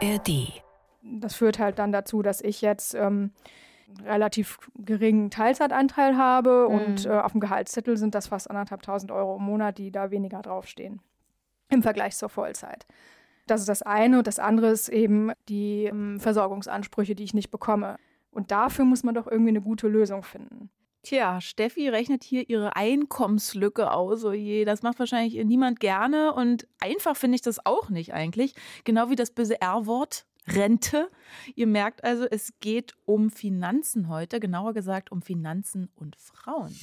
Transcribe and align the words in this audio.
ARD. 0.00 0.62
Das 1.02 1.34
führt 1.34 1.58
halt 1.58 1.78
dann 1.78 1.92
dazu, 1.92 2.22
dass 2.22 2.40
ich 2.40 2.60
jetzt 2.60 2.94
ähm, 2.94 3.32
relativ 4.04 4.58
geringen 4.76 5.30
Teilzeitanteil 5.30 6.16
habe 6.16 6.68
mhm. 6.68 6.74
und 6.74 7.06
äh, 7.06 7.10
auf 7.10 7.32
dem 7.32 7.40
Gehaltszettel 7.40 7.96
sind 7.96 8.14
das 8.14 8.28
fast 8.28 8.50
anderthalbtausend 8.50 9.10
Euro 9.10 9.36
im 9.36 9.44
Monat, 9.44 9.78
die 9.78 9.90
da 9.90 10.10
weniger 10.10 10.42
draufstehen 10.42 11.00
im 11.70 11.82
Vergleich 11.82 12.16
zur 12.16 12.28
Vollzeit. 12.28 12.86
Das 13.46 13.60
ist 13.60 13.68
das 13.68 13.82
eine 13.82 14.18
und 14.18 14.26
das 14.26 14.38
andere 14.38 14.68
ist 14.68 14.88
eben 14.88 15.32
die 15.48 15.84
ähm, 15.84 16.20
Versorgungsansprüche, 16.20 17.14
die 17.14 17.24
ich 17.24 17.34
nicht 17.34 17.50
bekomme. 17.50 17.96
Und 18.30 18.50
dafür 18.50 18.84
muss 18.84 19.04
man 19.04 19.14
doch 19.14 19.26
irgendwie 19.26 19.50
eine 19.50 19.62
gute 19.62 19.88
Lösung 19.88 20.22
finden. 20.22 20.70
Tja, 21.02 21.40
Steffi 21.40 21.88
rechnet 21.88 22.24
hier 22.24 22.48
ihre 22.48 22.76
Einkommenslücke 22.76 23.92
aus. 23.92 24.24
Oh 24.24 24.32
je, 24.32 24.64
das 24.64 24.82
macht 24.82 24.98
wahrscheinlich 24.98 25.42
niemand 25.44 25.80
gerne. 25.80 26.34
Und 26.34 26.66
einfach 26.80 27.16
finde 27.16 27.36
ich 27.36 27.42
das 27.42 27.64
auch 27.64 27.88
nicht 27.88 28.12
eigentlich. 28.12 28.54
Genau 28.84 29.08
wie 29.08 29.16
das 29.16 29.30
böse 29.30 29.60
R-Wort 29.60 30.26
Rente. 30.48 31.10
Ihr 31.54 31.66
merkt 31.66 32.04
also, 32.04 32.26
es 32.30 32.52
geht 32.60 32.94
um 33.04 33.30
Finanzen 33.30 34.08
heute, 34.08 34.40
genauer 34.40 34.74
gesagt 34.74 35.12
um 35.12 35.22
Finanzen 35.22 35.90
und 35.94 36.16
Frauen. 36.16 36.74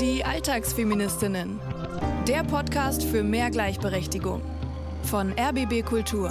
Die 0.00 0.24
Alltagsfeministinnen. 0.24 1.60
Der 2.26 2.44
Podcast 2.44 3.02
für 3.02 3.24
mehr 3.24 3.50
Gleichberechtigung 3.50 4.42
von 5.02 5.32
RBB 5.32 5.84
Kultur. 5.84 6.30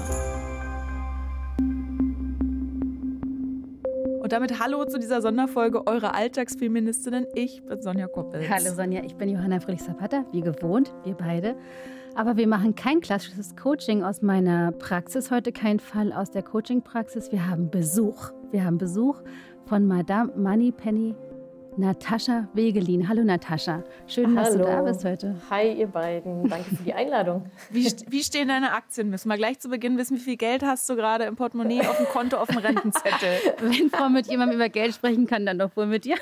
Und 4.28 4.34
damit 4.34 4.60
Hallo 4.60 4.84
zu 4.84 5.00
dieser 5.00 5.22
Sonderfolge 5.22 5.88
Eure 5.88 6.14
Alltagsfeministinnen. 6.14 7.28
Ich 7.34 7.64
bin 7.64 7.82
Sonja 7.82 8.10
Koppel. 8.10 8.42
Hallo 8.50 8.74
Sonja, 8.76 9.02
ich 9.06 9.16
bin 9.16 9.30
Johanna 9.30 9.62
Friedrich-Zapata, 9.62 10.26
wie 10.34 10.42
gewohnt, 10.42 10.94
wir 11.06 11.16
beide. 11.16 11.56
Aber 12.14 12.36
wir 12.36 12.46
machen 12.46 12.76
kein 12.76 13.00
klassisches 13.00 13.56
Coaching 13.56 14.04
aus 14.04 14.22
meiner 14.22 14.74
Praxis, 14.74 15.32
heute 15.32 15.54
kein 15.54 15.80
Fall 15.80 16.12
aus 16.12 16.30
der 16.30 16.44
Coaching-Praxis. 16.44 17.32
Wir 17.32 17.50
haben 17.50 17.70
Besuch. 17.70 18.32
Wir 18.52 18.66
haben 18.66 18.78
Besuch 18.78 19.22
von 19.66 19.88
Madame 19.88 20.34
Moneypenny 20.36 21.16
Natascha 21.78 22.48
Wegelin. 22.54 23.08
Hallo 23.08 23.24
Natascha, 23.24 23.84
schön, 24.08 24.36
dass 24.36 24.54
du 24.54 24.60
da 24.60 24.82
bist 24.82 25.06
heute. 25.06 25.36
Hi 25.52 25.74
ihr 25.74 25.86
beiden, 25.86 26.50
danke 26.50 26.76
für 26.76 26.84
die 26.84 26.94
Einladung. 26.94 27.52
Wie, 27.70 27.86
wie 28.08 28.24
stehen 28.24 28.48
deine 28.48 28.74
Aktien? 28.74 29.12
Müssen 29.12 29.30
wir 29.30 29.38
gleich 29.38 29.60
zu 29.60 29.70
Beginn 29.70 29.96
wissen, 29.98 30.18
wie 30.18 30.22
viel 30.22 30.38
Geld 30.38 30.64
hast 30.64 30.90
du 30.90 30.96
gerade 30.96 31.26
im 31.26 31.36
Portemonnaie, 31.36 31.82
auf 31.82 31.98
dem 31.98 32.08
Konto, 32.08 32.38
auf 32.38 32.48
dem 32.48 32.58
Rentenzettel? 32.58 33.30
Wenn 33.60 33.92
Frau 33.92 34.10
mit 34.10 34.26
jemandem 34.26 34.56
über 34.58 34.70
Geld 34.70 34.96
sprechen 34.96 35.28
kann, 35.28 35.46
dann 35.46 35.60
doch 35.60 35.70
wohl 35.76 35.86
mit 35.86 36.06
dir. 36.06 36.16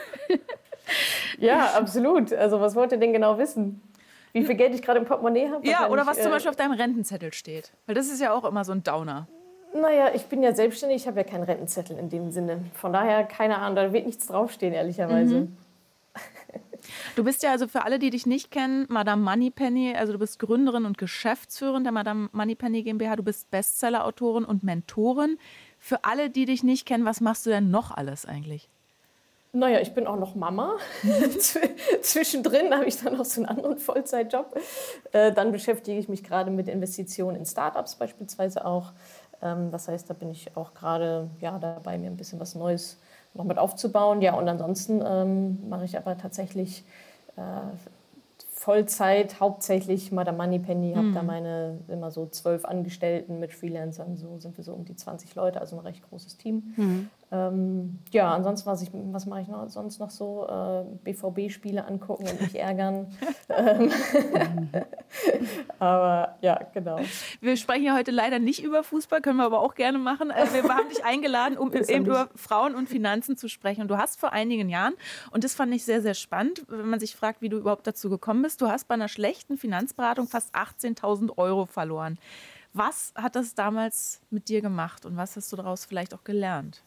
Ja, 1.40 1.72
absolut. 1.78 2.34
Also 2.34 2.60
was 2.60 2.76
wollt 2.76 2.92
ihr 2.92 2.98
denn 2.98 3.14
genau 3.14 3.38
wissen? 3.38 3.82
Wie 4.34 4.44
viel 4.44 4.56
Geld 4.56 4.76
ich 4.76 4.82
gerade 4.82 5.00
im 5.00 5.06
Portemonnaie 5.06 5.50
habe? 5.50 5.66
Ja, 5.66 5.90
oder 5.90 6.06
was 6.06 6.18
zum 6.18 6.28
äh, 6.28 6.32
Beispiel 6.32 6.50
auf 6.50 6.58
deinem 6.58 6.74
Rentenzettel 6.74 7.34
steht. 7.34 7.72
Weil 7.86 7.96
das 7.96 8.08
ist 8.08 8.20
ja 8.20 8.34
auch 8.34 8.44
immer 8.44 8.66
so 8.66 8.74
ein 8.74 8.84
Downer. 8.84 9.28
Naja, 9.76 10.12
ich 10.14 10.28
bin 10.28 10.42
ja 10.42 10.56
selbstständig, 10.56 11.02
ich 11.02 11.08
habe 11.08 11.20
ja 11.20 11.26
keinen 11.26 11.44
Rentenzettel 11.44 11.98
in 11.98 12.10
dem 12.10 12.32
Sinne. 12.32 12.64
Von 12.76 12.94
daher, 12.94 13.26
keine 13.26 13.58
Ahnung, 13.58 13.76
da 13.76 13.92
wird 13.92 14.06
nichts 14.06 14.28
draufstehen, 14.28 14.74
ehrlicherweise. 14.74 15.42
Mhm. 15.42 15.58
Du 17.16 17.24
bist 17.24 17.44
ja 17.44 17.52
also 17.52 17.68
für 17.68 17.84
alle, 17.84 18.00
die 18.00 18.10
dich 18.10 18.26
nicht 18.26 18.52
kennen, 18.52 18.86
Madame 18.90 19.22
Moneypenny, 19.22 19.96
also 19.96 20.14
du 20.14 20.20
bist 20.20 20.40
Gründerin 20.40 20.86
und 20.86 20.98
Geschäftsführerin 20.98 21.84
der 21.84 21.92
Madame 21.92 22.30
Moneypenny 22.32 22.84
GmbH, 22.84 23.18
du 23.18 23.24
bist 23.24 23.52
Bestsellerautorin 23.52 24.46
und 24.46 24.64
Mentorin. 24.64 25.38
Für 25.78 26.06
alle, 26.06 26.30
die 26.30 26.46
dich 26.46 26.64
nicht 26.64 26.86
kennen, 26.86 27.04
was 27.04 27.20
machst 27.20 27.46
du 27.46 27.50
denn 27.50 27.70
noch 27.70 27.92
alles 27.92 28.26
eigentlich? 28.26 28.70
Naja, 29.56 29.80
ich 29.80 29.94
bin 29.94 30.06
auch 30.06 30.18
noch 30.18 30.36
Mama. 30.36 30.74
Zwischendrin 32.02 32.74
habe 32.74 32.88
ich 32.88 33.02
dann 33.02 33.16
noch 33.16 33.24
so 33.24 33.40
einen 33.40 33.46
anderen 33.48 33.78
Vollzeitjob. 33.78 34.54
Äh, 35.14 35.32
dann 35.32 35.54
beschäftige 35.54 35.98
ich 35.98 36.10
mich 36.10 36.26
gerade 36.26 36.52
mit 36.52 36.68
Investitionen 36.68 37.38
in 37.38 37.46
Startups 37.46 37.96
beispielsweise 37.96 38.66
auch. 38.66 38.92
Ähm, 39.46 39.72
das 39.72 39.88
heißt, 39.88 40.10
da 40.10 40.14
bin 40.14 40.32
ich 40.32 40.58
auch 40.58 40.74
gerade 40.74 41.30
ja, 41.40 41.58
dabei, 41.60 41.98
mir 41.98 42.10
ein 42.10 42.18
bisschen 42.18 42.40
was 42.40 42.56
Neues 42.56 42.98
noch 43.34 43.46
mit 43.46 43.58
aufzubauen. 43.58 44.22
Ja, 44.22 44.34
und 44.34 44.50
ansonsten 44.50 45.02
ähm, 45.06 45.70
mache 45.70 45.86
ich 45.86 45.98
aber 45.98 46.18
tatsächlich 46.18 46.84
äh, 47.38 47.42
Vollzeit, 48.50 49.40
hauptsächlich 49.40 50.12
Madame 50.12 50.38
Moneypenny, 50.38 50.94
habe 50.94 51.08
mhm. 51.08 51.14
da 51.14 51.22
meine 51.22 51.78
immer 51.88 52.10
so 52.10 52.26
zwölf 52.26 52.66
Angestellten 52.66 53.40
mit 53.40 53.54
Freelancern, 53.54 54.18
so 54.18 54.40
sind 54.40 54.58
wir 54.58 54.64
so 54.64 54.74
um 54.74 54.86
die 54.86 54.96
20 54.96 55.36
Leute, 55.36 55.62
also 55.62 55.78
ein 55.78 55.86
recht 55.86 56.02
großes 56.10 56.38
Team. 56.38 56.74
Mhm. 56.76 57.10
Ähm, 57.32 58.00
ja, 58.12 58.34
ansonsten, 58.34 58.70
was, 58.70 58.82
ich, 58.84 58.90
was 58.94 59.26
mache 59.26 59.42
ich 59.42 59.48
noch, 59.48 59.68
sonst 59.68 60.00
noch 60.00 60.12
so? 60.12 60.48
Äh, 60.48 60.84
BVB-Spiele 61.04 61.86
angucken 61.86 62.28
und 62.28 62.42
mich 62.42 62.60
ärgern. 62.60 63.08
Ähm, 63.48 63.92
aber 65.80 66.36
ja, 66.42 66.60
genau. 66.74 67.00
Wir 67.40 67.58
sprechen 67.58 67.86
ja 67.86 67.96
heute 67.96 68.10
leider 68.10 68.40
nicht 68.40 68.64
über 68.64 68.84
Fußball, 68.84 69.22
können 69.22 69.38
wir 69.38 69.46
aber 69.46 69.60
auch 69.60 69.76
gerne 69.76 70.00
machen. 70.00 70.32
Äh, 70.32 70.48
wir 70.52 70.64
haben 70.64 70.90
dich 70.90 71.06
eingeladen, 71.06 71.58
um 71.58 71.72
eben 71.72 72.06
über 72.06 72.30
Frauen 72.36 72.76
und 72.76 72.90
Finanzen 72.90 73.38
zu 73.38 73.48
sprechen. 73.48 73.82
Und 73.82 73.90
du 73.90 73.98
hast 73.98 74.20
vor 74.20 74.34
einigen 74.34 74.68
Jahren, 74.68 74.96
und 75.32 75.44
das 75.44 75.54
fand 75.54 75.74
ich 75.74 75.86
sehr, 75.86 76.02
sehr 76.02 76.16
spannend, 76.16 76.66
wenn 76.68 76.90
man 76.90 77.00
sich 77.00 77.16
fragt, 77.16 77.42
wie 77.42 77.50
du 77.50 77.58
überhaupt 77.58 77.86
dazu 77.86 78.10
gekommen 78.10 78.42
bist, 78.42 78.62
du 78.62 78.68
hast 78.68 78.88
bei 78.88 78.96
einer 78.96 79.10
schlechten 79.10 79.58
Finanzberatung 79.58 80.28
fast 80.28 80.54
18.000 80.56 81.38
Euro 81.38 81.66
verloren. 81.66 82.18
Was 82.74 83.14
hat 83.16 83.36
das 83.36 83.56
damals 83.56 84.22
mit 84.32 84.50
dir 84.50 84.62
gemacht 84.62 85.06
und 85.06 85.16
was 85.16 85.36
hast 85.36 85.52
du 85.52 85.56
daraus 85.56 85.86
vielleicht 85.86 86.14
auch 86.14 86.24
gelernt? 86.24 86.84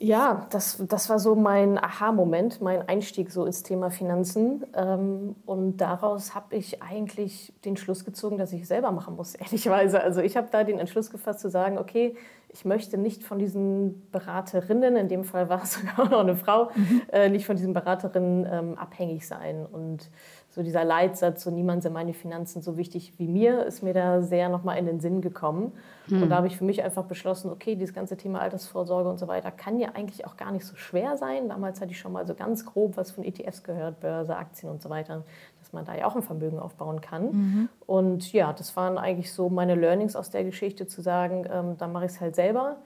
Ja, 0.00 0.46
das, 0.50 0.82
das 0.88 1.08
war 1.08 1.18
so 1.18 1.34
mein 1.34 1.78
Aha-Moment, 1.78 2.60
mein 2.60 2.88
Einstieg 2.88 3.30
so 3.30 3.44
ins 3.44 3.62
Thema 3.62 3.90
Finanzen. 3.90 4.64
Ähm, 4.74 5.36
und 5.46 5.78
daraus 5.78 6.34
habe 6.34 6.56
ich 6.56 6.82
eigentlich 6.82 7.52
den 7.64 7.76
Schluss 7.76 8.04
gezogen, 8.04 8.38
dass 8.38 8.52
ich 8.52 8.66
selber 8.66 8.92
machen 8.92 9.16
muss, 9.16 9.34
ehrlicherweise. 9.36 10.00
Also 10.02 10.20
ich 10.20 10.36
habe 10.36 10.48
da 10.50 10.64
den 10.64 10.78
Entschluss 10.78 11.10
gefasst 11.10 11.40
zu 11.40 11.50
sagen, 11.50 11.78
okay, 11.78 12.16
ich 12.48 12.64
möchte 12.64 12.98
nicht 12.98 13.24
von 13.24 13.38
diesen 13.38 14.10
Beraterinnen, 14.10 14.96
in 14.96 15.08
dem 15.08 15.24
Fall 15.24 15.48
war 15.48 15.62
es 15.62 15.72
sogar 15.80 16.08
noch 16.08 16.20
eine 16.20 16.36
Frau, 16.36 16.70
mhm. 16.74 17.02
äh, 17.10 17.28
nicht 17.28 17.46
von 17.46 17.56
diesen 17.56 17.72
Beraterinnen 17.72 18.46
ähm, 18.50 18.78
abhängig 18.78 19.26
sein. 19.26 19.66
Und 19.66 20.10
so 20.54 20.62
dieser 20.62 20.84
Leitsatz, 20.84 21.44
so 21.44 21.50
niemand 21.50 21.82
sind 21.82 21.94
meine 21.94 22.12
Finanzen 22.12 22.60
so 22.60 22.76
wichtig 22.76 23.14
wie 23.16 23.26
mir, 23.26 23.64
ist 23.64 23.82
mir 23.82 23.94
da 23.94 24.20
sehr 24.20 24.50
nochmal 24.50 24.76
in 24.76 24.84
den 24.84 25.00
Sinn 25.00 25.22
gekommen. 25.22 25.72
Hm. 26.08 26.24
Und 26.24 26.28
da 26.28 26.36
habe 26.36 26.46
ich 26.46 26.58
für 26.58 26.64
mich 26.64 26.82
einfach 26.82 27.04
beschlossen, 27.04 27.50
okay, 27.50 27.74
dieses 27.74 27.94
ganze 27.94 28.18
Thema 28.18 28.40
Altersvorsorge 28.40 29.08
und 29.08 29.18
so 29.18 29.28
weiter 29.28 29.50
kann 29.50 29.78
ja 29.78 29.92
eigentlich 29.94 30.26
auch 30.26 30.36
gar 30.36 30.52
nicht 30.52 30.66
so 30.66 30.76
schwer 30.76 31.16
sein. 31.16 31.48
Damals 31.48 31.80
hatte 31.80 31.92
ich 31.92 31.98
schon 31.98 32.12
mal 32.12 32.26
so 32.26 32.34
ganz 32.34 32.66
grob 32.66 32.98
was 32.98 33.12
von 33.12 33.24
ETFs 33.24 33.62
gehört, 33.62 34.00
Börse, 34.00 34.36
Aktien 34.36 34.70
und 34.70 34.82
so 34.82 34.90
weiter, 34.90 35.24
dass 35.58 35.72
man 35.72 35.86
da 35.86 35.96
ja 35.96 36.06
auch 36.06 36.16
ein 36.16 36.22
Vermögen 36.22 36.58
aufbauen 36.58 37.00
kann. 37.00 37.24
Mhm. 37.24 37.68
Und 37.86 38.30
ja, 38.34 38.52
das 38.52 38.76
waren 38.76 38.98
eigentlich 38.98 39.32
so 39.32 39.48
meine 39.48 39.74
Learnings 39.74 40.16
aus 40.16 40.28
der 40.28 40.44
Geschichte, 40.44 40.86
zu 40.86 41.00
sagen, 41.00 41.46
ähm, 41.50 41.78
dann 41.78 41.92
mache 41.92 42.04
ich 42.04 42.12
es 42.12 42.20
halt 42.20 42.36
selber. 42.36 42.76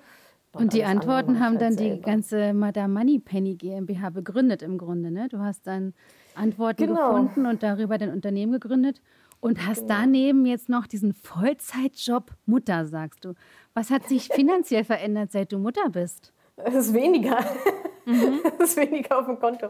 Und, 0.52 0.72
die 0.72 0.84
Antworten 0.84 1.40
haben 1.40 1.54
halt 1.54 1.62
dann 1.62 1.72
selber. 1.72 1.96
die 1.96 2.02
ganze 2.02 2.54
Madame 2.54 2.94
Moneypenny 2.94 3.56
GmbH 3.56 4.10
begründet 4.10 4.62
im 4.62 4.78
Grunde. 4.78 5.10
Ne? 5.10 5.28
Du 5.28 5.40
hast 5.40 5.66
dann 5.66 5.94
Antworten 6.36 6.86
genau. 6.86 7.10
gefunden 7.10 7.46
und 7.46 7.62
darüber 7.62 7.98
dein 7.98 8.12
Unternehmen 8.12 8.52
gegründet 8.52 9.00
und 9.40 9.66
hast 9.66 9.82
genau. 9.82 9.94
daneben 10.00 10.46
jetzt 10.46 10.68
noch 10.68 10.86
diesen 10.86 11.12
Vollzeitjob 11.12 12.32
Mutter, 12.46 12.86
sagst 12.86 13.24
du. 13.24 13.34
Was 13.74 13.90
hat 13.90 14.08
sich 14.08 14.28
finanziell 14.32 14.84
verändert, 14.84 15.32
seit 15.32 15.52
du 15.52 15.58
Mutter 15.58 15.88
bist? 15.90 16.32
Es 16.56 16.74
ist 16.74 16.94
weniger. 16.94 17.38
Mhm. 18.06 18.40
Es 18.60 18.70
ist 18.70 18.76
weniger 18.76 19.18
auf 19.18 19.26
dem 19.26 19.38
Konto. 19.38 19.66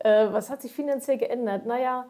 Äh, 0.00 0.32
was 0.32 0.50
hat 0.50 0.62
sich 0.62 0.70
finanziell 0.70 1.16
geändert? 1.16 1.66
Naja. 1.66 2.06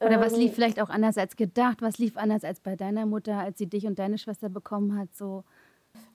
Oder 0.00 0.20
was 0.20 0.32
ähm, 0.32 0.40
lief 0.40 0.54
vielleicht 0.54 0.80
auch 0.80 0.90
anders 0.90 1.16
als 1.16 1.36
gedacht? 1.36 1.80
Was 1.80 1.98
lief 1.98 2.16
anders 2.16 2.44
als 2.44 2.60
bei 2.60 2.74
deiner 2.74 3.06
Mutter, 3.06 3.38
als 3.38 3.58
sie 3.58 3.66
dich 3.66 3.86
und 3.86 3.98
deine 3.98 4.18
Schwester 4.18 4.48
bekommen 4.48 4.98
hat? 4.98 5.14
So. 5.14 5.44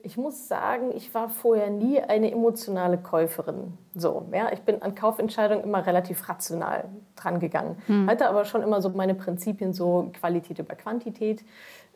Ich 0.06 0.16
muss 0.16 0.46
sagen, 0.46 0.92
ich 0.94 1.12
war 1.14 1.28
vorher 1.28 1.68
nie 1.68 2.00
eine 2.00 2.30
emotionale 2.30 2.96
Käuferin. 2.96 3.76
So, 3.92 4.28
ja, 4.32 4.52
ich 4.52 4.60
bin 4.60 4.80
an 4.80 4.94
Kaufentscheidungen 4.94 5.64
immer 5.64 5.84
relativ 5.84 6.28
rational 6.28 6.84
dran 7.16 7.40
gegangen. 7.40 7.76
Hm. 7.88 8.08
Hatte 8.08 8.28
aber 8.28 8.44
schon 8.44 8.62
immer 8.62 8.80
so 8.80 8.90
meine 8.90 9.16
Prinzipien, 9.16 9.72
so 9.72 10.12
Qualität 10.16 10.60
über 10.60 10.76
Quantität. 10.76 11.44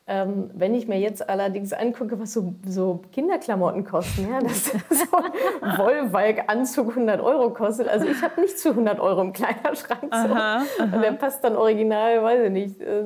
Ähm, 0.09 0.51
wenn 0.55 0.75
ich 0.75 0.89
mir 0.89 0.99
jetzt 0.99 1.29
allerdings 1.31 1.73
angucke, 1.73 2.19
was 2.19 2.33
so, 2.33 2.53
so 2.67 3.01
Kinderklamotten 3.13 3.85
kosten, 3.85 4.29
ja, 4.29 4.41
dass 4.41 4.65
so 4.65 5.17
ein 5.63 5.79
Wollwalk-Anzug 5.79 6.89
100 6.89 7.21
Euro 7.21 7.51
kostet. 7.51 7.87
Also 7.87 8.07
ich 8.07 8.21
habe 8.21 8.41
nicht 8.41 8.59
zu 8.59 8.71
100 8.71 8.99
Euro 8.99 9.21
im 9.21 9.33
Kleiderschrank. 9.33 10.03
So. 10.03 10.11
Aha, 10.11 10.57
aha. 10.57 10.97
Und 10.97 11.01
der 11.01 11.13
passt 11.13 11.45
dann 11.45 11.55
original, 11.55 12.25
weiß 12.25 12.47
ich 12.47 12.51
nicht, 12.51 12.81
äh, 12.81 13.05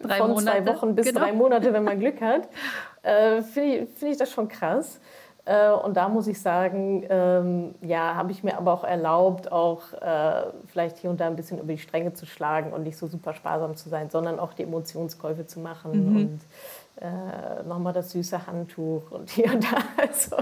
drei 0.00 0.16
von 0.16 0.30
Monate. 0.30 0.64
zwei 0.64 0.74
Wochen 0.74 0.94
bis 0.94 1.08
genau. 1.08 1.20
drei 1.20 1.32
Monate, 1.34 1.72
wenn 1.74 1.84
man 1.84 1.98
Glück 1.98 2.22
hat. 2.22 2.48
Äh, 3.08 3.42
Finde 3.42 3.76
ich, 3.76 3.88
find 3.90 4.12
ich 4.12 4.18
das 4.18 4.30
schon 4.30 4.48
krass. 4.48 5.00
Äh, 5.46 5.70
und 5.70 5.96
da 5.96 6.10
muss 6.10 6.26
ich 6.26 6.40
sagen, 6.42 7.06
ähm, 7.08 7.74
ja, 7.80 8.14
habe 8.14 8.32
ich 8.32 8.44
mir 8.44 8.58
aber 8.58 8.74
auch 8.74 8.84
erlaubt, 8.84 9.50
auch 9.50 9.94
äh, 9.94 10.42
vielleicht 10.66 10.98
hier 10.98 11.08
und 11.08 11.18
da 11.18 11.26
ein 11.26 11.36
bisschen 11.36 11.58
über 11.58 11.72
die 11.72 11.78
Stränge 11.78 12.12
zu 12.12 12.26
schlagen 12.26 12.74
und 12.74 12.82
nicht 12.82 12.98
so 12.98 13.06
super 13.06 13.32
sparsam 13.32 13.74
zu 13.74 13.88
sein, 13.88 14.10
sondern 14.10 14.38
auch 14.38 14.52
die 14.52 14.64
Emotionskäufe 14.64 15.46
zu 15.46 15.60
machen. 15.60 16.10
Mhm. 16.10 16.16
Und 16.16 16.40
äh, 17.00 17.62
nochmal 17.62 17.92
das 17.92 18.10
süße 18.10 18.46
Handtuch 18.46 19.10
und 19.10 19.30
hier 19.30 19.52
und 19.52 19.62
da 19.62 19.76
also, 19.96 20.36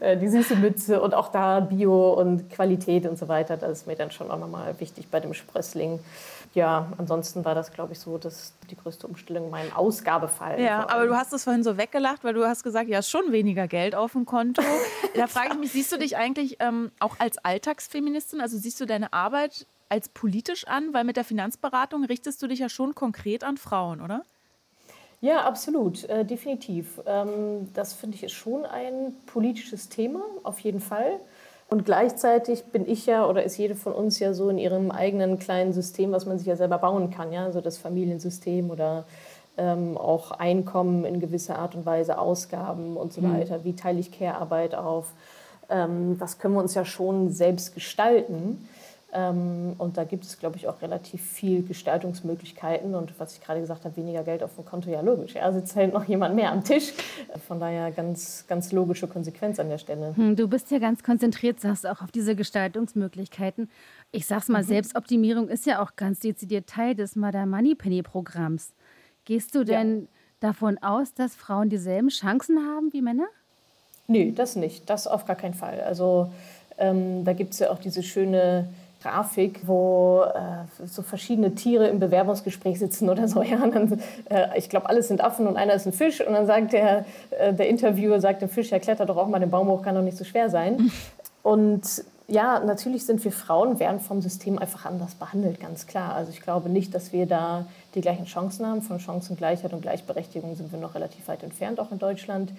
äh, 0.00 0.16
die 0.16 0.28
süße 0.28 0.56
Mütze 0.56 1.00
und 1.02 1.14
auch 1.14 1.28
da 1.28 1.60
Bio 1.60 2.14
und 2.14 2.48
Qualität 2.48 3.06
und 3.06 3.18
so 3.18 3.28
weiter. 3.28 3.56
Das 3.58 3.70
ist 3.70 3.86
mir 3.86 3.94
dann 3.94 4.10
schon 4.10 4.30
auch 4.30 4.38
nochmal 4.38 4.78
wichtig 4.80 5.08
bei 5.10 5.20
dem 5.20 5.34
Sprössling. 5.34 6.00
Ja, 6.54 6.92
ansonsten 6.96 7.44
war 7.44 7.54
das, 7.54 7.72
glaube 7.72 7.92
ich, 7.92 7.98
so 7.98 8.16
dass 8.16 8.54
die 8.70 8.76
größte 8.76 9.06
Umstellung 9.06 9.50
mein 9.50 9.72
Ausgabefall. 9.72 10.60
Ja, 10.60 10.88
aber 10.88 11.06
du 11.06 11.14
hast 11.16 11.32
es 11.32 11.44
vorhin 11.44 11.64
so 11.64 11.76
weggelacht, 11.76 12.24
weil 12.24 12.32
du 12.32 12.46
hast 12.46 12.62
gesagt, 12.62 12.88
ja, 12.88 13.02
schon 13.02 13.32
weniger 13.32 13.66
Geld 13.66 13.94
auf 13.94 14.12
dem 14.12 14.24
Konto. 14.24 14.62
da 15.16 15.26
frage 15.26 15.50
ich 15.52 15.58
mich, 15.58 15.72
siehst 15.72 15.92
du 15.92 15.98
dich 15.98 16.16
eigentlich 16.16 16.58
ähm, 16.60 16.92
auch 17.00 17.18
als 17.18 17.38
Alltagsfeministin? 17.38 18.40
Also 18.40 18.56
siehst 18.56 18.80
du 18.80 18.86
deine 18.86 19.12
Arbeit 19.12 19.66
als 19.88 20.08
politisch 20.08 20.66
an? 20.66 20.94
Weil 20.94 21.04
mit 21.04 21.16
der 21.16 21.24
Finanzberatung 21.24 22.04
richtest 22.04 22.40
du 22.40 22.46
dich 22.46 22.60
ja 22.60 22.68
schon 22.68 22.94
konkret 22.94 23.44
an 23.44 23.56
Frauen, 23.56 24.00
oder? 24.00 24.24
Ja, 25.20 25.42
absolut, 25.42 26.04
äh, 26.08 26.24
definitiv. 26.24 27.00
Ähm, 27.06 27.70
das 27.72 27.94
finde 27.94 28.16
ich 28.16 28.24
ist 28.24 28.32
schon 28.32 28.66
ein 28.66 29.14
politisches 29.26 29.88
Thema, 29.88 30.20
auf 30.42 30.60
jeden 30.60 30.80
Fall. 30.80 31.20
Und 31.70 31.84
gleichzeitig 31.84 32.64
bin 32.66 32.88
ich 32.88 33.06
ja 33.06 33.26
oder 33.26 33.42
ist 33.42 33.56
jede 33.56 33.74
von 33.74 33.92
uns 33.94 34.18
ja 34.18 34.34
so 34.34 34.48
in 34.48 34.58
ihrem 34.58 34.90
eigenen 34.90 35.38
kleinen 35.38 35.72
System, 35.72 36.12
was 36.12 36.26
man 36.26 36.38
sich 36.38 36.46
ja 36.46 36.56
selber 36.56 36.78
bauen 36.78 37.10
kann, 37.10 37.32
ja, 37.32 37.50
so 37.50 37.60
das 37.60 37.78
Familiensystem 37.78 38.70
oder 38.70 39.04
ähm, 39.56 39.96
auch 39.96 40.32
Einkommen 40.32 41.04
in 41.04 41.20
gewisser 41.20 41.58
Art 41.58 41.74
und 41.74 41.86
Weise, 41.86 42.18
Ausgaben 42.18 42.96
und 42.96 43.12
so 43.12 43.20
mhm. 43.22 43.34
weiter. 43.34 43.64
Wie 43.64 43.74
teile 43.74 44.00
ich 44.00 44.12
Care-Arbeit 44.12 44.74
auf? 44.74 45.12
Ähm, 45.68 46.18
das 46.18 46.38
können 46.38 46.54
wir 46.54 46.60
uns 46.60 46.74
ja 46.74 46.84
schon 46.84 47.30
selbst 47.30 47.74
gestalten. 47.74 48.68
Ähm, 49.16 49.76
und 49.78 49.96
da 49.96 50.02
gibt 50.02 50.24
es, 50.24 50.40
glaube 50.40 50.56
ich, 50.56 50.66
auch 50.66 50.82
relativ 50.82 51.22
viel 51.22 51.62
Gestaltungsmöglichkeiten. 51.62 52.96
Und 52.96 53.18
was 53.20 53.34
ich 53.34 53.40
gerade 53.40 53.60
gesagt 53.60 53.84
habe, 53.84 53.96
weniger 53.96 54.24
Geld 54.24 54.42
auf 54.42 54.56
dem 54.56 54.64
Konto, 54.64 54.90
ja 54.90 55.00
logisch. 55.02 55.34
Ja, 55.34 55.52
sitzt 55.52 55.76
halt 55.76 55.94
noch 55.94 56.04
jemand 56.04 56.34
mehr 56.34 56.50
am 56.50 56.64
Tisch. 56.64 56.92
Von 57.46 57.60
daher 57.60 57.92
ganz, 57.92 58.44
ganz 58.48 58.72
logische 58.72 59.06
Konsequenz 59.06 59.60
an 59.60 59.68
der 59.68 59.78
Stelle. 59.78 60.16
Hm, 60.16 60.34
du 60.34 60.48
bist 60.48 60.72
ja 60.72 60.80
ganz 60.80 61.04
konzentriert, 61.04 61.60
sagst 61.60 61.84
du, 61.84 61.92
auch 61.92 62.02
auf 62.02 62.10
diese 62.10 62.34
Gestaltungsmöglichkeiten. 62.34 63.70
Ich 64.10 64.26
sag's 64.26 64.48
mal, 64.48 64.62
mhm. 64.62 64.66
Selbstoptimierung 64.66 65.48
ist 65.48 65.64
ja 65.64 65.80
auch 65.80 65.94
ganz 65.94 66.18
dezidiert 66.18 66.66
Teil 66.66 66.96
des 66.96 67.14
Madame 67.14 67.56
Moneypenny 67.56 68.02
Programms. 68.02 68.72
Gehst 69.24 69.54
du 69.54 69.62
denn 69.62 70.00
ja. 70.00 70.06
davon 70.40 70.76
aus, 70.78 71.14
dass 71.14 71.36
Frauen 71.36 71.68
dieselben 71.68 72.08
Chancen 72.08 72.58
haben 72.58 72.92
wie 72.92 73.00
Männer? 73.00 73.26
Nö, 74.08 74.32
das 74.32 74.56
nicht. 74.56 74.90
Das 74.90 75.06
auf 75.06 75.24
gar 75.24 75.36
keinen 75.36 75.54
Fall. 75.54 75.80
Also 75.82 76.32
ähm, 76.78 77.24
da 77.24 77.32
gibt 77.32 77.52
es 77.52 77.60
ja 77.60 77.70
auch 77.70 77.78
diese 77.78 78.02
schöne 78.02 78.68
Grafik, 79.04 79.60
wo 79.66 80.22
äh, 80.22 80.86
so 80.86 81.02
verschiedene 81.02 81.54
Tiere 81.54 81.88
im 81.88 82.00
Bewerbungsgespräch 82.00 82.78
sitzen 82.78 83.10
oder 83.10 83.28
so. 83.28 83.42
Ja, 83.44 83.58
dann, 83.58 84.00
äh, 84.30 84.58
ich 84.58 84.70
glaube, 84.70 84.88
alles 84.88 85.08
sind 85.08 85.22
Affen 85.22 85.46
und 85.46 85.58
einer 85.58 85.74
ist 85.74 85.86
ein 85.86 85.92
Fisch. 85.92 86.26
Und 86.26 86.32
dann 86.32 86.46
sagt 86.46 86.72
der, 86.72 87.04
äh, 87.38 87.52
der 87.52 87.68
Interviewer, 87.68 88.18
sagt 88.18 88.40
dem 88.40 88.48
Fisch, 88.48 88.70
ja, 88.70 88.78
kletter 88.78 89.04
doch 89.04 89.18
auch 89.18 89.28
mal 89.28 89.38
den 89.38 89.50
Baum 89.50 89.68
hoch, 89.68 89.82
kann 89.82 89.94
doch 89.94 90.02
nicht 90.02 90.16
so 90.16 90.24
schwer 90.24 90.48
sein. 90.48 90.90
Und 91.42 91.82
ja, 92.26 92.58
natürlich 92.60 93.04
sind 93.04 93.22
wir 93.22 93.30
Frauen, 93.30 93.78
werden 93.78 94.00
vom 94.00 94.22
System 94.22 94.58
einfach 94.58 94.86
anders 94.86 95.14
behandelt, 95.14 95.60
ganz 95.60 95.86
klar. 95.86 96.14
Also 96.14 96.30
ich 96.30 96.40
glaube 96.40 96.70
nicht, 96.70 96.94
dass 96.94 97.12
wir 97.12 97.26
da 97.26 97.66
die 97.94 98.00
gleichen 98.00 98.24
Chancen 98.24 98.66
haben. 98.66 98.80
Von 98.80 98.98
Chancengleichheit 98.98 99.74
und 99.74 99.82
Gleichberechtigung 99.82 100.56
sind 100.56 100.72
wir 100.72 100.78
noch 100.78 100.94
relativ 100.94 101.28
weit 101.28 101.42
entfernt, 101.42 101.78
auch 101.80 101.92
in 101.92 101.98
Deutschland. 101.98 102.52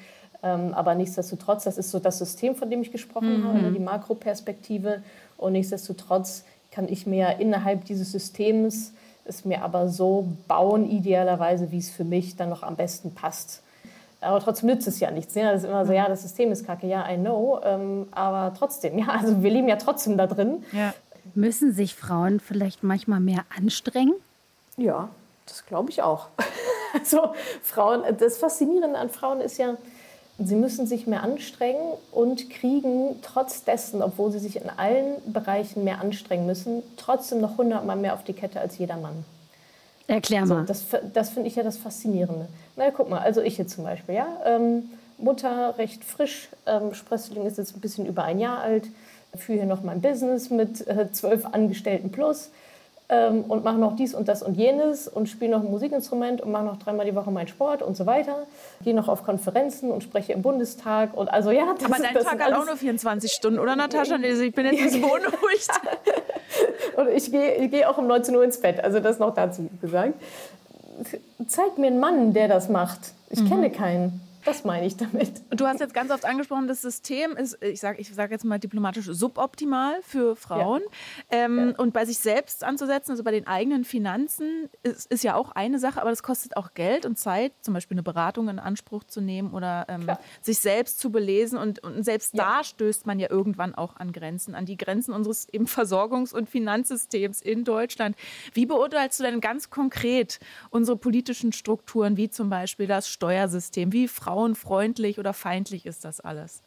Ähm, 0.43 0.75
aber 0.75 0.93
nichtsdestotrotz, 0.93 1.63
das 1.63 1.79
ist 1.79 1.89
so 1.89 1.97
das 1.97 2.19
System, 2.19 2.55
von 2.55 2.69
dem 2.69 2.83
ich 2.83 2.91
gesprochen 2.91 3.39
mhm. 3.41 3.47
habe, 3.47 3.71
die 3.71 3.79
Makroperspektive. 3.79 5.01
Und 5.37 5.53
nichtsdestotrotz 5.53 6.43
kann 6.71 6.87
ich 6.89 7.05
mir 7.05 7.39
innerhalb 7.39 7.85
dieses 7.85 8.11
Systems 8.11 8.91
es 9.25 9.43
mir 9.43 9.63
aber 9.63 9.89
so 9.89 10.27
bauen, 10.47 10.89
idealerweise, 10.89 11.71
wie 11.71 11.79
es 11.79 11.89
für 11.89 12.03
mich 12.03 12.35
dann 12.35 12.49
noch 12.49 12.63
am 12.63 12.75
besten 12.75 13.13
passt. 13.13 13.61
Aber 14.21 14.39
trotzdem 14.39 14.69
nützt 14.69 14.87
es 14.87 14.99
ja 14.99 15.11
nichts. 15.11 15.35
Ja, 15.35 15.51
das 15.51 15.63
ist 15.63 15.69
immer 15.69 15.85
so, 15.85 15.93
ja, 15.93 16.07
das 16.07 16.21
System 16.21 16.51
ist 16.51 16.65
kacke, 16.65 16.87
ja, 16.87 17.09
I 17.11 17.17
know. 17.17 17.59
Ähm, 17.63 18.07
aber 18.11 18.53
trotzdem, 18.57 18.97
ja, 18.97 19.07
also 19.07 19.43
wir 19.43 19.51
leben 19.51 19.67
ja 19.67 19.75
trotzdem 19.75 20.17
da 20.17 20.27
drin. 20.27 20.63
Ja. 20.71 20.93
Müssen 21.33 21.73
sich 21.73 21.95
Frauen 21.95 22.39
vielleicht 22.39 22.83
manchmal 22.83 23.19
mehr 23.19 23.45
anstrengen? 23.55 24.13
Ja, 24.77 25.09
das 25.47 25.65
glaube 25.65 25.89
ich 25.89 26.01
auch. 26.01 26.27
also 26.93 27.33
Frauen, 27.61 28.03
das 28.17 28.37
Faszinierende 28.37 28.97
an 28.97 29.09
Frauen 29.09 29.41
ist 29.41 29.57
ja, 29.57 29.75
Sie 30.37 30.55
müssen 30.55 30.85
sich 30.85 31.07
mehr 31.07 31.23
anstrengen 31.23 31.93
und 32.11 32.49
kriegen 32.49 33.21
trotz 33.21 33.63
dessen, 33.63 34.01
obwohl 34.01 34.31
sie 34.31 34.39
sich 34.39 34.57
in 34.57 34.69
allen 34.69 35.15
Bereichen 35.31 35.85
mehr 35.85 36.01
anstrengen 36.01 36.45
müssen, 36.45 36.83
trotzdem 36.97 37.39
noch 37.39 37.57
hundertmal 37.57 37.95
mehr 37.95 38.13
auf 38.13 38.23
die 38.23 38.33
Kette 38.33 38.59
als 38.59 38.77
jeder 38.77 38.97
Mann. 38.97 39.23
Erklär 40.07 40.45
mal. 40.45 40.61
So, 40.61 40.65
das 40.65 40.85
das 41.13 41.29
finde 41.29 41.47
ich 41.47 41.55
ja 41.55 41.63
das 41.63 41.77
Faszinierende. 41.77 42.47
Na, 42.75 42.91
guck 42.91 43.09
mal, 43.09 43.19
also 43.19 43.41
ich 43.41 43.57
jetzt 43.57 43.73
zum 43.73 43.85
Beispiel, 43.85 44.15
ja. 44.15 44.27
Ähm, 44.45 44.89
Mutter 45.17 45.77
recht 45.77 46.03
frisch, 46.03 46.49
ähm, 46.65 46.93
Sprössling 46.93 47.45
ist 47.45 47.57
jetzt 47.57 47.75
ein 47.75 47.79
bisschen 47.79 48.05
über 48.05 48.23
ein 48.23 48.39
Jahr 48.39 48.59
alt, 48.59 48.87
führe 49.35 49.59
hier 49.59 49.67
noch 49.67 49.83
mein 49.83 50.01
Business 50.01 50.49
mit 50.49 50.85
äh, 50.87 51.11
zwölf 51.11 51.45
Angestellten 51.45 52.11
plus 52.11 52.51
ähm, 53.09 53.43
und 53.47 53.63
mache 53.63 53.77
noch 53.77 53.95
dies 53.95 54.15
und 54.15 54.27
das 54.27 54.41
und 54.41 54.55
jenes 54.55 55.07
und 55.07 55.29
spiele 55.29 55.51
noch 55.51 55.61
ein 55.61 55.69
Musikinstrument 55.69 56.41
und 56.41 56.51
mache 56.51 56.65
noch 56.65 56.77
dreimal 56.77 57.05
die 57.05 57.15
Woche 57.15 57.29
meinen 57.31 57.47
Sport 57.47 57.81
und 57.81 57.95
so 57.95 58.05
weiter. 58.05 58.47
Gehe 58.83 58.95
noch 58.95 59.07
auf 59.07 59.23
Konferenzen 59.23 59.91
und 59.91 60.03
spreche 60.03 60.33
im 60.33 60.41
Bundestag 60.41 61.15
und 61.15 61.27
also 61.27 61.51
ja. 61.51 61.73
Das, 61.75 61.85
Aber 61.85 62.01
dein 62.01 62.13
das 62.13 62.23
Tag 62.23 62.43
hat 62.43 62.53
auch 62.53 62.65
nur 62.65 62.75
24 62.75 63.31
Stunden, 63.31 63.59
oder 63.59 63.75
Natascha? 63.75 64.15
Ich 64.15 64.55
bin 64.55 64.65
jetzt 64.65 64.79
ein 64.79 64.85
bisschen 64.85 65.01
beunruhigt. 65.01 65.69
und 66.97 67.09
ich 67.09 67.31
gehe 67.31 67.67
geh 67.67 67.85
auch 67.85 67.97
um 67.97 68.07
19 68.07 68.35
Uhr 68.35 68.43
ins 68.43 68.59
Bett, 68.59 68.83
also 68.83 68.99
das 68.99 69.19
noch 69.19 69.33
dazu 69.33 69.69
gesagt. 69.81 70.13
Zeig 71.47 71.77
mir 71.77 71.87
einen 71.87 71.99
Mann, 71.99 72.33
der 72.33 72.47
das 72.47 72.69
macht. 72.69 72.99
Ich 73.29 73.41
mhm. 73.41 73.49
kenne 73.49 73.69
keinen. 73.69 74.21
Das 74.45 74.63
meine 74.63 74.85
ich 74.85 74.95
damit. 74.95 75.41
Du 75.49 75.65
hast 75.65 75.79
jetzt 75.79 75.95
ganz 75.95 76.11
oft 76.11 76.23
angesprochen, 76.23 76.67
das 76.67 76.81
System 76.81 77.31
ist, 77.35 77.61
ich 77.63 77.79
sage 77.79 77.99
ich 77.99 78.13
sag 78.13 78.29
jetzt 78.29 78.45
mal 78.45 78.59
diplomatisch, 78.59 79.05
suboptimal 79.05 79.99
für 80.03 80.35
Frauen. 80.35 80.83
Ja. 81.31 81.45
Ähm, 81.45 81.69
ja. 81.69 81.75
Und 81.77 81.93
bei 81.93 82.05
sich 82.05 82.19
selbst 82.19 82.63
anzusetzen, 82.63 83.11
also 83.11 83.23
bei 83.23 83.31
den 83.31 83.47
eigenen 83.47 83.83
Finanzen, 83.83 84.69
ist, 84.83 85.11
ist, 85.11 85.23
ja 85.23 85.35
auch 85.35 85.51
eine 85.51 85.79
Sache, 85.79 85.99
aber 85.99 86.11
das 86.11 86.21
kostet 86.21 86.57
auch 86.57 86.75
Geld 86.75 87.07
und 87.07 87.17
Zeit, 87.17 87.53
zum 87.61 87.73
Beispiel 87.73 87.95
eine 87.95 88.03
Beratung 88.03 88.47
in 88.47 88.59
Anspruch 88.59 89.03
zu 89.03 89.19
nehmen 89.19 89.51
oder 89.51 89.87
ähm, 89.89 90.07
sich 90.41 90.59
selbst 90.59 90.99
zu 90.99 91.11
belesen. 91.11 91.57
Und, 91.57 91.83
und 91.83 92.03
selbst 92.03 92.35
ja. 92.35 92.43
da 92.43 92.63
stößt 92.63 93.07
man 93.07 93.19
ja 93.19 93.31
irgendwann 93.31 93.73
auch 93.73 93.95
an 93.95 94.11
Grenzen, 94.11 94.53
an 94.53 94.67
die 94.67 94.77
Grenzen 94.77 95.11
unseres 95.11 95.49
eben 95.51 95.65
Versorgungs- 95.65 96.35
und 96.35 96.47
Finanzsystems 96.47 97.41
in 97.41 97.63
Deutschland. 97.63 98.15
Wie 98.53 98.67
beurteilst 98.67 99.19
du 99.19 99.23
denn 99.23 99.41
ganz 99.41 99.71
konkret 99.71 100.39
unsere 100.69 100.97
politischen 100.97 101.51
Strukturen, 101.51 102.15
wie 102.15 102.29
zum 102.29 102.51
Beispiel 102.51 102.85
das 102.85 103.09
Steuersystem, 103.09 103.91
wie 103.91 104.07
Frauen 104.07 104.34
frauenfreundlich 104.35 105.17
oder 105.17 105.33
feindlich 105.33 105.85
ist 105.85 106.03
das 106.03 106.19
alles? 106.19 106.61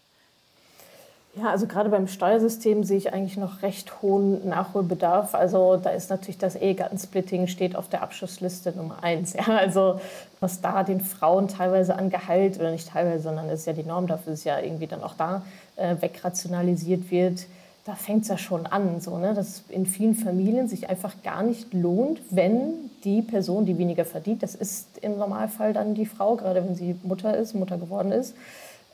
Ja, 1.37 1.51
also 1.51 1.67
gerade 1.67 1.91
beim 1.91 2.09
Steuersystem 2.09 2.83
sehe 2.83 2.97
ich 2.97 3.13
eigentlich 3.13 3.37
noch 3.37 3.61
recht 3.63 4.01
hohen 4.01 4.49
Nachholbedarf. 4.49 5.35
Also 5.35 5.77
da 5.77 5.91
ist 5.91 6.09
natürlich 6.09 6.39
das 6.39 6.57
Ehegattensplitting 6.57 7.47
steht 7.47 7.77
auf 7.77 7.91
der 7.91 8.03
Abschlussliste 8.03 8.73
Nummer 8.73 9.05
eins. 9.05 9.35
Ja, 9.39 9.57
also 9.57 10.01
was 10.41 10.63
da 10.63 10.83
den 10.83 11.03
Frauen 11.03 11.47
teilweise 11.49 11.95
an 11.95 12.09
Gehalt 12.09 12.59
oder 12.59 12.71
nicht 12.71 12.89
teilweise, 12.89 13.25
sondern 13.25 13.51
ist 13.51 13.67
ja 13.67 13.75
die 13.75 13.85
Norm 13.85 14.07
dafür 14.07 14.33
ist 14.33 14.45
ja 14.45 14.59
irgendwie 14.59 14.87
dann 14.87 15.03
auch 15.03 15.15
da 15.15 15.43
äh, 15.77 15.95
wegrationalisiert 16.01 17.11
wird. 17.11 17.47
Da 17.89 17.95
fängt 17.95 18.25
es 18.25 18.29
ja 18.29 18.37
schon 18.37 18.67
an, 18.67 19.01
so, 19.01 19.17
ne, 19.17 19.33
dass 19.33 19.63
in 19.71 19.87
vielen 19.87 20.15
Familien 20.15 20.69
sich 20.69 20.91
einfach 20.91 21.23
gar 21.23 21.43
nicht 21.43 21.73
lohnt, 21.73 22.21
wenn 22.29 22.91
die 23.03 23.23
Person, 23.23 23.65
die 23.65 23.79
weniger 23.79 24.05
verdient, 24.05 24.43
das 24.43 24.55
ist 24.55 24.99
im 25.01 25.17
Normalfall 25.17 25.73
dann 25.73 25.95
die 25.95 26.05
Frau, 26.05 26.37
gerade 26.37 26.63
wenn 26.63 26.75
sie 26.75 26.97
Mutter 27.03 27.35
ist, 27.35 27.55
Mutter 27.55 27.79
geworden 27.79 28.13
ist, 28.13 28.35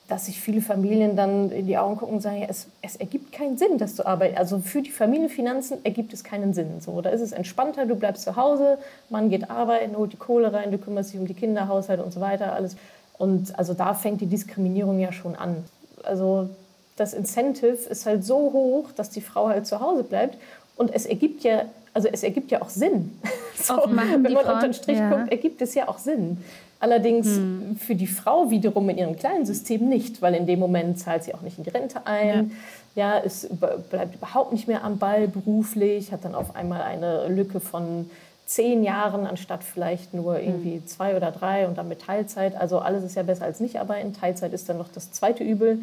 dass 0.06 0.26
sich 0.26 0.40
viele 0.40 0.60
Familien 0.60 1.16
dann 1.16 1.50
in 1.50 1.66
die 1.66 1.76
Augen 1.76 1.96
gucken 1.96 2.14
und 2.14 2.20
sagen, 2.20 2.42
ja, 2.42 2.46
es, 2.48 2.68
es 2.82 2.94
ergibt 2.94 3.32
keinen 3.32 3.58
Sinn, 3.58 3.78
dass 3.78 3.96
du 3.96 4.06
arbeitest. 4.06 4.38
Also 4.38 4.60
für 4.60 4.80
die 4.80 4.92
Familienfinanzen 4.92 5.84
ergibt 5.84 6.12
es 6.12 6.22
keinen 6.22 6.54
Sinn. 6.54 6.80
So, 6.80 7.00
da 7.00 7.10
ist 7.10 7.20
es 7.20 7.32
entspannter, 7.32 7.86
du 7.86 7.96
bleibst 7.96 8.22
zu 8.22 8.36
Hause, 8.36 8.78
Mann 9.10 9.28
geht 9.28 9.50
arbeiten, 9.50 9.96
holt 9.96 10.12
die 10.12 10.18
Kohle 10.18 10.52
rein, 10.52 10.70
du 10.70 10.78
kümmerst 10.78 11.12
dich 11.12 11.18
um 11.18 11.26
die 11.26 11.34
Kinder, 11.34 11.66
Haushalt 11.66 12.00
und 12.00 12.12
so 12.12 12.20
weiter, 12.20 12.52
alles. 12.52 12.76
Und 13.18 13.58
also 13.58 13.74
da 13.74 13.92
fängt 13.92 14.20
die 14.20 14.26
Diskriminierung 14.26 15.00
ja 15.00 15.10
schon 15.10 15.34
an. 15.34 15.64
Also 16.04 16.48
das 16.96 17.14
Incentive 17.14 17.88
ist 17.88 18.06
halt 18.06 18.24
so 18.24 18.36
hoch, 18.36 18.92
dass 18.92 19.10
die 19.10 19.20
Frau 19.20 19.48
halt 19.48 19.66
zu 19.66 19.80
Hause 19.80 20.04
bleibt. 20.04 20.38
Und 20.76 20.94
es 20.94 21.06
ergibt 21.06 21.42
ja 21.42 21.66
also 21.94 22.08
es 22.12 22.24
ergibt 22.24 22.50
ja 22.50 22.60
auch 22.60 22.68
Sinn. 22.68 23.18
So, 23.56 23.74
wenn 23.86 24.20
man 24.20 24.36
unter 24.36 24.60
den 24.60 24.74
Strich 24.74 24.98
ja. 24.98 25.08
guckt, 25.08 25.30
ergibt 25.30 25.62
es 25.62 25.74
ja 25.74 25.88
auch 25.88 25.98
Sinn. 25.98 26.38
Allerdings 26.80 27.28
hm. 27.28 27.76
für 27.78 27.94
die 27.94 28.08
Frau 28.08 28.50
wiederum 28.50 28.90
in 28.90 28.98
ihrem 28.98 29.16
kleinen 29.16 29.46
System 29.46 29.88
nicht, 29.88 30.20
weil 30.20 30.34
in 30.34 30.44
dem 30.44 30.58
Moment 30.58 30.98
zahlt 30.98 31.22
sie 31.22 31.34
auch 31.34 31.40
nicht 31.40 31.56
in 31.56 31.64
die 31.64 31.70
Rente 31.70 32.04
ein. 32.04 32.50
Ja, 32.96 33.14
ja 33.14 33.22
es 33.24 33.48
bleibt 33.90 34.16
überhaupt 34.16 34.52
nicht 34.52 34.66
mehr 34.66 34.82
am 34.82 34.98
Ball 34.98 35.28
beruflich, 35.28 36.10
hat 36.10 36.24
dann 36.24 36.34
auf 36.34 36.56
einmal 36.56 36.82
eine 36.82 37.28
Lücke 37.28 37.60
von 37.60 38.10
zehn 38.44 38.82
Jahren 38.82 39.24
anstatt 39.24 39.62
vielleicht 39.62 40.12
nur 40.12 40.36
hm. 40.36 40.44
irgendwie 40.44 40.84
zwei 40.84 41.16
oder 41.16 41.30
drei 41.30 41.68
und 41.68 41.78
dann 41.78 41.88
mit 41.88 42.02
Teilzeit. 42.02 42.56
Also 42.56 42.80
alles 42.80 43.04
ist 43.04 43.14
ja 43.14 43.22
besser 43.22 43.44
als 43.44 43.60
nicht 43.60 43.78
arbeiten. 43.78 44.12
Teilzeit 44.12 44.52
ist 44.52 44.68
dann 44.68 44.78
noch 44.78 44.88
das 44.88 45.12
zweite 45.12 45.44
Übel. 45.44 45.78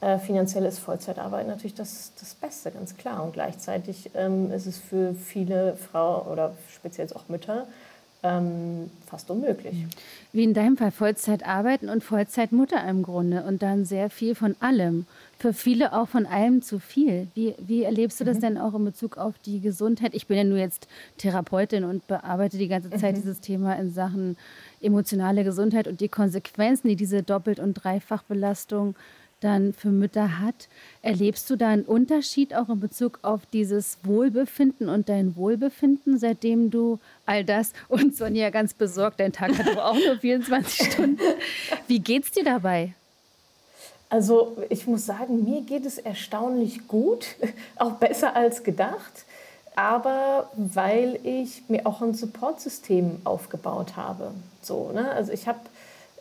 Äh, 0.00 0.18
finanziell 0.18 0.64
ist 0.66 0.78
Vollzeitarbeit 0.78 1.46
natürlich 1.46 1.74
das, 1.74 2.12
das 2.20 2.34
Beste, 2.34 2.70
ganz 2.70 2.96
klar. 2.96 3.24
Und 3.24 3.32
gleichzeitig 3.32 4.10
ähm, 4.14 4.50
ist 4.50 4.66
es 4.66 4.78
für 4.78 5.14
viele 5.14 5.76
Frauen 5.76 6.26
oder 6.26 6.52
speziell 6.68 7.08
auch 7.14 7.28
Mütter 7.28 7.66
ähm, 8.22 8.90
fast 9.06 9.30
unmöglich. 9.30 9.86
Wie 10.32 10.44
in 10.44 10.54
deinem 10.54 10.76
Fall 10.76 10.90
Vollzeit 10.90 11.46
arbeiten 11.46 11.88
und 11.88 12.02
Vollzeit 12.02 12.52
Mutter 12.52 12.86
im 12.88 13.02
Grunde 13.02 13.44
und 13.44 13.62
dann 13.62 13.84
sehr 13.84 14.10
viel 14.10 14.34
von 14.34 14.56
allem. 14.60 15.06
Für 15.38 15.52
viele 15.52 15.92
auch 15.92 16.08
von 16.08 16.26
allem 16.26 16.62
zu 16.62 16.78
viel. 16.78 17.28
Wie, 17.34 17.54
wie 17.58 17.82
erlebst 17.82 18.20
du 18.20 18.24
das 18.24 18.38
mhm. 18.38 18.42
denn 18.42 18.58
auch 18.58 18.74
in 18.74 18.84
Bezug 18.84 19.18
auf 19.18 19.34
die 19.44 19.60
Gesundheit? 19.60 20.14
Ich 20.14 20.26
bin 20.26 20.36
ja 20.36 20.44
nur 20.44 20.58
jetzt 20.58 20.88
Therapeutin 21.18 21.84
und 21.84 22.06
bearbeite 22.06 22.58
die 22.58 22.68
ganze 22.68 22.90
Zeit 22.90 23.12
mhm. 23.12 23.20
dieses 23.20 23.40
Thema 23.40 23.74
in 23.74 23.92
Sachen 23.92 24.36
emotionale 24.80 25.44
Gesundheit 25.44 25.88
und 25.88 26.00
die 26.00 26.08
Konsequenzen, 26.08 26.88
die 26.88 26.96
diese 26.96 27.22
Doppelt- 27.22 27.60
und 27.60 27.74
Dreifachbelastung 27.74 28.94
dann 29.40 29.72
für 29.72 29.88
Mütter 29.88 30.40
hat. 30.40 30.68
Erlebst 31.02 31.48
du 31.50 31.56
da 31.56 31.68
einen 31.68 31.84
Unterschied 31.84 32.54
auch 32.54 32.68
in 32.68 32.80
Bezug 32.80 33.18
auf 33.22 33.46
dieses 33.46 33.98
Wohlbefinden 34.02 34.88
und 34.88 35.08
dein 35.08 35.36
Wohlbefinden, 35.36 36.18
seitdem 36.18 36.70
du 36.70 36.98
all 37.26 37.44
das 37.44 37.72
und 37.88 38.16
Sonja 38.16 38.50
ganz 38.50 38.74
besorgt, 38.74 39.20
dein 39.20 39.32
Tag 39.32 39.58
hat 39.58 39.78
auch 39.78 39.94
nur 39.94 40.18
24 40.18 40.86
Stunden. 40.92 41.20
Wie 41.86 42.00
geht's 42.00 42.30
dir 42.32 42.44
dabei? 42.44 42.94
Also 44.08 44.56
ich 44.68 44.86
muss 44.86 45.04
sagen, 45.04 45.44
mir 45.44 45.62
geht 45.62 45.84
es 45.84 45.98
erstaunlich 45.98 46.86
gut, 46.86 47.26
auch 47.76 47.92
besser 47.94 48.36
als 48.36 48.62
gedacht, 48.62 49.24
aber 49.74 50.50
weil 50.54 51.18
ich 51.22 51.64
mir 51.68 51.86
auch 51.86 52.00
ein 52.00 52.14
Supportsystem 52.14 53.20
aufgebaut 53.24 53.96
habe. 53.96 54.30
So, 54.62 54.92
ne? 54.92 55.10
Also 55.10 55.32
ich 55.32 55.48
habe 55.48 55.58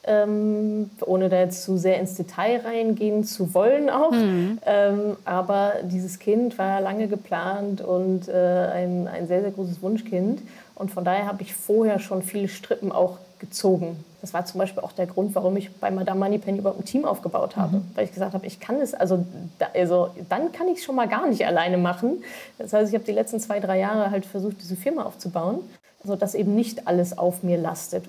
ähm, 0.08 0.90
ohne 1.06 1.30
da 1.30 1.40
jetzt 1.40 1.64
zu 1.64 1.78
sehr 1.78 2.00
ins 2.00 2.16
Detail 2.16 2.62
reingehen 2.62 3.24
zu 3.24 3.54
wollen 3.54 3.90
auch. 3.90 4.12
Mhm. 4.12 4.60
Ähm, 4.66 5.18
aber 5.26 5.74
dieses 5.84 6.20
Kind 6.20 6.58
war 6.58 6.82
lange 6.82 7.08
geplant 7.08 7.82
und 7.82 8.28
äh, 8.28 8.34
ein, 8.34 9.08
ein 9.08 9.28
sehr, 9.28 9.42
sehr 9.42 9.52
großes 9.52 9.82
Wunschkind. 9.82 10.42
Und 10.76 10.92
von 10.92 11.04
daher 11.06 11.28
habe 11.28 11.42
ich 11.42 11.54
vorher 11.54 12.00
schon 12.00 12.22
viele 12.22 12.48
Strippen 12.48 12.92
auch 12.92 13.18
gezogen. 13.40 14.04
Das 14.22 14.34
war 14.34 14.46
zum 14.46 14.60
Beispiel 14.60 14.82
auch 14.82 14.92
der 14.92 15.06
Grund, 15.06 15.36
warum 15.36 15.56
ich 15.56 15.72
bei 15.76 15.92
Madame 15.92 16.20
Moneypenny 16.20 16.60
überhaupt 16.60 16.80
ein 16.80 16.86
Team 16.86 17.06
aufgebaut 17.06 17.56
habe. 17.58 17.78
Mhm. 17.78 17.86
Weil 17.96 18.06
ich 18.06 18.14
gesagt 18.14 18.34
habe, 18.34 18.46
ich 18.46 18.60
kann 18.60 18.82
es, 18.82 18.94
also, 18.94 19.26
da, 19.60 19.68
also 19.74 20.10
dann 20.30 20.52
kann 20.52 20.68
ich 20.68 20.80
es 20.80 20.84
schon 20.84 20.96
mal 20.96 21.08
gar 21.08 21.28
nicht 21.28 21.46
alleine 21.46 21.78
machen. 21.78 22.24
Das 22.58 22.74
heißt, 22.74 22.90
ich 22.90 22.96
habe 22.96 23.06
die 23.06 23.12
letzten 23.12 23.40
zwei, 23.40 23.60
drei 23.60 23.80
Jahre 23.80 24.12
halt 24.12 24.26
versucht, 24.26 24.58
diese 24.62 24.76
Firma 24.76 25.04
aufzubauen, 25.04 25.60
sodass 26.04 26.36
eben 26.36 26.56
nicht 26.56 26.88
alles 26.88 27.18
auf 27.18 27.44
mir 27.44 27.58
lastet. 27.58 28.06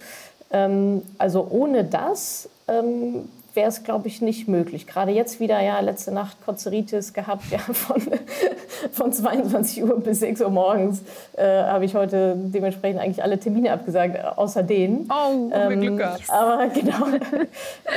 Ähm, 0.51 1.03
also 1.19 1.47
ohne 1.51 1.85
das 1.85 2.49
ähm, 2.69 3.29
wäre 3.57 3.69
es, 3.69 3.83
glaube 3.83 4.07
ich, 4.07 4.21
nicht 4.21 4.47
möglich. 4.47 4.87
Gerade 4.87 5.11
jetzt 5.11 5.41
wieder, 5.41 5.61
ja, 5.61 5.81
letzte 5.81 6.13
Nacht 6.13 6.37
Kozeritis 6.45 7.13
gehabt, 7.15 7.45
ja, 7.51 7.59
von, 7.59 8.03
von 8.93 9.13
22 9.13 9.83
Uhr 9.83 9.99
bis 9.99 10.21
6 10.21 10.43
Uhr 10.43 10.51
morgens 10.51 11.03
äh, 11.37 11.63
habe 11.65 11.87
ich 11.87 11.95
heute 11.95 12.35
dementsprechend 12.37 13.01
eigentlich 13.01 13.23
alle 13.23 13.41
Termine 13.41 13.73
abgesagt, 13.73 14.23
außer 14.37 14.63
den. 14.63 15.09
Oh, 15.11 15.51
ähm, 15.53 15.81
Glück 15.81 15.99
gehabt. 15.99 16.23
Aber 16.29 16.69
genau. 16.69 17.07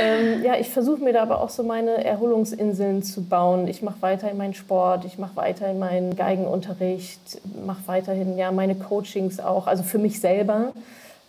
ähm, 0.01 0.44
ja, 0.44 0.56
ich 0.56 0.70
versuche 0.70 1.03
mir 1.03 1.13
da 1.13 1.24
aber 1.24 1.41
auch 1.41 1.50
so 1.50 1.63
meine 1.63 2.03
Erholungsinseln 2.03 3.03
zu 3.03 3.24
bauen. 3.24 3.68
Ich 3.68 3.82
mache 3.82 3.98
weiterhin 4.00 4.38
meinen 4.38 4.53
Sport, 4.53 5.03
ich 5.03 5.18
mache 5.18 5.36
weiterhin 5.36 5.77
meinen 5.77 6.15
Geigenunterricht, 6.15 7.41
mache 7.65 7.82
weiterhin 7.88 8.38
ja 8.38 8.51
meine 8.51 8.75
Coachings 8.75 9.39
auch, 9.39 9.68
also 9.68 9.84
für 9.84 9.98
mich 10.00 10.22
selber 10.22 10.72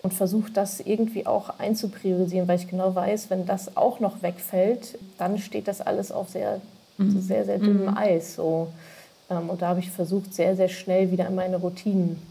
und 0.03 0.15
versuche 0.15 0.51
das 0.51 0.81
irgendwie 0.81 1.27
auch 1.27 1.59
einzupriorisieren, 1.59 2.49
weil 2.49 2.59
ich 2.59 2.69
genau 2.69 2.95
weiß, 2.95 3.31
wenn 3.31 3.47
das 3.47 3.77
auch 3.77 4.01
noch 4.01 4.23
wegfällt, 4.23 4.99
dann 5.19 5.39
steht 5.39 5.69
das 5.69 5.81
alles 5.81 6.11
auf 6.11 6.31
sehr, 6.31 6.61
mhm. 6.99 7.21
sehr, 7.21 7.45
sehr 7.45 7.59
dünnem 7.59 7.89
mhm. 7.89 7.97
Eis. 7.97 8.35
So. 8.35 8.69
Ähm, 9.31 9.51
und 9.51 9.63
da 9.63 9.69
habe 9.69 9.81
ich 9.81 9.91
versucht, 9.91 10.35
sehr, 10.35 10.57
sehr 10.57 10.69
schnell 10.69 11.11
wieder 11.11 11.27
in 11.27 11.35
meine 11.35 11.57
Routinen 11.57 12.23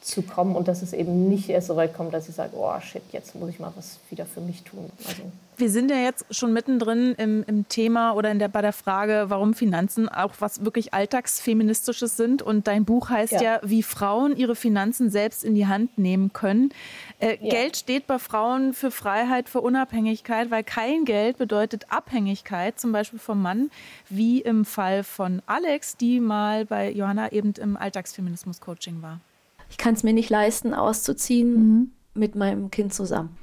zu 0.00 0.22
kommen 0.22 0.56
und 0.56 0.68
dass 0.68 0.82
es 0.82 0.92
eben 0.92 1.28
nicht 1.28 1.48
erst 1.48 1.68
so 1.68 1.76
weit 1.76 1.94
kommt, 1.94 2.14
dass 2.14 2.28
ich 2.28 2.34
sage, 2.34 2.52
oh 2.56 2.80
shit, 2.80 3.02
jetzt 3.12 3.34
muss 3.34 3.50
ich 3.50 3.58
mal 3.58 3.72
was 3.76 3.98
wieder 4.08 4.24
für 4.26 4.40
mich 4.40 4.62
tun. 4.62 4.90
Also 5.06 5.22
wir 5.60 5.70
sind 5.70 5.90
ja 5.90 5.98
jetzt 5.98 6.24
schon 6.34 6.52
mittendrin 6.54 7.14
im, 7.16 7.44
im 7.46 7.68
Thema 7.68 8.12
oder 8.12 8.30
in 8.30 8.38
der, 8.38 8.48
bei 8.48 8.62
der 8.62 8.72
Frage, 8.72 9.26
warum 9.28 9.52
Finanzen 9.52 10.08
auch 10.08 10.32
was 10.40 10.64
wirklich 10.64 10.94
alltagsfeministisches 10.94 12.16
sind. 12.16 12.40
Und 12.40 12.66
dein 12.66 12.86
Buch 12.86 13.10
heißt 13.10 13.34
ja, 13.34 13.42
ja 13.42 13.60
wie 13.62 13.82
Frauen 13.82 14.36
ihre 14.36 14.56
Finanzen 14.56 15.10
selbst 15.10 15.44
in 15.44 15.54
die 15.54 15.66
Hand 15.66 15.98
nehmen 15.98 16.32
können. 16.32 16.70
Äh, 17.18 17.36
ja. 17.40 17.50
Geld 17.50 17.76
steht 17.76 18.06
bei 18.06 18.18
Frauen 18.18 18.72
für 18.72 18.90
Freiheit, 18.90 19.48
für 19.50 19.60
Unabhängigkeit, 19.60 20.50
weil 20.50 20.64
kein 20.64 21.04
Geld 21.04 21.36
bedeutet 21.36 21.92
Abhängigkeit, 21.92 22.80
zum 22.80 22.92
Beispiel 22.92 23.18
vom 23.18 23.42
Mann, 23.42 23.70
wie 24.08 24.40
im 24.40 24.64
Fall 24.64 25.04
von 25.04 25.42
Alex, 25.46 25.96
die 25.96 26.20
mal 26.20 26.64
bei 26.64 26.90
Johanna 26.90 27.32
eben 27.32 27.52
im 27.60 27.76
Alltagsfeminismus-Coaching 27.76 29.02
war. 29.02 29.20
Ich 29.70 29.78
kann 29.78 29.94
es 29.94 30.02
mir 30.02 30.12
nicht 30.12 30.28
leisten, 30.28 30.74
auszuziehen 30.74 31.54
mhm. 31.54 31.90
mit 32.12 32.34
meinem 32.34 32.70
Kind 32.70 32.92
zusammen 32.92 33.36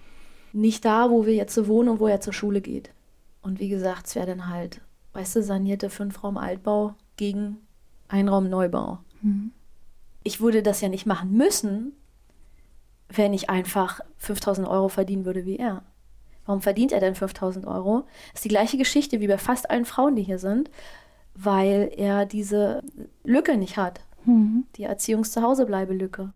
nicht 0.57 0.86
da, 0.86 1.10
wo 1.10 1.25
wir 1.25 1.36
jetzt 1.36 1.67
wohnen 1.67 1.89
und 1.89 2.00
wo 2.00 2.07
er 2.07 2.22
zur 2.22 2.34
Schule 2.34 2.62
geht. 2.62 2.91
Und 3.41 3.60
wie 3.60 3.69
gesagt, 3.69 4.07
es 4.07 4.15
wäre 4.15 4.27
dann 4.27 4.50
halt, 4.50 4.81
weißt 5.13 5.38
du, 5.38 5.43
sanierte 5.43 5.89
Fünfraum-Altbau 5.89 6.96
gegen 7.15 7.57
Einraum-Neubau. 8.07 9.00
Mhm. 9.22 9.51
Ich 10.24 10.41
würde 10.41 10.63
das 10.63 10.81
ja 10.81 10.89
nicht 10.89 11.05
machen 11.05 11.31
müssen, 11.31 11.93
wenn 13.10 13.34
ich 13.34 13.50
einfach 13.50 14.01
5000 14.17 14.67
Euro 14.67 14.89
verdienen 14.89 15.25
würde 15.25 15.46
wie 15.46 15.57
er. 15.57 15.84
Warum 16.46 16.62
verdient 16.62 16.91
er 16.91 17.00
denn 17.00 17.15
5000 17.15 17.65
Euro? 17.65 18.05
Das 18.31 18.39
ist 18.39 18.46
die 18.46 18.50
gleiche 18.50 18.77
Geschichte 18.77 19.19
wie 19.19 19.27
bei 19.27 19.38
fast 19.38 19.69
allen 19.69 19.86
Frauen, 19.86 20.15
die 20.15 20.24
hier 20.24 20.39
sind, 20.39 20.69
weil 21.36 21.91
er 21.96 22.25
diese 22.25 22.81
Lücke 23.24 23.57
nicht 23.57 23.77
hat. 23.77 24.01
Mhm. 24.27 24.65
Die 24.75 24.84
Erziehungs-Zuhausebleibe-Lücke. 24.84 26.34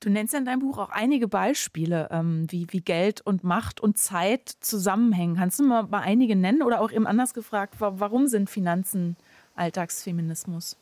Du 0.00 0.10
nennst 0.10 0.34
ja 0.34 0.38
in 0.38 0.44
deinem 0.44 0.60
Buch 0.60 0.78
auch 0.78 0.90
einige 0.90 1.26
Beispiele, 1.26 2.08
ähm, 2.10 2.46
wie, 2.50 2.66
wie 2.70 2.80
Geld 2.80 3.20
und 3.22 3.44
Macht 3.44 3.80
und 3.80 3.98
Zeit 3.98 4.48
zusammenhängen. 4.60 5.36
Kannst 5.36 5.58
du 5.58 5.64
mal, 5.64 5.84
mal 5.84 6.00
einige 6.00 6.36
nennen 6.36 6.62
oder 6.62 6.80
auch 6.80 6.92
eben 6.92 7.06
anders 7.06 7.34
gefragt, 7.34 7.74
warum 7.78 8.28
sind 8.28 8.50
Finanzen 8.50 9.16
Alltagsfeminismus? 9.54 10.76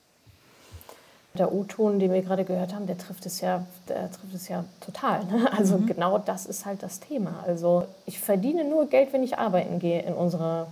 Der 1.38 1.52
O-Ton, 1.52 1.98
den 1.98 2.12
wir 2.12 2.22
gerade 2.22 2.44
gehört 2.44 2.74
haben, 2.74 2.86
der 2.86 2.98
trifft 2.98 3.26
es 3.26 3.40
ja, 3.40 3.66
der 3.88 4.10
trifft 4.10 4.34
es 4.34 4.48
ja 4.48 4.64
total. 4.80 5.24
Ne? 5.24 5.52
Also 5.52 5.78
mhm. 5.78 5.86
genau 5.86 6.18
das 6.18 6.46
ist 6.46 6.66
halt 6.66 6.82
das 6.82 7.00
Thema. 7.00 7.42
Also 7.46 7.86
ich 8.06 8.20
verdiene 8.20 8.64
nur 8.64 8.86
Geld, 8.86 9.12
wenn 9.12 9.22
ich 9.22 9.38
arbeiten 9.38 9.78
gehe 9.78 10.02
in 10.02 10.14
unserer 10.14 10.68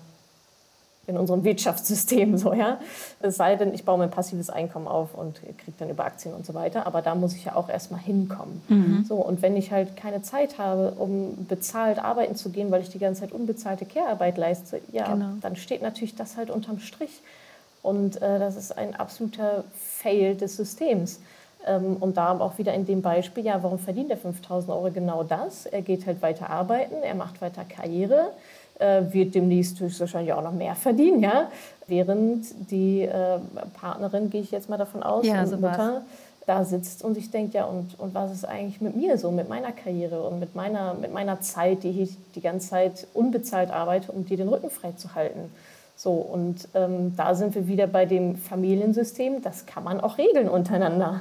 in 1.06 1.16
unserem 1.16 1.42
Wirtschaftssystem 1.42 2.38
so, 2.38 2.52
ja. 2.52 2.78
Es 3.21 3.37
sei 3.37 3.56
denn, 3.56 3.75
ich 3.75 3.85
baue 3.85 3.99
mein 3.99 4.11
passives 4.11 4.50
Einkommen 4.50 4.87
auf 4.87 5.14
und 5.14 5.40
kriege 5.42 5.76
dann 5.78 5.90
über 5.90 6.04
Aktien 6.04 6.32
und 6.35 6.47
so 6.47 6.54
weiter. 6.54 6.87
Aber 6.87 7.02
da 7.02 7.14
muss 7.14 7.35
ich 7.35 7.44
ja 7.44 7.56
auch 7.56 7.68
erstmal 7.68 8.00
hinkommen. 8.00 8.62
Mhm. 8.68 9.04
So, 9.09 9.16
und 9.16 9.42
wenn 9.42 9.56
ich 9.56 9.73
halt 9.73 9.97
keine 9.97 10.23
Zeit 10.23 10.59
habe, 10.59 10.92
um 10.92 11.47
bezahlt 11.49 11.99
arbeiten 11.99 12.37
zu 12.37 12.50
gehen, 12.50 12.71
weil 12.71 12.82
ich 12.82 12.90
die 12.90 13.00
ganze 13.00 13.23
Zeit 13.23 13.32
unbezahlte 13.32 13.85
Care-Arbeit 13.85 14.38
leiste, 14.38 14.80
ja, 14.92 15.12
genau. 15.12 15.30
dann 15.40 15.56
steht 15.56 15.82
natürlich 15.82 16.14
das 16.14 16.37
halt 16.37 16.50
unterm 16.50 16.78
Strich. 16.78 17.21
Und 17.82 18.23
äh, 18.23 18.38
das 18.38 18.56
ist 18.56 18.78
ein 18.78 18.94
absoluter 18.94 19.64
Fail 19.75 20.37
des 20.37 20.56
Systems. 20.56 21.18
Ähm, 21.66 21.97
und 21.99 22.16
da 22.16 22.38
auch 22.38 22.59
wieder 22.59 22.75
in 22.75 22.87
dem 22.87 23.02
Beispiel, 23.02 23.44
ja, 23.44 23.61
warum 23.64 23.80
verdient 23.80 24.11
er 24.11 24.16
5000 24.16 24.73
Euro 24.73 24.90
genau 24.92 25.25
das? 25.25 25.66
Er 25.66 25.82
geht 25.82 26.06
halt 26.06 26.23
weiter 26.23 26.49
arbeiten, 26.49 26.94
er 27.02 27.14
macht 27.16 27.40
weiter 27.40 27.64
Karriere 27.64 28.30
wird 28.78 29.34
demnächst 29.34 29.78
höchstwahrscheinlich 29.78 30.32
auch 30.32 30.42
noch 30.42 30.52
mehr 30.52 30.74
verdienen, 30.74 31.22
ja. 31.22 31.48
Während 31.86 32.46
die 32.70 33.02
äh, 33.02 33.38
Partnerin, 33.74 34.30
gehe 34.30 34.40
ich 34.40 34.50
jetzt 34.50 34.68
mal 34.68 34.78
davon 34.78 35.02
aus, 35.02 35.26
ja, 35.26 35.46
so 35.46 35.56
Mutter, 35.56 36.02
da 36.46 36.64
sitzt 36.64 37.04
und 37.04 37.14
sich 37.14 37.30
denkt, 37.30 37.54
ja, 37.54 37.64
und, 37.64 37.98
und 37.98 38.14
was 38.14 38.32
ist 38.32 38.44
eigentlich 38.44 38.80
mit 38.80 38.96
mir 38.96 39.18
so, 39.18 39.30
mit 39.30 39.48
meiner 39.48 39.72
Karriere 39.72 40.22
und 40.22 40.40
mit 40.40 40.54
meiner, 40.54 40.94
mit 40.94 41.12
meiner 41.12 41.40
Zeit, 41.40 41.82
die 41.82 42.02
ich 42.02 42.16
die 42.34 42.40
ganze 42.40 42.70
Zeit 42.70 43.06
unbezahlt 43.14 43.70
arbeite, 43.70 44.10
um 44.12 44.24
dir 44.24 44.36
den 44.36 44.48
Rücken 44.48 44.70
frei 44.70 44.92
zu 44.92 45.14
halten. 45.14 45.52
So, 45.96 46.12
und 46.12 46.68
ähm, 46.74 47.14
da 47.16 47.34
sind 47.34 47.54
wir 47.54 47.68
wieder 47.68 47.86
bei 47.86 48.06
dem 48.06 48.36
Familiensystem, 48.36 49.42
das 49.42 49.66
kann 49.66 49.84
man 49.84 50.00
auch 50.00 50.18
regeln 50.18 50.48
untereinander. 50.48 51.20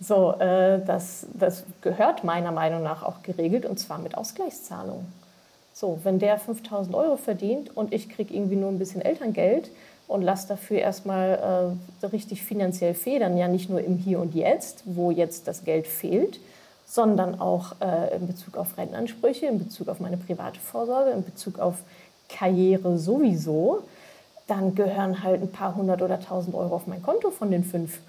So, 0.00 0.32
äh, 0.32 0.84
das, 0.84 1.26
das 1.32 1.64
gehört 1.80 2.24
meiner 2.24 2.52
Meinung 2.52 2.82
nach 2.82 3.02
auch 3.02 3.22
geregelt 3.22 3.64
und 3.64 3.78
zwar 3.78 3.98
mit 3.98 4.16
Ausgleichszahlungen. 4.16 5.06
So, 5.78 6.00
wenn 6.02 6.18
der 6.18 6.40
5000 6.40 6.92
Euro 6.96 7.16
verdient 7.16 7.76
und 7.76 7.94
ich 7.94 8.08
kriege 8.08 8.34
irgendwie 8.34 8.56
nur 8.56 8.68
ein 8.68 8.80
bisschen 8.80 9.00
Elterngeld 9.00 9.70
und 10.08 10.22
lasse 10.22 10.48
dafür 10.48 10.78
erstmal 10.78 11.76
äh, 12.02 12.06
richtig 12.06 12.42
finanziell 12.42 12.94
federn, 12.94 13.36
ja 13.36 13.46
nicht 13.46 13.70
nur 13.70 13.80
im 13.80 13.96
Hier 13.96 14.18
und 14.18 14.34
Jetzt, 14.34 14.82
wo 14.86 15.12
jetzt 15.12 15.46
das 15.46 15.62
Geld 15.62 15.86
fehlt, 15.86 16.40
sondern 16.84 17.40
auch 17.40 17.76
äh, 17.80 18.16
in 18.16 18.26
Bezug 18.26 18.56
auf 18.56 18.76
Rentenansprüche, 18.76 19.46
in 19.46 19.60
Bezug 19.60 19.86
auf 19.86 20.00
meine 20.00 20.16
private 20.16 20.58
Vorsorge, 20.58 21.12
in 21.12 21.22
Bezug 21.22 21.60
auf 21.60 21.76
Karriere 22.28 22.98
sowieso, 22.98 23.84
dann 24.48 24.74
gehören 24.74 25.22
halt 25.22 25.42
ein 25.42 25.52
paar 25.52 25.76
hundert 25.76 26.02
oder 26.02 26.18
tausend 26.18 26.56
Euro 26.56 26.74
auf 26.74 26.88
mein 26.88 27.02
Konto 27.04 27.30
von 27.30 27.52
den 27.52 27.62
fünf. 27.62 28.00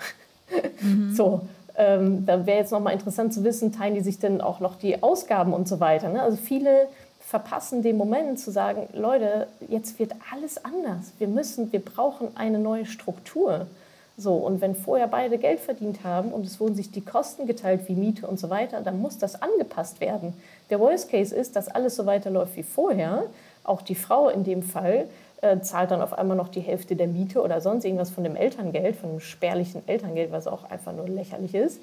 Mhm. 0.81 1.13
So, 1.15 1.41
ähm, 1.75 2.25
da 2.25 2.47
wäre 2.47 2.57
jetzt 2.57 2.71
nochmal 2.71 2.93
interessant 2.93 3.31
zu 3.31 3.43
wissen, 3.43 3.71
teilen 3.71 3.93
die 3.93 4.01
sich 4.01 4.17
denn 4.17 4.41
auch 4.41 4.59
noch 4.59 4.75
die 4.75 5.03
Ausgaben 5.03 5.53
und 5.53 5.67
so 5.67 5.79
weiter. 5.79 6.09
Ne? 6.09 6.23
Also 6.23 6.35
viele 6.35 6.87
verpassen 7.29 7.83
den 7.83 7.95
Moment 7.95 8.39
zu 8.39 8.49
sagen, 8.49 8.89
Leute, 8.91 9.45
jetzt 9.67 9.99
wird 9.99 10.13
alles 10.33 10.65
anders. 10.65 11.13
Wir 11.19 11.27
müssen, 11.27 11.71
wir 11.71 11.79
brauchen 11.79 12.29
eine 12.35 12.57
neue 12.57 12.87
Struktur. 12.87 13.67
So, 14.17 14.33
und 14.33 14.61
wenn 14.61 14.73
vorher 14.73 15.07
beide 15.07 15.37
Geld 15.37 15.59
verdient 15.59 16.03
haben 16.03 16.33
und 16.33 16.43
es 16.47 16.59
wurden 16.59 16.73
sich 16.73 16.89
die 16.89 17.05
Kosten 17.05 17.45
geteilt 17.45 17.81
wie 17.87 17.93
Miete 17.93 18.25
und 18.25 18.39
so 18.39 18.49
weiter, 18.49 18.81
dann 18.81 18.99
muss 18.99 19.19
das 19.19 19.43
angepasst 19.43 20.01
werden. 20.01 20.33
Der 20.71 20.79
Worst 20.79 21.11
Case 21.11 21.35
ist, 21.35 21.55
dass 21.55 21.67
alles 21.67 21.95
so 21.95 22.07
weiterläuft 22.07 22.55
wie 22.55 22.63
vorher. 22.63 23.25
Auch 23.63 23.83
die 23.83 23.93
Frau 23.93 24.29
in 24.29 24.43
dem 24.43 24.63
Fall 24.63 25.07
äh, 25.41 25.59
zahlt 25.59 25.91
dann 25.91 26.01
auf 26.01 26.13
einmal 26.13 26.35
noch 26.35 26.47
die 26.47 26.61
Hälfte 26.61 26.95
der 26.95 27.07
Miete 27.07 27.43
oder 27.43 27.61
sonst 27.61 27.85
irgendwas 27.85 28.09
von 28.09 28.23
dem 28.23 28.35
Elterngeld, 28.35 28.95
von 28.95 29.11
dem 29.11 29.19
spärlichen 29.19 29.87
Elterngeld, 29.87 30.31
was 30.31 30.47
auch 30.47 30.67
einfach 30.71 30.93
nur 30.93 31.07
lächerlich 31.07 31.53
ist. 31.53 31.79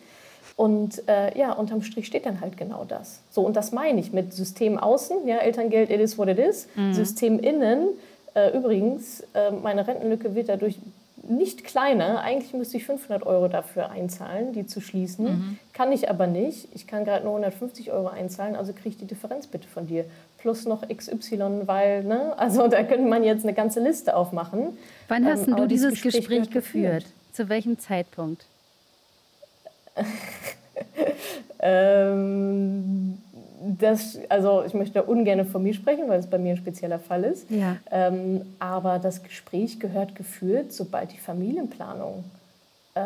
Und 0.57 1.07
äh, 1.07 1.39
ja, 1.39 1.53
unterm 1.53 1.83
Strich 1.83 2.07
steht 2.07 2.25
dann 2.25 2.41
halt 2.41 2.57
genau 2.57 2.85
das. 2.89 3.21
So, 3.31 3.43
und 3.43 3.57
das 3.57 3.73
meine 3.73 4.01
ich 4.01 4.13
mit 4.13 4.33
System 4.33 4.79
außen, 4.79 5.27
ja, 5.27 5.37
Elterngeld, 5.37 5.91
it 5.91 6.01
is 6.01 6.17
what 6.17 6.29
it 6.29 6.39
is. 6.39 6.67
Mhm. 6.75 6.95
System 6.95 7.39
innen, 7.39 7.89
äh, 8.35 8.57
übrigens, 8.57 9.23
äh, 9.35 9.51
meine 9.51 9.87
Rentenlücke 9.87 10.35
wird 10.35 10.49
dadurch 10.49 10.79
nicht 11.29 11.65
kleiner. 11.65 12.21
Eigentlich 12.21 12.55
müsste 12.55 12.77
ich 12.77 12.87
500 12.87 13.27
Euro 13.27 13.49
dafür 13.49 13.91
einzahlen, 13.91 14.53
die 14.53 14.67
zu 14.67 14.81
schließen. 14.81 15.25
Mhm. 15.25 15.59
Kann 15.73 15.93
ich 15.93 16.09
aber 16.09 16.27
nicht. 16.27 16.69
Ich 16.75 16.87
kann 16.87 17.05
gerade 17.05 17.25
nur 17.25 17.35
150 17.35 17.93
Euro 17.93 18.09
einzahlen, 18.09 18.57
also 18.57 18.73
kriege 18.73 18.91
ich 18.91 18.97
die 18.99 19.07
Differenz 19.07 19.47
bitte 19.47 19.69
von 19.69 19.87
dir. 19.87 20.05
Plus 20.39 20.65
noch 20.65 20.89
XY, 20.89 21.63
weil, 21.67 22.05
ne? 22.05 22.33
Also 22.39 22.69
da 22.69 22.83
könnte 22.83 23.09
man 23.09 23.25
jetzt 23.25 23.45
eine 23.45 23.55
ganze 23.55 23.81
Liste 23.81 24.17
aufmachen. 24.17 24.79
Wann 25.09 25.27
hast 25.27 25.49
ähm, 25.49 25.57
du 25.57 25.67
dieses 25.67 26.01
Gespräch, 26.01 26.29
Gespräch 26.29 26.51
geführt? 26.51 27.07
Zu 27.33 27.49
welchem 27.49 27.79
Zeitpunkt? 27.79 28.45
ähm, 31.61 33.19
das, 33.79 34.19
also 34.29 34.65
ich 34.65 34.75
möchte 34.75 35.03
ungern 35.03 35.47
von 35.47 35.63
mir 35.63 35.75
sprechen, 35.75 36.09
weil 36.09 36.21
es 36.21 36.27
bei 36.27 36.39
mir 36.39 36.53
ein 36.53 36.57
spezieller 36.57 36.99
Fall 36.99 37.25
ist. 37.25 37.51
Ja. 37.51 37.77
Ähm, 37.91 38.43
aber 38.59 38.99
das 38.99 39.23
Gespräch 39.23 39.81
gehört 39.81 40.15
geführt, 40.15 40.73
sobald 40.73 41.13
die 41.13 41.19
Familienplanung 41.19 42.25
äh, 42.95 43.01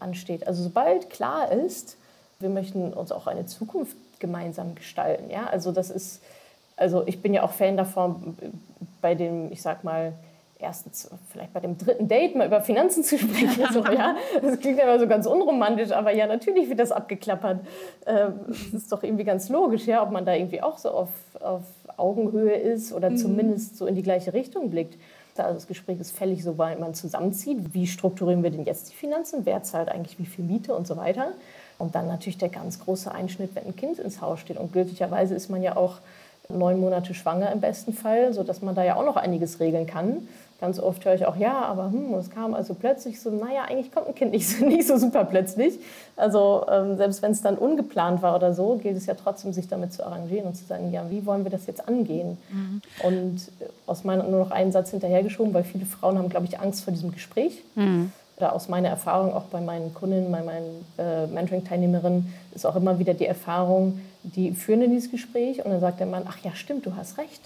ansteht. 0.00 0.46
Also 0.46 0.62
sobald 0.62 1.10
klar 1.10 1.52
ist, 1.52 1.96
wir 2.40 2.48
möchten 2.48 2.92
uns 2.92 3.12
auch 3.12 3.26
eine 3.26 3.46
Zukunft 3.46 3.96
gemeinsam 4.18 4.74
gestalten. 4.74 5.30
Ja? 5.30 5.46
Also 5.46 5.72
das 5.72 5.90
ist, 5.90 6.22
also 6.76 7.06
ich 7.06 7.20
bin 7.22 7.34
ja 7.34 7.42
auch 7.42 7.52
Fan 7.52 7.76
davon, 7.76 8.36
bei 9.00 9.14
dem, 9.14 9.52
ich 9.52 9.62
sag 9.62 9.84
mal, 9.84 10.12
erstens 10.58 11.10
vielleicht 11.30 11.52
bei 11.52 11.60
dem 11.60 11.76
dritten 11.76 12.08
Date 12.08 12.34
mal 12.34 12.46
über 12.46 12.60
Finanzen 12.60 13.02
zu 13.04 13.18
sprechen. 13.18 13.66
so, 13.72 13.84
ja, 13.84 14.16
das 14.40 14.58
klingt 14.60 14.78
ja 14.78 14.84
immer 14.84 14.98
so 14.98 15.06
ganz 15.06 15.26
unromantisch, 15.26 15.92
aber 15.92 16.12
ja, 16.12 16.26
natürlich 16.26 16.68
wird 16.68 16.80
das 16.80 16.92
abgeklappert. 16.92 17.60
Ähm, 18.06 18.34
das 18.72 18.82
ist 18.82 18.92
doch 18.92 19.02
irgendwie 19.02 19.24
ganz 19.24 19.48
logisch, 19.48 19.86
ja, 19.86 20.02
ob 20.02 20.10
man 20.10 20.24
da 20.24 20.34
irgendwie 20.34 20.62
auch 20.62 20.78
so 20.78 20.90
auf, 20.90 21.10
auf 21.40 21.62
Augenhöhe 21.96 22.54
ist 22.54 22.92
oder 22.92 23.10
mhm. 23.10 23.16
zumindest 23.16 23.76
so 23.76 23.86
in 23.86 23.94
die 23.94 24.02
gleiche 24.02 24.32
Richtung 24.32 24.70
blickt. 24.70 24.98
Also 25.38 25.54
das 25.54 25.66
Gespräch 25.66 26.00
ist 26.00 26.16
fällig, 26.16 26.42
sobald 26.42 26.80
man 26.80 26.94
zusammenzieht. 26.94 27.74
Wie 27.74 27.86
strukturieren 27.86 28.42
wir 28.42 28.50
denn 28.50 28.64
jetzt 28.64 28.90
die 28.90 28.94
Finanzen? 28.94 29.44
Wer 29.44 29.62
zahlt 29.62 29.90
eigentlich 29.90 30.18
wie 30.18 30.24
viel 30.24 30.44
Miete 30.44 30.74
und 30.74 30.86
so 30.86 30.96
weiter? 30.96 31.32
Und 31.78 31.94
dann 31.94 32.06
natürlich 32.06 32.38
der 32.38 32.48
ganz 32.48 32.80
große 32.80 33.12
Einschnitt, 33.12 33.50
wenn 33.54 33.66
ein 33.66 33.76
Kind 33.76 33.98
ins 33.98 34.22
Haus 34.22 34.40
steht. 34.40 34.56
Und 34.56 34.72
glücklicherweise 34.72 35.34
ist 35.34 35.50
man 35.50 35.62
ja 35.62 35.76
auch 35.76 35.98
neun 36.48 36.80
Monate 36.80 37.12
schwanger 37.14 37.50
im 37.52 37.60
besten 37.60 37.92
Fall, 37.92 38.32
sodass 38.32 38.62
man 38.62 38.74
da 38.74 38.84
ja 38.84 38.96
auch 38.96 39.04
noch 39.04 39.16
einiges 39.16 39.60
regeln 39.60 39.86
kann. 39.86 40.28
Ganz 40.58 40.78
oft 40.80 41.04
höre 41.04 41.14
ich 41.14 41.26
auch, 41.26 41.36
ja, 41.36 41.60
aber 41.66 41.90
hm, 41.92 42.14
es 42.14 42.30
kam 42.30 42.54
also 42.54 42.72
plötzlich 42.72 43.20
so, 43.20 43.30
naja, 43.30 43.64
eigentlich 43.68 43.92
kommt 43.92 44.08
ein 44.08 44.14
Kind 44.14 44.32
nicht 44.32 44.48
so, 44.48 44.64
nicht 44.66 44.86
so 44.86 44.96
super 44.96 45.24
plötzlich. 45.24 45.78
Also 46.16 46.64
ähm, 46.70 46.96
selbst 46.96 47.20
wenn 47.20 47.32
es 47.32 47.42
dann 47.42 47.58
ungeplant 47.58 48.22
war 48.22 48.34
oder 48.34 48.54
so, 48.54 48.76
gilt 48.76 48.96
es 48.96 49.04
ja 49.04 49.14
trotzdem, 49.14 49.52
sich 49.52 49.68
damit 49.68 49.92
zu 49.92 50.04
arrangieren 50.04 50.46
und 50.46 50.54
zu 50.54 50.64
sagen, 50.64 50.92
ja, 50.92 51.10
wie 51.10 51.26
wollen 51.26 51.44
wir 51.44 51.50
das 51.50 51.66
jetzt 51.66 51.86
angehen? 51.86 52.38
Mhm. 52.50 52.82
Und 53.02 53.36
äh, 53.60 53.66
aus 53.86 54.04
meiner 54.04 54.22
nur 54.22 54.40
noch 54.40 54.50
einen 54.50 54.72
Satz 54.72 54.92
hinterhergeschoben, 54.92 55.52
weil 55.52 55.64
viele 55.64 55.84
Frauen 55.84 56.16
haben, 56.16 56.30
glaube 56.30 56.46
ich, 56.46 56.58
Angst 56.58 56.84
vor 56.84 56.92
diesem 56.92 57.12
Gespräch. 57.12 57.62
Mhm. 57.74 58.12
Oder 58.38 58.54
aus 58.54 58.68
meiner 58.68 58.88
Erfahrung, 58.88 59.34
auch 59.34 59.44
bei 59.44 59.60
meinen 59.60 59.92
Kundinnen, 59.92 60.30
bei 60.32 60.42
meinen 60.42 60.84
äh, 60.98 61.26
Mentoring-Teilnehmerinnen, 61.26 62.32
ist 62.54 62.66
auch 62.66 62.76
immer 62.76 62.98
wieder 62.98 63.14
die 63.14 63.26
Erfahrung, 63.26 64.00
die 64.22 64.52
führen 64.52 64.82
in 64.82 64.90
dieses 64.90 65.10
Gespräch 65.10 65.64
und 65.64 65.70
dann 65.70 65.80
sagt 65.80 66.00
der 66.00 66.06
Mann, 66.06 66.24
ach 66.26 66.38
ja, 66.42 66.54
stimmt, 66.54 66.84
du 66.86 66.96
hast 66.96 67.18
recht. 67.18 67.40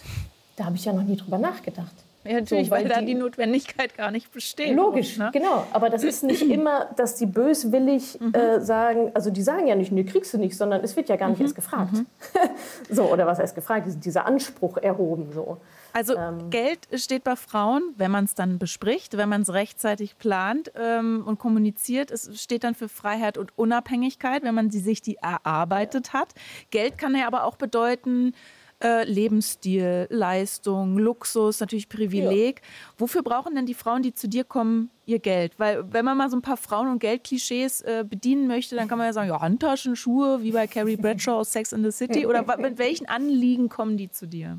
Da 0.56 0.64
habe 0.64 0.76
ich 0.76 0.84
ja 0.84 0.92
noch 0.92 1.04
nie 1.04 1.16
drüber 1.16 1.38
nachgedacht. 1.38 1.94
Ja, 2.24 2.34
natürlich, 2.34 2.66
so, 2.66 2.72
weil, 2.72 2.84
weil 2.84 2.90
da 2.90 3.00
die, 3.00 3.14
Notwendigkeit 3.14 3.96
gar 3.96 4.10
nicht 4.10 4.30
besteht. 4.30 4.76
Logisch, 4.76 5.16
ne? 5.16 5.30
genau. 5.32 5.66
Aber 5.72 5.88
das 5.88 6.04
ist 6.04 6.22
nicht 6.22 6.42
immer, 6.50 6.90
dass 6.96 7.14
die 7.16 7.24
böswillig 7.24 8.20
mhm. 8.20 8.34
äh, 8.34 8.60
sagen, 8.60 9.10
also 9.14 9.30
die 9.30 9.42
sagen 9.42 9.66
ja 9.66 9.74
nicht, 9.74 9.90
nee, 9.90 10.04
kriegst 10.04 10.34
du 10.34 10.38
nicht, 10.38 10.56
sondern 10.56 10.82
es 10.84 10.96
wird 10.96 11.08
ja 11.08 11.16
gar 11.16 11.30
nicht 11.30 11.38
mhm. 11.38 11.46
erst 11.46 11.54
gefragt. 11.54 11.92
Mhm. 11.94 12.06
so, 12.90 13.04
oder 13.04 13.26
was 13.26 13.38
heißt 13.38 13.54
gefragt? 13.54 13.86
Dieser 14.04 14.26
Anspruch 14.26 14.76
erhoben. 14.76 15.32
So. 15.32 15.58
Also 15.92 16.14
ähm. 16.16 16.50
Geld 16.50 16.88
steht 16.94 17.24
bei 17.24 17.36
Frauen, 17.36 17.82
wenn 17.96 18.10
man 18.10 18.24
es 18.24 18.34
dann 18.34 18.58
bespricht, 18.58 19.16
wenn 19.16 19.28
man 19.28 19.42
es 19.42 19.52
rechtzeitig 19.52 20.18
plant 20.18 20.72
ähm, 20.76 21.22
und 21.26 21.38
kommuniziert, 21.38 22.10
es 22.10 22.40
steht 22.40 22.64
dann 22.64 22.74
für 22.74 22.88
Freiheit 22.88 23.38
und 23.38 23.56
Unabhängigkeit, 23.56 24.42
wenn 24.42 24.54
man 24.54 24.70
sie 24.70 24.80
sich 24.80 25.00
die 25.00 25.16
erarbeitet 25.16 26.08
ja. 26.08 26.20
hat. 26.20 26.28
Geld 26.70 26.98
kann 26.98 27.14
ja 27.16 27.26
aber 27.26 27.44
auch 27.44 27.56
bedeuten, 27.56 28.34
äh, 28.82 29.04
Lebensstil, 29.04 30.06
Leistung, 30.10 30.98
Luxus, 30.98 31.60
natürlich 31.60 31.88
Privileg. 31.88 32.60
Ja. 32.60 32.68
Wofür 32.98 33.22
brauchen 33.22 33.54
denn 33.54 33.66
die 33.66 33.74
Frauen, 33.74 34.02
die 34.02 34.14
zu 34.14 34.28
dir 34.28 34.44
kommen, 34.44 34.90
ihr 35.06 35.18
Geld? 35.18 35.52
Weil 35.58 35.92
wenn 35.92 36.04
man 36.04 36.16
mal 36.16 36.30
so 36.30 36.36
ein 36.36 36.42
paar 36.42 36.56
Frauen- 36.56 36.88
und 36.88 36.98
Geldklischees 36.98 37.82
äh, 37.82 38.04
bedienen 38.08 38.46
möchte, 38.46 38.76
dann 38.76 38.88
kann 38.88 38.98
man 38.98 39.06
ja 39.06 39.12
sagen, 39.12 39.28
ja, 39.28 39.40
Handtaschen, 39.40 39.96
Schuhe, 39.96 40.42
wie 40.42 40.52
bei 40.52 40.66
Carrie 40.66 40.96
Bradshaw 40.96 41.40
aus 41.40 41.52
Sex 41.52 41.72
in 41.72 41.82
the 41.82 41.90
City. 41.90 42.26
Oder 42.26 42.44
mit 42.58 42.78
welchen 42.78 43.08
Anliegen 43.08 43.68
kommen 43.68 43.96
die 43.96 44.10
zu 44.10 44.26
dir? 44.26 44.58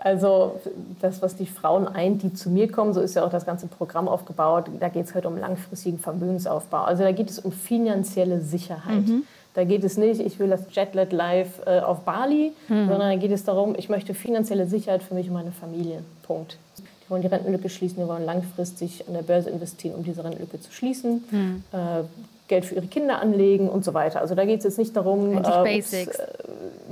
Also 0.00 0.60
das, 1.00 1.22
was 1.22 1.36
die 1.36 1.46
Frauen 1.46 1.88
eint, 1.88 2.22
die 2.22 2.34
zu 2.34 2.50
mir 2.50 2.70
kommen, 2.70 2.92
so 2.92 3.00
ist 3.00 3.14
ja 3.14 3.24
auch 3.24 3.30
das 3.30 3.46
ganze 3.46 3.66
Programm 3.66 4.06
aufgebaut. 4.06 4.66
Da 4.78 4.88
geht 4.88 5.06
es 5.06 5.14
halt 5.14 5.24
um 5.26 5.36
langfristigen 5.36 5.98
Vermögensaufbau. 5.98 6.82
Also 6.84 7.02
da 7.02 7.12
geht 7.12 7.30
es 7.30 7.38
um 7.38 7.52
finanzielle 7.52 8.40
Sicherheit. 8.40 9.06
Mhm. 9.06 9.24
Da 9.54 9.62
geht 9.62 9.84
es 9.84 9.96
nicht, 9.96 10.20
ich 10.20 10.38
will 10.40 10.48
das 10.48 10.62
Jetlet 10.72 11.12
live 11.12 11.60
äh, 11.64 11.78
auf 11.80 12.00
Bali, 12.00 12.52
mhm. 12.68 12.88
sondern 12.88 13.10
da 13.10 13.16
geht 13.16 13.30
es 13.30 13.44
darum, 13.44 13.74
ich 13.78 13.88
möchte 13.88 14.12
finanzielle 14.12 14.66
Sicherheit 14.66 15.02
für 15.02 15.14
mich 15.14 15.28
und 15.28 15.34
meine 15.34 15.52
Familie. 15.52 16.02
Punkt. 16.22 16.58
Die 16.78 17.10
wollen 17.10 17.22
die 17.22 17.28
Rentenlücke 17.28 17.68
schließen, 17.68 18.02
die 18.02 18.08
wollen 18.08 18.24
langfristig 18.24 19.06
an 19.06 19.14
der 19.14 19.22
Börse 19.22 19.50
investieren, 19.50 19.94
um 19.94 20.02
diese 20.02 20.24
Rentenlücke 20.24 20.60
zu 20.60 20.72
schließen. 20.72 21.24
Mhm. 21.30 21.62
Äh, 21.72 22.04
Geld 22.48 22.66
für 22.66 22.74
ihre 22.74 22.86
Kinder 22.86 23.20
anlegen 23.20 23.68
und 23.68 23.84
so 23.84 23.94
weiter. 23.94 24.20
Also 24.20 24.34
da 24.34 24.44
geht 24.44 24.58
es 24.58 24.64
jetzt 24.64 24.78
nicht 24.78 24.94
darum. 24.94 25.38
Äh, 25.38 25.40
Basics. 25.40 26.18
Äh, 26.18 26.26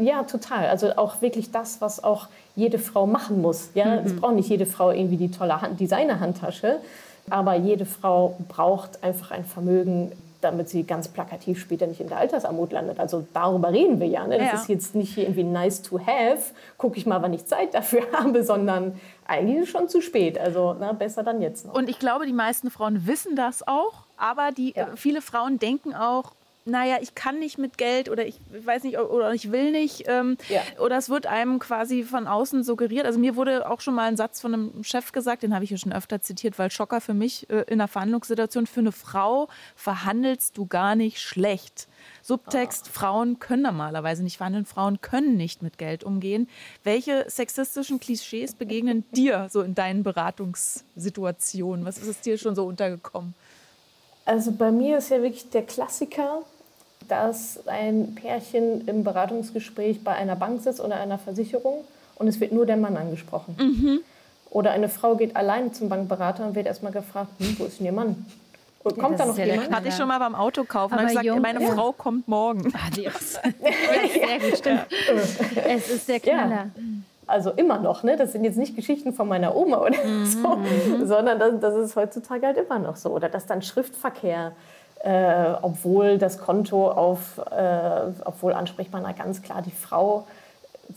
ja, 0.00 0.22
total. 0.22 0.66
Also 0.66 0.96
auch 0.96 1.20
wirklich 1.20 1.50
das, 1.50 1.80
was 1.80 2.02
auch 2.02 2.28
jede 2.56 2.78
Frau 2.78 3.06
machen 3.06 3.42
muss. 3.42 3.70
Ja, 3.74 4.00
mhm. 4.00 4.06
es 4.06 4.16
braucht 4.16 4.34
nicht 4.34 4.48
jede 4.48 4.66
Frau 4.66 4.90
irgendwie 4.90 5.16
die 5.16 5.30
tolle 5.30 5.58
Designer-Handtasche, 5.78 6.78
aber 7.28 7.54
jede 7.54 7.84
Frau 7.84 8.36
braucht 8.48 9.02
einfach 9.02 9.30
ein 9.30 9.44
Vermögen, 9.44 10.12
damit 10.42 10.68
sie 10.68 10.84
ganz 10.84 11.08
plakativ 11.08 11.60
später 11.60 11.86
nicht 11.86 12.00
in 12.00 12.08
der 12.08 12.18
Altersarmut 12.18 12.72
landet. 12.72 12.98
Also 13.00 13.26
darüber 13.32 13.72
reden 13.72 14.00
wir 14.00 14.06
ja. 14.06 14.26
Ne? 14.26 14.38
Das 14.38 14.48
ja. 14.48 14.54
ist 14.54 14.68
jetzt 14.68 14.94
nicht 14.94 15.16
irgendwie 15.16 15.44
nice 15.44 15.82
to 15.82 15.98
have, 15.98 16.52
gucke 16.76 16.98
ich 16.98 17.06
mal, 17.06 17.22
wann 17.22 17.32
ich 17.32 17.46
Zeit 17.46 17.74
dafür 17.74 18.02
habe, 18.12 18.44
sondern 18.44 19.00
eigentlich 19.26 19.58
ist 19.58 19.64
es 19.64 19.70
schon 19.70 19.88
zu 19.88 20.00
spät. 20.00 20.38
Also 20.38 20.76
na, 20.78 20.92
besser 20.92 21.22
dann 21.22 21.40
jetzt 21.40 21.66
noch. 21.66 21.74
Und 21.74 21.88
ich 21.88 21.98
glaube, 21.98 22.26
die 22.26 22.32
meisten 22.32 22.70
Frauen 22.70 23.06
wissen 23.06 23.36
das 23.36 23.66
auch, 23.66 24.04
aber 24.16 24.50
die, 24.50 24.74
ja. 24.76 24.88
viele 24.96 25.22
Frauen 25.22 25.58
denken 25.58 25.94
auch, 25.94 26.32
naja, 26.64 26.98
ich 27.00 27.14
kann 27.14 27.38
nicht 27.38 27.58
mit 27.58 27.78
Geld 27.78 28.08
oder 28.08 28.26
ich 28.26 28.38
weiß 28.50 28.84
nicht 28.84 28.98
oder 28.98 29.32
ich 29.34 29.50
will 29.50 29.72
nicht. 29.72 30.04
Ähm, 30.06 30.36
ja. 30.48 30.62
Oder 30.78 30.96
es 30.96 31.08
wird 31.08 31.26
einem 31.26 31.58
quasi 31.58 32.04
von 32.04 32.26
außen 32.26 32.62
suggeriert. 32.62 33.06
Also 33.06 33.18
mir 33.18 33.36
wurde 33.36 33.68
auch 33.68 33.80
schon 33.80 33.94
mal 33.94 34.08
ein 34.08 34.16
Satz 34.16 34.40
von 34.40 34.54
einem 34.54 34.84
Chef 34.84 35.12
gesagt, 35.12 35.42
den 35.42 35.54
habe 35.54 35.64
ich 35.64 35.70
ja 35.70 35.76
schon 35.76 35.92
öfter 35.92 36.20
zitiert, 36.20 36.58
weil 36.58 36.70
Schocker 36.70 37.00
für 37.00 37.14
mich 37.14 37.48
äh, 37.50 37.64
in 37.66 37.80
einer 37.80 37.88
Verhandlungssituation, 37.88 38.66
für 38.66 38.80
eine 38.80 38.92
Frau 38.92 39.48
verhandelst 39.74 40.56
du 40.56 40.66
gar 40.66 40.94
nicht 40.94 41.20
schlecht. 41.20 41.88
Subtext, 42.22 42.86
oh. 42.88 42.92
Frauen 42.92 43.38
können 43.38 43.62
normalerweise 43.62 44.22
nicht 44.22 44.36
verhandeln, 44.36 44.64
Frauen 44.64 45.00
können 45.00 45.36
nicht 45.36 45.62
mit 45.62 45.78
Geld 45.78 46.04
umgehen. 46.04 46.48
Welche 46.84 47.24
sexistischen 47.28 48.00
Klischees 48.00 48.54
begegnen 48.54 49.04
dir 49.12 49.48
so 49.50 49.62
in 49.62 49.74
deinen 49.74 50.02
Beratungssituationen? 50.02 51.84
Was 51.84 51.98
ist 51.98 52.08
es 52.08 52.20
dir 52.20 52.38
schon 52.38 52.54
so 52.54 52.66
untergekommen? 52.66 53.34
Also 54.24 54.52
bei 54.52 54.70
mir 54.70 54.98
ist 54.98 55.10
ja 55.10 55.22
wirklich 55.22 55.50
der 55.50 55.62
Klassiker, 55.62 56.42
dass 57.08 57.66
ein 57.66 58.14
Pärchen 58.14 58.86
im 58.86 59.04
Beratungsgespräch 59.04 60.04
bei 60.04 60.12
einer 60.12 60.36
Bank 60.36 60.62
sitzt 60.62 60.80
oder 60.80 60.96
einer 60.96 61.18
Versicherung 61.18 61.84
und 62.16 62.28
es 62.28 62.40
wird 62.40 62.52
nur 62.52 62.66
der 62.66 62.76
Mann 62.76 62.96
angesprochen. 62.96 63.56
Mhm. 63.58 64.00
Oder 64.50 64.70
eine 64.72 64.88
Frau 64.88 65.16
geht 65.16 65.34
alleine 65.34 65.72
zum 65.72 65.88
Bankberater 65.88 66.46
und 66.46 66.54
wird 66.54 66.66
erstmal 66.66 66.92
gefragt, 66.92 67.30
hm, 67.38 67.56
wo 67.58 67.64
ist 67.64 67.78
denn 67.78 67.86
Ihr 67.86 67.92
Mann? 67.92 68.26
Und 68.84 68.98
kommt 68.98 69.18
ja, 69.18 69.24
da 69.24 69.30
noch 69.30 69.38
ja 69.38 69.44
jemand? 69.46 69.74
Hatte 69.74 69.88
ich 69.88 69.94
schon 69.94 70.08
mal 70.08 70.18
beim 70.18 70.34
Autokaufen. 70.34 70.98
Aber 70.98 71.06
gesagt, 71.06 71.24
jung, 71.24 71.40
meine 71.40 71.62
ja. 71.62 71.74
Frau 71.74 71.92
kommt 71.92 72.28
morgen. 72.28 72.72
Ah, 72.74 72.90
die 72.94 73.04
ist, 73.06 73.40
ja, 73.44 73.48
sehr 74.12 74.40
gut, 74.40 74.58
stimmt. 74.58 74.86
Es 75.66 75.90
ist 75.90 76.08
der 76.08 76.20
Knaller. 76.20 76.70
Also 77.32 77.50
immer 77.50 77.78
noch, 77.78 78.02
ne? 78.02 78.16
Das 78.16 78.32
sind 78.32 78.44
jetzt 78.44 78.58
nicht 78.58 78.76
Geschichten 78.76 79.12
von 79.12 79.26
meiner 79.26 79.56
Oma 79.56 79.78
oder 79.78 80.04
mhm, 80.04 80.26
so, 80.26 80.56
mhm. 80.56 81.06
sondern 81.06 81.38
das, 81.38 81.60
das, 81.60 81.74
ist 81.76 81.96
heutzutage 81.96 82.46
halt 82.46 82.58
immer 82.58 82.78
noch 82.78 82.96
so. 82.96 83.10
Oder 83.10 83.28
dass 83.28 83.46
dann 83.46 83.62
Schriftverkehr 83.62 84.52
äh, 85.02 85.54
obwohl 85.62 86.18
das 86.18 86.38
Konto 86.38 86.88
auf, 86.90 87.38
äh, 87.50 88.12
obwohl 88.24 88.52
Ansprechpartner 88.52 89.12
ganz 89.14 89.42
klar 89.42 89.60
die 89.62 89.72
Frau 89.72 90.26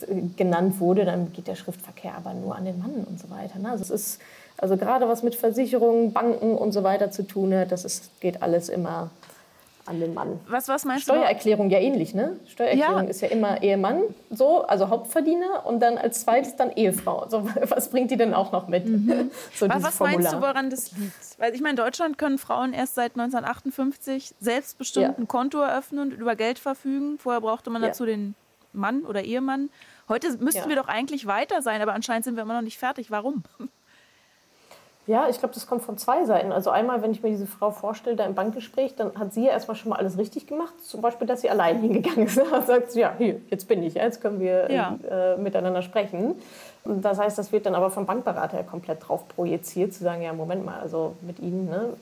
äh, 0.01 0.21
genannt 0.37 0.79
wurde, 0.79 1.05
dann 1.05 1.33
geht 1.33 1.47
der 1.47 1.55
Schriftverkehr 1.55 2.13
aber 2.15 2.33
nur 2.33 2.55
an 2.55 2.65
den 2.65 2.77
Mann 2.77 3.05
und 3.09 3.19
so 3.19 3.29
weiter. 3.31 3.57
Ne? 3.57 3.71
Also 3.71 3.81
es 3.83 3.89
ist 3.89 4.21
Also 4.57 4.77
gerade 4.77 5.07
was 5.09 5.23
mit 5.23 5.35
Versicherungen, 5.35 6.13
Banken 6.13 6.55
und 6.55 6.71
so 6.71 6.83
weiter 6.83 7.11
zu 7.11 7.23
tun 7.23 7.53
hat, 7.53 7.71
das 7.71 7.83
ist, 7.83 8.21
geht 8.21 8.43
alles 8.43 8.69
immer 8.69 9.09
an 9.85 9.99
den 9.99 10.13
Mann. 10.13 10.39
Was, 10.47 10.67
was 10.67 10.83
meinst 10.85 11.03
Steuererklärung 11.03 11.69
ja 11.69 11.79
ähnlich, 11.79 12.15
ne? 12.15 12.39
Steuererklärung 12.47 13.03
ja. 13.03 13.09
ist 13.09 13.21
ja 13.21 13.27
immer 13.27 13.61
Ehemann, 13.61 14.03
so, 14.31 14.63
also 14.63 14.89
Hauptverdiener 14.89 15.65
und 15.65 15.79
dann 15.79 15.97
als 15.97 16.21
zweites 16.21 16.55
dann 16.55 16.71
Ehefrau. 16.71 17.27
So, 17.29 17.47
was 17.69 17.89
bringt 17.89 18.11
die 18.11 18.17
denn 18.17 18.33
auch 18.33 18.51
noch 18.51 18.67
mit? 18.67 18.85
Mhm. 18.85 19.31
so 19.53 19.69
was, 19.69 19.83
was 19.83 19.99
meinst 19.99 20.33
du, 20.33 20.41
woran 20.41 20.69
das 20.69 20.91
liegt? 20.97 21.39
Weil 21.39 21.53
ich 21.53 21.61
meine, 21.61 21.71
in 21.71 21.77
Deutschland 21.77 22.17
können 22.17 22.37
Frauen 22.37 22.73
erst 22.73 22.95
seit 22.95 23.11
1958 23.11 24.33
selbstbestimmt 24.39 25.05
ja. 25.05 25.15
ein 25.17 25.27
Konto 25.27 25.59
eröffnen 25.59 25.99
und 25.99 26.11
über 26.11 26.35
Geld 26.35 26.59
verfügen. 26.59 27.17
Vorher 27.19 27.41
brauchte 27.41 27.69
man 27.69 27.81
dazu 27.81 28.05
den 28.05 28.35
Mann 28.73 29.03
oder 29.03 29.23
Ehemann. 29.23 29.69
Heute 30.07 30.35
müssten 30.37 30.69
wir 30.69 30.75
doch 30.75 30.87
eigentlich 30.87 31.25
weiter 31.25 31.61
sein, 31.61 31.81
aber 31.81 31.93
anscheinend 31.93 32.25
sind 32.25 32.35
wir 32.35 32.43
immer 32.43 32.55
noch 32.55 32.61
nicht 32.61 32.77
fertig. 32.77 33.11
Warum? 33.11 33.43
Ja, 35.07 35.27
ich 35.29 35.37
glaube, 35.37 35.53
das 35.53 35.67
kommt 35.67 35.83
von 35.83 35.99
zwei 35.99 36.25
Seiten. 36.25 36.51
Also 36.51 36.71
einmal, 36.71 37.03
wenn 37.03 37.11
ich 37.11 37.21
mir 37.21 37.29
diese 37.29 37.45
Frau 37.45 37.69
vorstelle, 37.69 38.15
da 38.15 38.25
im 38.25 38.33
Bankgespräch, 38.33 38.95
dann 38.95 39.13
hat 39.19 39.33
sie 39.33 39.45
ja 39.45 39.51
erstmal 39.51 39.75
schon 39.75 39.91
mal 39.91 39.97
alles 39.97 40.17
richtig 40.17 40.47
gemacht. 40.47 40.73
Zum 40.83 41.01
Beispiel, 41.01 41.27
dass 41.27 41.41
sie 41.41 41.49
allein 41.49 41.79
hingegangen 41.79 42.25
ist. 42.25 42.37
Dann 42.51 42.65
sagt 42.65 42.91
sie, 42.91 43.01
ja, 43.01 43.13
hier, 43.17 43.39
jetzt 43.51 43.67
bin 43.67 43.83
ich, 43.83 43.93
jetzt 43.93 44.19
können 44.19 44.39
wir 44.39 44.71
ja. 44.71 44.97
äh, 45.07 45.37
miteinander 45.37 45.83
sprechen. 45.83 46.35
Und 46.83 47.03
das 47.03 47.19
heißt, 47.19 47.37
das 47.37 47.51
wird 47.51 47.65
dann 47.65 47.73
aber 47.73 47.89
vom 47.89 48.05
Bankberater 48.05 48.63
komplett 48.63 49.07
drauf 49.07 49.27
projiziert, 49.27 49.93
zu 49.93 50.03
sagen, 50.03 50.21
ja, 50.21 50.33
Moment 50.33 50.65
mal, 50.65 50.79
also 50.79 51.15
mit 51.21 51.39
Ihnen, 51.39 51.65
ne, 51.65 51.93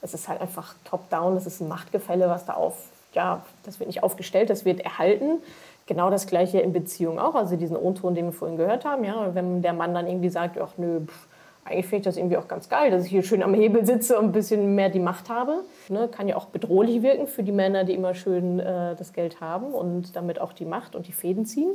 es 0.00 0.14
ist 0.14 0.28
halt 0.28 0.40
einfach 0.40 0.74
top-down, 0.84 1.34
das 1.34 1.46
ist 1.46 1.60
ein 1.60 1.68
Machtgefälle, 1.68 2.28
was 2.28 2.46
da 2.46 2.54
auf, 2.54 2.88
ja, 3.12 3.42
das 3.64 3.80
wird 3.80 3.88
nicht 3.88 4.02
aufgestellt, 4.02 4.48
das 4.48 4.64
wird 4.64 4.80
erhalten. 4.80 5.42
Genau 5.86 6.08
das 6.08 6.26
Gleiche 6.26 6.60
in 6.60 6.72
Beziehungen 6.72 7.18
auch, 7.18 7.34
also 7.34 7.56
diesen 7.56 7.76
O-Ton, 7.76 8.14
den 8.14 8.26
wir 8.26 8.32
vorhin 8.32 8.56
gehört 8.56 8.84
haben, 8.84 9.04
ja, 9.04 9.34
wenn 9.34 9.60
der 9.60 9.74
Mann 9.74 9.92
dann 9.92 10.06
irgendwie 10.06 10.30
sagt, 10.30 10.58
ach 10.58 10.72
nö, 10.78 11.00
pff, 11.00 11.26
eigentlich 11.70 11.86
finde 11.86 11.96
ich 11.96 12.04
das 12.04 12.16
irgendwie 12.16 12.36
auch 12.36 12.48
ganz 12.48 12.68
geil, 12.68 12.90
dass 12.90 13.04
ich 13.04 13.10
hier 13.10 13.22
schön 13.22 13.42
am 13.42 13.54
Hebel 13.54 13.86
sitze 13.86 14.18
und 14.18 14.26
ein 14.26 14.32
bisschen 14.32 14.74
mehr 14.74 14.90
die 14.90 15.00
Macht 15.00 15.28
habe. 15.28 15.62
Ne, 15.88 16.08
kann 16.08 16.28
ja 16.28 16.36
auch 16.36 16.46
bedrohlich 16.46 17.02
wirken 17.02 17.26
für 17.26 17.42
die 17.42 17.52
Männer, 17.52 17.84
die 17.84 17.94
immer 17.94 18.14
schön 18.14 18.58
äh, 18.58 18.94
das 18.96 19.12
Geld 19.12 19.40
haben 19.40 19.72
und 19.72 20.16
damit 20.16 20.40
auch 20.40 20.52
die 20.52 20.64
Macht 20.64 20.94
und 20.94 21.06
die 21.06 21.12
Fäden 21.12 21.46
ziehen. 21.46 21.70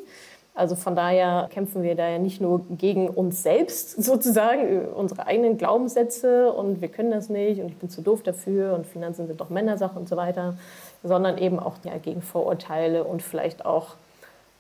Also 0.56 0.76
von 0.76 0.96
daher 0.96 1.50
kämpfen 1.52 1.84
wir 1.84 1.96
da 1.96 2.08
ja 2.08 2.18
nicht 2.18 2.40
nur 2.40 2.62
gegen 2.70 3.10
uns 3.10 3.44
selbst 3.44 4.02
sozusagen, 4.04 4.86
unsere 4.86 5.28
eigenen 5.28 5.58
Glaubenssätze 5.58 6.52
und 6.52 6.82
wir 6.82 6.88
können 6.88 7.12
das 7.12 7.30
nicht 7.30 7.62
und 7.62 7.68
ich 7.68 7.78
bin 7.78 7.90
zu 7.90 8.02
doof 8.02 8.24
dafür 8.24 8.74
und 8.74 8.88
Finanzen 8.88 9.28
sind 9.28 9.40
doch 9.42 9.50
Männersache 9.50 10.00
und 10.00 10.08
so 10.08 10.16
weiter, 10.16 10.58
sondern 11.04 11.38
eben 11.38 11.60
auch 11.60 11.74
ja, 11.84 11.98
gegen 11.98 12.22
Vorurteile 12.22 13.04
und 13.04 13.22
vielleicht 13.22 13.66
auch 13.66 13.96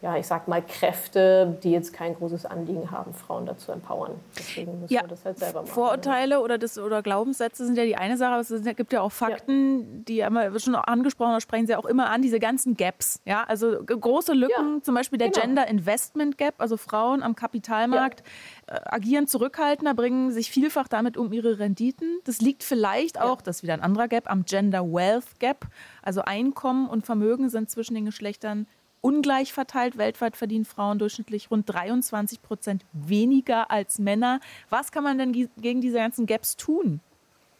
ja, 0.06 0.15
ich 0.18 0.28
sag 0.28 0.48
mal, 0.48 0.62
Kräfte, 0.62 1.58
die 1.63 1.72
jetzt 1.72 1.91
kein 1.91 2.13
großes 2.13 2.46
Anliegen 2.46 2.91
haben, 2.91 3.12
Frauen 3.15 3.48
dazu 3.48 3.72
empowern. 3.72 4.12
Deswegen 4.38 4.80
müssen 4.80 4.94
ja, 4.94 5.02
wir 5.02 5.08
das 5.08 5.26
halt 5.26 5.39
selber 5.39 5.63
machen. 5.63 5.74
Vorurteile 5.74 6.41
oder, 6.41 6.60
das, 6.60 6.78
oder 6.78 7.02
Glaubenssätze 7.02 7.65
sind 7.65 7.76
ja 7.76 7.86
die 7.86 7.96
eine 7.96 8.15
Sache, 8.15 8.34
aber 8.34 8.41
es 8.41 8.76
gibt 8.76 8.94
ja 8.94 9.02
auch 9.02 9.12
Fakten, 9.12 9.80
ja. 9.80 9.86
die 10.08 10.24
haben 10.24 10.60
schon 10.60 10.76
angesprochen, 10.76 11.32
da 11.32 11.41
sprechen 11.41 11.65
sie 11.65 11.76
auch 11.76 11.86
immer 11.86 12.12
an, 12.12 12.22
diese 12.22 12.39
ganzen 12.39 12.78
Gaps. 12.78 13.20
Ja, 13.26 13.46
also 13.46 13.84
große 13.84 14.34
Lücken, 14.34 14.76
ja, 14.76 14.84
zum 14.84 14.94
Beispiel 14.94 15.18
der 15.18 15.32
genau. 15.32 15.41
Gender 15.41 15.68
Investment 15.68 16.38
Gap, 16.38 16.54
also 16.60 16.78
Frauen 16.78 17.24
am 17.24 17.36
Kapitalmarkt 17.36 18.22
äh, 18.68 18.80
agieren 18.86 19.26
zurückhaltender, 19.26 19.96
bringen 19.96 20.30
sich 20.30 20.52
vielfach 20.52 20.88
damit 20.88 21.18
um 21.18 21.34
ihre 21.34 21.58
Renditen. 21.58 22.20
Das 22.26 22.41
liegt 22.41 22.63
vielleicht 22.63 23.20
auch, 23.20 23.41
das 23.41 23.58
ist 23.58 23.63
wieder 23.63 23.74
ein 23.74 23.82
anderer 23.82 24.08
Gap, 24.08 24.30
am 24.30 24.46
Gender 24.46 24.84
Wealth 24.84 25.39
Gap. 25.39 25.65
Also 26.04 26.22
Einkommen 26.22 26.88
und 26.88 27.08
Vermögen 27.08 27.50
sind 27.50 27.72
zwischen 27.72 27.96
den 27.96 28.06
Geschlechtern 28.06 28.68
ungleich 29.06 29.54
verteilt. 29.54 30.00
Weltweit 30.00 30.36
verdienen 30.36 30.65
Frauen 30.65 30.98
durchschnittlich 30.98 31.52
rund 31.52 31.70
23 31.72 32.41
Prozent 32.41 32.84
weniger 32.91 33.70
als 33.70 34.00
Männer. 34.00 34.39
Was 34.72 34.91
kann 34.91 35.04
man 35.04 35.20
denn 35.20 35.32
gegen 35.58 35.80
diese 35.80 35.98
ganzen 35.98 36.26
Gaps 36.26 36.58
tun? 36.58 37.02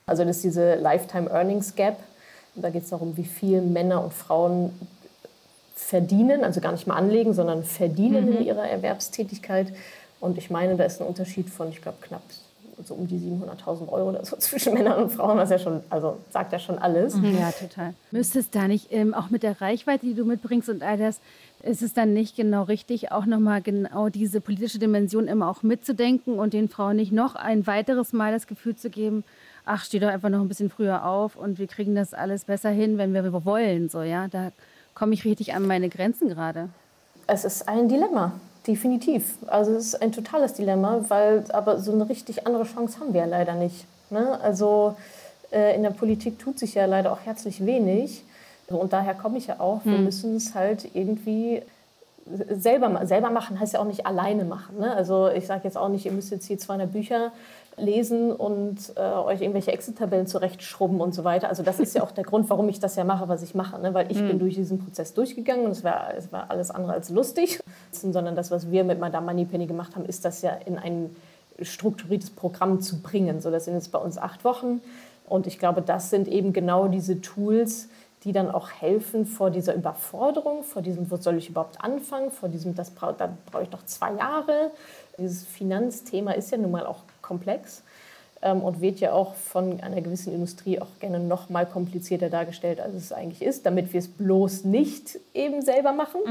Also 0.08 0.26
das 0.26 0.38
ist 0.38 0.46
diese 0.46 0.76
Lifetime 0.76 1.30
Earnings 1.30 1.76
Gap. 1.76 2.00
Da 2.56 2.72
geht 2.72 2.84
es 2.84 2.90
darum, 2.90 3.16
wie 3.16 3.26
viel 3.26 3.62
Männer 3.62 4.04
und 4.04 4.14
Frauen 4.14 4.74
verdienen, 5.76 6.44
also 6.44 6.62
gar 6.62 6.72
nicht 6.72 6.88
mal 6.88 6.96
anlegen, 6.96 7.34
sondern 7.34 7.64
verdienen 7.64 8.26
mhm. 8.26 8.38
in 8.38 8.46
ihrer 8.46 8.68
Erwerbstätigkeit. 8.68 9.72
Und 10.20 10.40
ich 10.40 10.50
meine, 10.50 10.76
da 10.78 10.86
ist 10.86 11.00
ein 11.00 11.08
Unterschied 11.08 11.50
von, 11.50 11.70
ich 11.70 11.82
glaube, 11.82 12.00
knapp 12.02 12.24
so 12.84 12.94
um 12.94 13.08
die 13.08 13.18
700.000 13.18 13.88
Euro 13.90 14.10
oder 14.10 14.26
so 14.26 14.36
zwischen 14.40 14.74
Männern 14.74 15.04
und 15.04 15.12
Frauen, 15.12 15.38
was 15.38 15.50
ja 15.50 15.60
schon, 15.60 15.82
also 15.90 16.18
sagt 16.32 16.52
ja 16.52 16.60
schon 16.60 16.78
alles. 16.78 17.16
Mhm. 17.16 17.38
Ja, 17.38 17.52
total. 17.52 17.94
Müsste 18.12 18.40
es 18.40 18.50
da 18.50 18.68
nicht, 18.68 18.92
ähm, 18.92 19.14
auch 19.14 19.30
mit 19.30 19.44
der 19.44 19.62
Reichweite, 19.62 20.06
die 20.06 20.14
du 20.14 20.26
mitbringst 20.26 20.70
und 20.70 20.84
all 20.84 20.98
das, 20.98 21.20
ist 21.64 21.82
es 21.82 21.94
dann 21.94 22.14
nicht 22.14 22.36
genau 22.36 22.64
richtig, 22.64 23.12
auch 23.12 23.26
nochmal 23.26 23.62
genau 23.62 24.10
diese 24.10 24.40
politische 24.40 24.78
Dimension 24.78 25.28
immer 25.28 25.50
auch 25.50 25.64
mitzudenken 25.64 26.38
und 26.38 26.54
den 26.54 26.70
Frauen 26.70 26.98
nicht 26.98 27.12
noch 27.12 27.36
ein 27.36 27.66
weiteres 27.66 28.14
Mal 28.14 28.32
das 28.32 28.46
Gefühl 28.46 28.76
zu 28.76 28.90
geben, 28.90 29.24
ach, 29.66 29.84
steh 29.84 30.00
doch 30.00 30.10
einfach 30.10 30.30
noch 30.30 30.42
ein 30.42 30.48
bisschen 30.48 30.70
früher 30.70 31.06
auf 31.06 31.36
und 31.36 31.58
wir 31.58 31.68
kriegen 31.68 31.96
das 31.96 32.14
alles 32.14 32.46
besser 32.46 32.70
hin, 32.70 32.98
wenn 32.98 33.14
wir 33.14 33.46
wollen, 33.46 33.90
so, 33.90 34.02
ja. 34.02 34.28
Da 34.28 34.52
komme 34.94 35.14
ich 35.14 35.26
richtig 35.26 35.54
an 35.54 35.66
meine 35.66 35.90
Grenzen 35.90 36.30
gerade. 36.30 36.70
Es 37.28 37.44
ist 37.44 37.68
ein 37.68 37.90
Dilemma. 37.90 38.34
Definitiv. 38.67 39.36
Also 39.47 39.73
es 39.73 39.88
ist 39.88 40.01
ein 40.01 40.12
totales 40.12 40.54
Dilemma, 40.54 41.06
weil 41.10 41.43
aber 41.49 41.80
so 41.80 41.91
eine 41.91 42.10
richtig 42.10 42.47
andere 42.47 42.63
Chance 42.63 42.99
haben 42.99 43.13
wir 43.13 43.21
ja 43.21 43.28
leider 43.28 43.54
nicht. 43.54 43.86
Ne? 44.10 44.39
Also 44.41 44.95
äh, 45.51 45.75
in 45.75 45.84
der 45.84 45.91
Politik 45.91 46.39
tut 46.39 46.58
sich 46.58 46.73
ja 46.73 46.86
leider 46.86 47.12
auch 47.12 47.19
herzlich 47.23 47.65
wenig. 47.65 48.23
Und 48.67 48.93
daher 48.93 49.13
komme 49.13 49.38
ich 49.38 49.47
ja 49.47 49.60
auch, 49.60 49.82
wir 49.84 49.97
hm. 49.97 50.06
müssen 50.06 50.36
es 50.38 50.56
halt 50.56 50.89
irgendwie 50.95 51.62
selber, 52.25 53.06
selber 53.06 53.30
machen, 53.30 53.60
heißt 53.60 53.73
ja 53.73 53.80
auch 53.80 53.86
nicht 53.86 54.08
alleine 54.08 54.43
machen. 54.43 54.80
Ne? 54.80 54.91
Also 54.95 55.30
ich 55.30 55.45
sage 55.45 55.62
jetzt 55.65 55.78
auch 55.78 55.89
nicht, 55.89 56.06
ihr 56.06 56.12
müsst 56.12 56.32
jetzt 56.32 56.47
hier 56.47 56.58
200 56.58 56.91
Bücher 56.91 57.32
lesen 57.78 58.32
und 58.32 58.94
äh, 58.96 59.02
euch 59.02 59.42
irgendwelche 59.42 59.72
Excel-Tabellen 59.72 60.28
zurechtschrubben 60.28 61.02
und 61.02 61.14
so 61.14 61.24
weiter. 61.24 61.50
Also 61.50 61.64
das 61.64 61.80
ist 61.80 61.96
ja 61.96 62.04
auch 62.04 62.12
der 62.12 62.24
Grund, 62.24 62.50
warum 62.50 62.70
ich 62.70 62.80
das 62.80 62.96
ja 62.96 63.04
mache, 63.04 63.28
was 63.28 63.44
ich 63.44 63.54
mache. 63.56 63.80
Ne? 63.82 63.94
Weil 63.94 64.12
ich 64.12 64.22
mhm. 64.22 64.28
bin 64.30 64.40
durch 64.40 64.56
diesen 64.56 64.80
Prozess 64.80 65.14
durchgegangen 65.14 65.66
und 65.66 65.72
es 65.72 65.84
war, 65.84 66.14
es 66.16 66.32
war 66.32 66.50
alles 66.50 66.72
andere 66.72 66.94
als 66.94 67.10
lustig. 67.10 67.60
Sondern 67.92 68.36
das, 68.36 68.52
was 68.52 68.72
wir 68.72 68.84
mit 68.84 69.00
Madame 69.00 69.26
Moneypenny 69.28 69.66
gemacht 69.68 69.96
haben, 69.96 70.06
ist 70.06 70.26
das 70.26 70.42
ja 70.42 70.52
in 70.66 70.78
ein 70.78 71.16
strukturiertes 71.62 72.30
Programm 72.30 72.82
zu 72.82 73.02
bringen. 73.02 73.42
So, 73.42 73.52
das 73.52 73.66
sind 73.66 73.76
jetzt 73.76 73.92
bei 73.92 74.00
uns 74.00 74.18
acht 74.18 74.44
Wochen. 74.44 74.82
Und 75.28 75.48
ich 75.48 75.60
glaube, 75.60 75.82
das 75.82 76.10
sind 76.10 76.28
eben 76.28 76.54
genau 76.54 76.88
diese 76.88 77.22
Tools, 77.22 77.90
die 78.24 78.32
dann 78.32 78.50
auch 78.50 78.70
helfen 78.70 79.26
vor 79.26 79.52
dieser 79.52 79.76
Überforderung, 79.76 80.64
vor 80.64 80.82
diesem, 80.82 81.10
wo 81.12 81.18
soll 81.18 81.38
ich 81.38 81.50
überhaupt 81.50 81.84
anfangen, 81.84 82.32
vor 82.32 82.50
diesem, 82.50 82.74
das 82.74 82.90
brauch, 82.90 83.14
da 83.16 83.30
brauche 83.52 83.64
ich 83.64 83.70
doch 83.70 83.86
zwei 83.86 84.14
Jahre. 84.14 84.72
Dieses 85.18 85.44
Finanzthema 85.44 86.32
ist 86.32 86.52
ja 86.52 86.58
nun 86.58 86.72
mal 86.72 86.86
auch 86.86 87.04
komplex 87.26 87.82
ähm, 88.46 88.62
und 88.62 88.80
wird 88.80 89.00
ja 89.00 89.12
auch 89.12 89.34
von 89.34 89.82
einer 89.82 90.02
gewissen 90.02 90.34
Industrie 90.34 90.80
auch 90.80 91.00
gerne 91.00 91.20
noch 91.20 91.50
mal 91.50 91.66
komplizierter 91.66 92.30
dargestellt, 92.30 92.80
als 92.80 92.94
es 92.94 93.12
eigentlich 93.12 93.42
ist, 93.42 93.66
damit 93.66 93.92
wir 93.92 94.00
es 94.00 94.08
bloß 94.08 94.66
nicht 94.66 95.20
eben 95.34 95.62
selber 95.62 95.94
machen, 95.94 96.22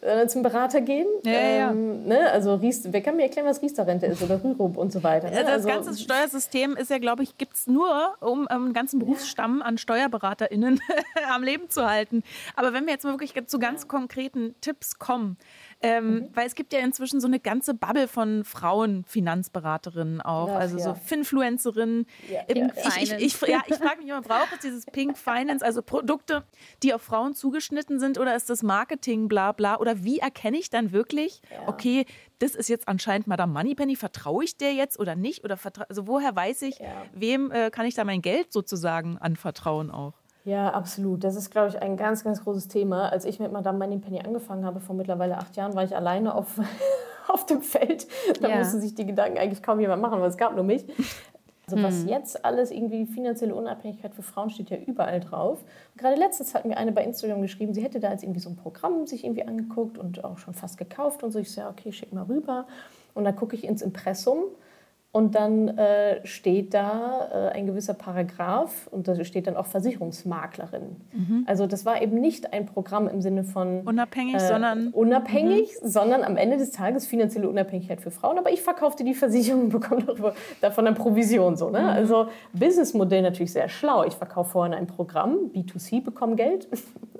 äh, 0.00 0.26
zum 0.28 0.42
Berater 0.42 0.80
gehen. 0.80 1.06
Ja, 1.24 1.32
ähm, 1.32 2.02
ja. 2.06 2.16
Ne? 2.16 2.30
Also 2.30 2.54
Ries, 2.54 2.84
wer 2.84 3.00
kann 3.00 3.16
mir 3.16 3.24
erklären, 3.24 3.46
was 3.46 3.60
Riester-Rente 3.60 4.06
ist 4.06 4.22
oder 4.22 4.42
Rürup 4.42 4.76
und 4.76 4.92
so 4.92 5.02
weiter. 5.02 5.30
Ne? 5.30 5.42
Das 5.42 5.48
also, 5.48 5.68
ganze 5.68 5.96
Steuersystem 5.96 6.76
ist 6.76 6.90
ja, 6.90 6.98
glaube 6.98 7.24
ich, 7.24 7.36
gibt 7.36 7.54
es 7.54 7.66
nur, 7.66 8.14
um 8.20 8.46
einen 8.46 8.72
ganzen 8.72 9.00
Berufsstamm 9.00 9.62
an 9.62 9.78
SteuerberaterInnen 9.78 10.80
am 11.34 11.42
Leben 11.42 11.68
zu 11.68 11.88
halten. 11.88 12.22
Aber 12.54 12.72
wenn 12.72 12.86
wir 12.86 12.92
jetzt 12.92 13.04
mal 13.04 13.12
wirklich 13.12 13.32
zu 13.46 13.58
ganz 13.58 13.88
konkreten 13.88 14.54
Tipps 14.60 14.98
kommen, 14.98 15.36
ähm, 15.82 16.14
mhm. 16.14 16.28
Weil 16.34 16.46
es 16.46 16.54
gibt 16.54 16.72
ja 16.72 16.78
inzwischen 16.78 17.20
so 17.20 17.26
eine 17.26 17.40
ganze 17.40 17.74
Bubble 17.74 18.06
von 18.06 18.44
Frauen-Finanzberaterinnen 18.44 20.20
auch, 20.20 20.48
Ach, 20.48 20.60
also 20.60 20.78
ja. 20.78 20.84
so 20.84 20.94
Finfluencerinnen. 20.94 22.06
Ja, 22.30 22.40
ja. 22.54 22.68
Ich, 23.00 23.12
ich, 23.12 23.42
ich, 23.42 23.48
ja, 23.48 23.62
ich 23.66 23.76
frage 23.76 23.98
mich 23.98 24.08
immer, 24.08 24.22
braucht 24.22 24.52
es 24.54 24.60
dieses 24.60 24.86
Pink 24.86 25.18
Finance, 25.18 25.64
also 25.64 25.82
Produkte, 25.82 26.44
die 26.82 26.94
auf 26.94 27.02
Frauen 27.02 27.34
zugeschnitten 27.34 27.98
sind 27.98 28.18
oder 28.18 28.36
ist 28.36 28.48
das 28.48 28.62
Marketing 28.62 29.28
bla 29.28 29.52
bla? 29.52 29.78
Oder 29.78 30.04
wie 30.04 30.18
erkenne 30.18 30.56
ich 30.56 30.70
dann 30.70 30.92
wirklich, 30.92 31.42
okay, 31.66 32.06
das 32.38 32.54
ist 32.54 32.68
jetzt 32.68 32.88
anscheinend 32.88 33.26
Madame 33.26 33.52
Moneypenny, 33.52 33.96
vertraue 33.96 34.44
ich 34.44 34.56
der 34.56 34.74
jetzt 34.74 34.98
oder 34.98 35.16
nicht? 35.16 35.44
Oder 35.44 35.58
also 35.88 36.06
woher 36.06 36.34
weiß 36.34 36.62
ich, 36.62 36.78
wem 37.12 37.50
äh, 37.50 37.70
kann 37.70 37.86
ich 37.86 37.94
da 37.94 38.04
mein 38.04 38.22
Geld 38.22 38.52
sozusagen 38.52 39.18
anvertrauen 39.18 39.90
auch? 39.90 40.14
Ja, 40.44 40.70
absolut. 40.70 41.22
Das 41.22 41.36
ist, 41.36 41.50
glaube 41.50 41.68
ich, 41.68 41.80
ein 41.80 41.96
ganz, 41.96 42.24
ganz 42.24 42.42
großes 42.42 42.68
Thema. 42.68 43.08
Als 43.08 43.24
ich 43.24 43.38
mit 43.38 43.52
Madame 43.52 43.78
Moneypenny 43.78 44.20
angefangen 44.20 44.64
habe, 44.64 44.80
vor 44.80 44.96
mittlerweile 44.96 45.38
acht 45.38 45.56
Jahren, 45.56 45.74
war 45.74 45.84
ich 45.84 45.94
alleine 45.94 46.34
auf, 46.34 46.58
auf 47.28 47.46
dem 47.46 47.62
Feld. 47.62 48.06
Da 48.40 48.48
ja. 48.48 48.56
musste 48.56 48.80
sich 48.80 48.94
die 48.94 49.06
Gedanken 49.06 49.38
eigentlich 49.38 49.62
kaum 49.62 49.78
jemand 49.78 50.02
machen, 50.02 50.20
weil 50.20 50.28
es 50.28 50.36
gab 50.36 50.54
nur 50.54 50.64
mich. 50.64 50.84
Also 51.66 51.76
hm. 51.76 51.84
was 51.84 52.04
jetzt 52.04 52.44
alles 52.44 52.72
irgendwie 52.72 53.06
finanzielle 53.06 53.54
Unabhängigkeit 53.54 54.14
für 54.14 54.22
Frauen 54.22 54.50
steht 54.50 54.70
ja 54.70 54.78
überall 54.78 55.20
drauf. 55.20 55.60
Und 55.60 56.00
gerade 56.00 56.16
letztens 56.16 56.54
hat 56.54 56.64
mir 56.64 56.76
eine 56.76 56.90
bei 56.90 57.04
Instagram 57.04 57.40
geschrieben, 57.40 57.72
sie 57.72 57.82
hätte 57.82 58.00
da 58.00 58.10
jetzt 58.10 58.24
irgendwie 58.24 58.40
so 58.40 58.50
ein 58.50 58.56
Programm 58.56 59.06
sich 59.06 59.24
irgendwie 59.24 59.46
angeguckt 59.46 59.96
und 59.96 60.24
auch 60.24 60.38
schon 60.38 60.54
fast 60.54 60.76
gekauft 60.76 61.22
und 61.22 61.30
so. 61.30 61.38
Ich 61.38 61.52
so, 61.52 61.60
ja, 61.60 61.70
okay, 61.70 61.92
schick 61.92 62.12
mal 62.12 62.24
rüber. 62.24 62.66
Und 63.14 63.24
dann 63.24 63.36
gucke 63.36 63.54
ich 63.54 63.64
ins 63.64 63.80
Impressum 63.80 64.42
Und 65.14 65.34
dann 65.34 65.68
äh, 65.76 66.26
steht 66.26 66.72
da 66.72 67.28
äh, 67.30 67.54
ein 67.54 67.66
gewisser 67.66 67.92
Paragraph 67.92 68.88
und 68.90 69.06
da 69.06 69.22
steht 69.24 69.46
dann 69.46 69.56
auch 69.56 69.66
Versicherungsmaklerin. 69.66 70.96
Mhm. 71.12 71.44
Also 71.46 71.66
das 71.66 71.84
war 71.84 72.00
eben 72.00 72.18
nicht 72.18 72.54
ein 72.54 72.64
Programm 72.64 73.08
im 73.08 73.20
Sinne 73.20 73.44
von 73.44 73.82
unabhängig, 73.82 74.36
äh, 74.36 74.38
sondern 74.38 74.88
unabhängig, 74.88 75.70
mhm. 75.82 75.86
sondern 75.86 76.24
am 76.24 76.38
Ende 76.38 76.56
des 76.56 76.70
Tages 76.70 77.06
finanzielle 77.06 77.46
Unabhängigkeit 77.46 78.00
für 78.00 78.10
Frauen. 78.10 78.38
Aber 78.38 78.50
ich 78.50 78.62
verkaufte 78.62 79.04
die 79.04 79.12
Versicherung 79.12 79.64
und 79.64 79.68
bekomme 79.80 80.32
davon 80.62 80.86
eine 80.86 80.96
Provision. 80.96 81.56
So, 81.56 81.68
ne? 81.68 81.80
Mhm. 81.80 81.88
Also 81.88 82.28
Businessmodell 82.54 83.20
natürlich 83.20 83.52
sehr 83.52 83.68
schlau. 83.68 84.04
Ich 84.04 84.14
verkaufe 84.14 84.52
vorhin 84.52 84.72
ein 84.72 84.86
Programm, 84.86 85.50
B2C 85.54 86.02
bekomme 86.02 86.36
Geld 86.36 86.68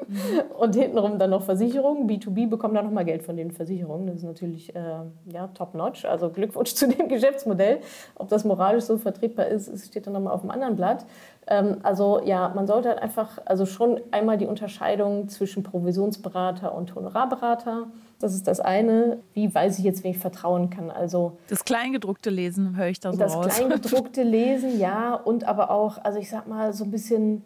mhm. 0.09 0.17
und 0.59 0.75
hintenrum 0.75 1.19
dann 1.19 1.29
noch 1.29 1.43
Versicherungen. 1.43 2.09
B2B 2.09 2.49
bekommen 2.49 2.73
dann 2.75 2.87
nochmal 2.87 3.05
Geld 3.05 3.23
von 3.23 3.37
den 3.37 3.51
Versicherungen. 3.51 4.07
Das 4.07 4.17
ist 4.17 4.25
natürlich 4.25 4.75
äh, 4.75 4.81
ja, 5.27 5.49
top-notch. 5.49 6.07
Also 6.07 6.31
Glückwunsch 6.31 6.73
zu 6.73 6.89
dem 6.89 7.09
Geschäftsmodell. 7.09 7.82
Ob 8.15 8.29
das 8.29 8.45
moralisch 8.45 8.85
so 8.85 8.99
vertretbar 8.99 9.47
ist, 9.47 9.87
steht 9.87 10.07
dann 10.07 10.15
nochmal 10.15 10.33
auf 10.33 10.43
dem 10.43 10.51
anderen 10.51 10.77
Blatt. 10.77 11.05
Ähm, 11.47 11.79
also 11.83 12.21
ja, 12.25 12.53
man 12.55 12.67
sollte 12.67 12.91
halt 12.91 13.03
einfach 13.03 13.39
also 13.45 13.67
schon 13.67 14.01
einmal 14.11 14.39
die 14.39 14.47
Unterscheidung 14.47 15.29
zwischen 15.29 15.63
Provisionsberater 15.63 16.75
und 16.75 16.95
Honorarberater. 16.95 17.87
Das 18.21 18.35
ist 18.35 18.47
das 18.47 18.61
eine. 18.61 19.19
Wie 19.35 19.53
weiß 19.53 19.79
ich 19.79 19.85
jetzt, 19.85 20.05
wem 20.05 20.13
ich 20.13 20.19
vertrauen 20.19 20.71
kann? 20.71 20.91
Also 20.91 21.39
das 21.49 21.65
Kleingedruckte 21.65 22.31
Lesen 22.31 22.77
höre 22.77 22.87
ich 22.87 23.01
da 23.01 23.13
so 23.13 23.19
das 23.19 23.35
raus. 23.35 23.47
Das 23.47 23.57
Kleingedruckte 23.57 24.23
Lesen, 24.23 24.79
ja, 24.79 25.15
und 25.15 25.45
aber 25.45 25.71
auch, 25.71 25.99
also 26.05 26.19
ich 26.19 26.31
sag 26.31 26.47
mal 26.47 26.73
so 26.73 26.85
ein 26.85 26.93
bisschen 26.93 27.43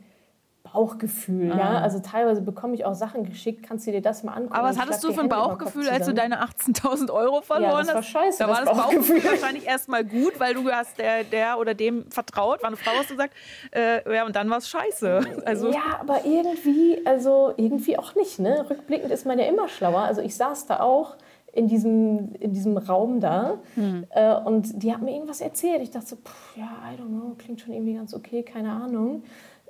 Bauchgefühl. 0.72 1.52
Ah. 1.52 1.58
Ja? 1.58 1.78
Also 1.78 2.00
teilweise 2.00 2.42
bekomme 2.42 2.74
ich 2.74 2.84
auch 2.84 2.94
Sachen 2.94 3.24
geschickt, 3.24 3.66
kannst 3.66 3.86
du 3.86 3.92
dir 3.92 4.02
das 4.02 4.22
mal 4.22 4.32
angucken. 4.32 4.54
Aber 4.54 4.68
was 4.68 4.78
hattest 4.78 5.02
du 5.04 5.12
für 5.12 5.20
ein 5.20 5.28
Bauchgefühl, 5.28 5.88
als 5.88 6.06
du 6.06 6.14
deine 6.14 6.42
18.000 6.42 7.10
Euro 7.10 7.40
verloren 7.42 7.78
hast? 7.78 7.88
Ja, 7.88 7.94
das 7.94 8.14
war 8.14 8.22
scheiße. 8.22 8.38
Da 8.38 8.48
war 8.48 8.64
das 8.64 8.76
Bauchgefühl, 8.76 9.16
Bauchgefühl 9.16 9.30
wahrscheinlich 9.40 9.66
erstmal 9.66 10.04
gut, 10.04 10.38
weil 10.38 10.54
du 10.54 10.70
hast 10.70 10.98
der, 10.98 11.24
der 11.24 11.58
oder 11.58 11.74
dem 11.74 12.10
vertraut, 12.10 12.62
war 12.62 12.68
eine 12.68 12.76
Frau, 12.76 12.92
hast 12.98 13.10
du 13.10 13.14
gesagt, 13.14 13.34
äh, 13.74 14.14
ja, 14.14 14.24
und 14.26 14.36
dann 14.36 14.50
war 14.50 14.58
es 14.58 14.68
scheiße. 14.68 15.20
Also 15.46 15.70
ja, 15.70 16.00
aber 16.00 16.24
irgendwie, 16.24 17.00
also 17.04 17.52
irgendwie 17.56 17.98
auch 17.98 18.14
nicht. 18.14 18.38
Ne? 18.38 18.66
Rückblickend 18.68 19.12
ist 19.12 19.26
man 19.26 19.38
ja 19.38 19.46
immer 19.46 19.68
schlauer. 19.68 20.00
Also 20.00 20.20
ich 20.20 20.34
saß 20.34 20.66
da 20.66 20.80
auch 20.80 21.16
in 21.56 21.68
diesem, 21.68 22.34
in 22.34 22.52
diesem 22.52 22.76
Raum 22.76 23.18
da. 23.18 23.58
Hm. 23.74 24.06
Äh, 24.10 24.34
und 24.34 24.82
die 24.82 24.92
hat 24.92 25.00
mir 25.00 25.12
irgendwas 25.12 25.40
erzählt. 25.40 25.82
Ich 25.82 25.90
dachte 25.90 26.06
so, 26.06 26.16
pff, 26.16 26.56
ja, 26.56 26.64
I 26.64 27.00
don't 27.00 27.08
know, 27.08 27.34
klingt 27.38 27.60
schon 27.60 27.72
irgendwie 27.72 27.94
ganz 27.94 28.12
okay, 28.14 28.42
keine 28.42 28.70
Ahnung. 28.70 29.22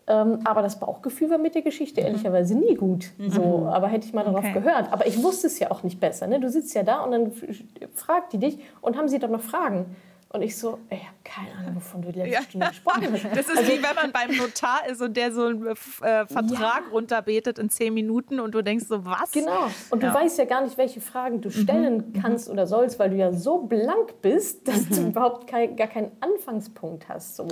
Ähm, 0.09 0.39
aber 0.45 0.63
das 0.63 0.79
Bauchgefühl 0.79 1.31
war 1.31 1.39
mit 1.39 1.55
der 1.55 1.63
Geschichte 1.63 2.01
mhm. 2.01 2.07
ehrlicherweise 2.07 2.57
nie 2.57 2.75
gut. 2.75 3.11
Mhm. 3.19 3.31
So, 3.31 3.69
aber 3.71 3.89
hätte 3.89 4.07
ich 4.07 4.15
mal 4.15 4.25
darauf 4.25 4.45
okay. 4.45 4.53
gehört. 4.53 4.93
Aber 4.93 5.07
ich 5.07 5.23
wusste 5.23 5.49
es 5.49 5.59
ja 5.59 5.71
auch 5.71 5.83
nicht 5.83 5.99
besser. 5.99 6.27
Ne? 6.27 6.39
Du 6.39 6.49
sitzt 6.49 6.75
ja 6.75 6.83
da 6.83 7.03
und 7.03 7.11
dann 7.11 7.33
fragt 7.95 8.33
die 8.33 8.39
dich 8.39 8.59
und 8.81 8.97
haben 8.97 9.09
sie 9.09 9.19
dann 9.19 9.33
noch 9.33 9.41
Fragen. 9.41 9.97
Und 10.31 10.43
ich 10.43 10.59
so, 10.59 10.79
ich 10.91 10.99
habe 10.99 11.17
keine 11.23 11.53
Ahnung, 11.57 11.77
wovon 11.77 12.03
du 12.03 12.11
die 12.11 12.19
letzte 12.19 12.35
ja. 12.35 12.43
Stunde 12.43 12.69
gesprochen 12.69 13.09
hast. 13.13 13.25
Das 13.37 13.47
ist 13.47 13.59
also, 13.59 13.73
wie 13.73 13.83
wenn 13.83 13.95
man 13.95 14.13
beim 14.13 14.37
Notar 14.37 14.87
ist 14.91 15.01
und 15.01 15.17
der 15.17 15.33
so 15.33 15.45
einen 15.45 15.67
äh, 15.67 15.71
äh 15.71 16.27
Vertrag 16.27 16.83
ja. 16.85 16.91
runterbetet 16.93 17.59
in 17.59 17.71
zehn 17.71 17.95
Minuten 17.95 18.41
und 18.41 18.53
du 18.53 18.63
denkst 18.63 18.87
so, 18.89 19.05
was? 19.05 19.31
Genau. 19.31 19.69
Und 19.91 20.03
ja. 20.03 20.11
du 20.11 20.15
weißt 20.15 20.39
ja 20.39 20.45
gar 20.45 20.63
nicht, 20.63 20.77
welche 20.79 21.01
Fragen 21.01 21.41
du 21.41 21.51
stellen 21.51 22.13
mhm. 22.13 22.21
kannst 22.21 22.51
oder 22.51 22.67
sollst, 22.67 22.99
weil 22.99 23.11
du 23.11 23.17
ja 23.17 23.33
so 23.33 23.59
blank 23.59 24.21
bist, 24.21 24.67
dass 24.67 24.91
mhm. 24.91 24.95
du 24.95 25.03
überhaupt 25.09 25.47
kein, 25.47 25.77
gar 25.77 25.89
keinen 25.89 26.11
Anfangspunkt 26.21 27.09
hast. 27.09 27.37
So. 27.37 27.47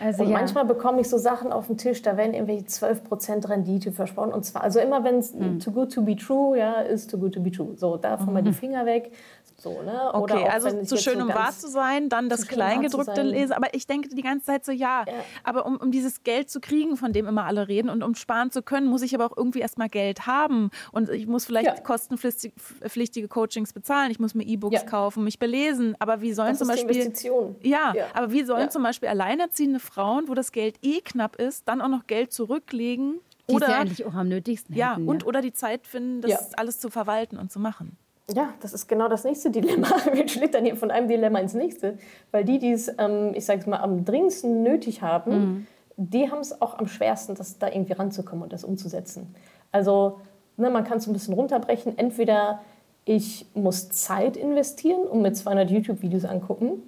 Also, 0.00 0.24
und 0.24 0.32
manchmal 0.32 0.64
bekomme 0.64 1.02
ich 1.02 1.08
so 1.08 1.18
Sachen 1.18 1.52
auf 1.52 1.66
den 1.66 1.76
Tisch, 1.76 2.02
da 2.02 2.16
werden 2.16 2.34
irgendwelche 2.34 2.64
12% 2.64 3.48
Rendite 3.48 3.92
versprochen. 3.92 4.32
Und 4.32 4.44
zwar, 4.44 4.62
also 4.62 4.80
immer 4.80 5.04
wenn 5.04 5.18
es 5.18 5.34
mhm. 5.34 5.60
too 5.60 5.70
good 5.70 5.92
to 5.92 6.02
be 6.02 6.16
true, 6.16 6.58
ja, 6.58 6.80
ist 6.80 7.10
too 7.10 7.18
good 7.18 7.34
to 7.34 7.40
be 7.40 7.50
true. 7.50 7.74
So, 7.76 7.96
davon 7.96 8.32
mal 8.32 8.42
die 8.42 8.50
mhm. 8.50 8.54
Finger 8.54 8.86
weg. 8.86 9.12
So, 9.56 9.82
ne? 9.82 10.12
Oder 10.12 10.34
okay, 10.34 10.48
also 10.48 10.82
zu 10.82 10.96
schön, 10.96 11.18
so 11.18 11.24
um 11.24 11.28
wahr 11.28 11.52
zu 11.52 11.68
sein, 11.68 12.08
dann 12.14 12.28
das 12.28 12.46
Kleingedruckte 12.46 13.22
lesen. 13.22 13.52
Aber 13.52 13.74
ich 13.74 13.86
denke 13.86 14.08
die 14.08 14.22
ganze 14.22 14.46
Zeit 14.46 14.64
so, 14.64 14.72
ja, 14.72 15.04
ja. 15.06 15.12
aber 15.42 15.66
um, 15.66 15.76
um 15.76 15.90
dieses 15.90 16.22
Geld 16.22 16.48
zu 16.48 16.60
kriegen, 16.60 16.96
von 16.96 17.12
dem 17.12 17.26
immer 17.26 17.44
alle 17.44 17.68
reden 17.68 17.90
und 17.90 18.02
um 18.02 18.14
sparen 18.14 18.50
zu 18.50 18.62
können, 18.62 18.86
muss 18.86 19.02
ich 19.02 19.14
aber 19.14 19.26
auch 19.26 19.36
irgendwie 19.36 19.60
erstmal 19.60 19.88
Geld 19.88 20.26
haben. 20.26 20.70
Und 20.92 21.10
ich 21.10 21.26
muss 21.26 21.44
vielleicht 21.44 21.66
ja. 21.66 21.80
kostenpflichtige 21.80 23.28
Coachings 23.28 23.72
bezahlen. 23.72 24.10
Ich 24.10 24.20
muss 24.20 24.34
mir 24.34 24.44
E-Books 24.44 24.82
ja. 24.82 24.86
kaufen, 24.86 25.24
mich 25.24 25.38
belesen. 25.38 25.96
Aber 25.98 26.20
wie 26.20 26.32
sollen 26.32 26.50
das 26.50 26.58
zum 26.58 26.68
Beispiel. 26.68 26.96
Investition. 26.96 27.56
Ja, 27.62 27.94
aber 28.14 28.30
wie 28.30 28.44
sollen 28.44 28.70
zum 28.70 28.82
Beispiel 28.82 29.08
alleinerziehende 29.08 29.80
Frauen, 29.80 30.28
wo 30.28 30.34
das 30.34 30.52
Geld 30.52 30.76
eh 30.82 31.00
knapp 31.00 31.36
ist, 31.36 31.68
dann 31.68 31.80
auch 31.80 31.88
noch 31.88 32.06
Geld 32.06 32.32
zurücklegen? 32.32 33.20
Die 33.48 33.54
oder 33.54 33.68
ja 33.68 33.80
eigentlich 33.80 34.04
auch 34.06 34.14
am 34.14 34.28
nötigsten 34.28 34.74
Ja, 34.74 34.92
hätten, 34.92 35.06
und 35.08 35.26
oder 35.26 35.42
die 35.42 35.52
Zeit 35.52 35.86
finden, 35.86 36.22
das 36.22 36.54
alles 36.54 36.80
zu 36.80 36.88
verwalten 36.88 37.36
und 37.36 37.52
zu 37.52 37.58
machen. 37.58 37.98
Ja, 38.32 38.54
das 38.60 38.72
ist 38.72 38.86
genau 38.86 39.08
das 39.08 39.24
nächste 39.24 39.50
Dilemma. 39.50 39.88
Wir 40.12 40.26
schlittern 40.28 40.64
hier 40.64 40.76
von 40.76 40.90
einem 40.90 41.08
Dilemma 41.08 41.38
ins 41.40 41.54
nächste. 41.54 41.98
Weil 42.30 42.44
die, 42.44 42.58
die 42.58 42.72
es, 42.72 42.88
ähm, 42.98 43.32
ich 43.34 43.44
sage 43.44 43.60
es 43.60 43.66
mal, 43.66 43.78
am 43.78 44.04
dringendsten 44.04 44.62
nötig 44.62 45.02
haben, 45.02 45.32
mhm. 45.32 45.66
die 45.96 46.30
haben 46.30 46.40
es 46.40 46.60
auch 46.62 46.78
am 46.78 46.86
schwersten, 46.86 47.34
das 47.34 47.58
da 47.58 47.68
irgendwie 47.68 47.92
ranzukommen 47.92 48.44
und 48.44 48.52
das 48.52 48.64
umzusetzen. 48.64 49.34
Also 49.72 50.20
ne, 50.56 50.70
man 50.70 50.84
kann 50.84 50.98
es 50.98 51.06
ein 51.06 51.12
bisschen 51.12 51.34
runterbrechen. 51.34 51.98
Entweder 51.98 52.60
ich 53.04 53.46
muss 53.54 53.90
Zeit 53.90 54.36
investieren 54.36 55.06
und 55.06 55.20
mir 55.20 55.32
200 55.32 55.70
YouTube-Videos 55.70 56.24
angucken, 56.24 56.82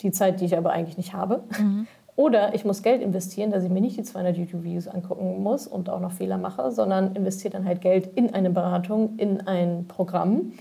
die 0.00 0.12
Zeit, 0.12 0.40
die 0.40 0.46
ich 0.46 0.56
aber 0.56 0.70
eigentlich 0.70 0.96
nicht 0.96 1.12
habe. 1.12 1.44
Mhm. 1.58 1.86
Oder 2.18 2.52
ich 2.52 2.64
muss 2.64 2.82
Geld 2.82 3.00
investieren, 3.00 3.52
dass 3.52 3.62
ich 3.62 3.70
mir 3.70 3.80
nicht 3.80 3.96
die 3.96 4.02
200 4.02 4.36
YouTube-Videos 4.36 4.88
angucken 4.88 5.40
muss 5.40 5.68
und 5.68 5.88
auch 5.88 6.00
noch 6.00 6.10
Fehler 6.10 6.36
mache, 6.36 6.72
sondern 6.72 7.14
investiere 7.14 7.52
dann 7.52 7.64
halt 7.64 7.80
Geld 7.80 8.08
in 8.16 8.34
eine 8.34 8.50
Beratung, 8.50 9.14
in 9.18 9.46
ein 9.46 9.84
Programm. 9.86 10.52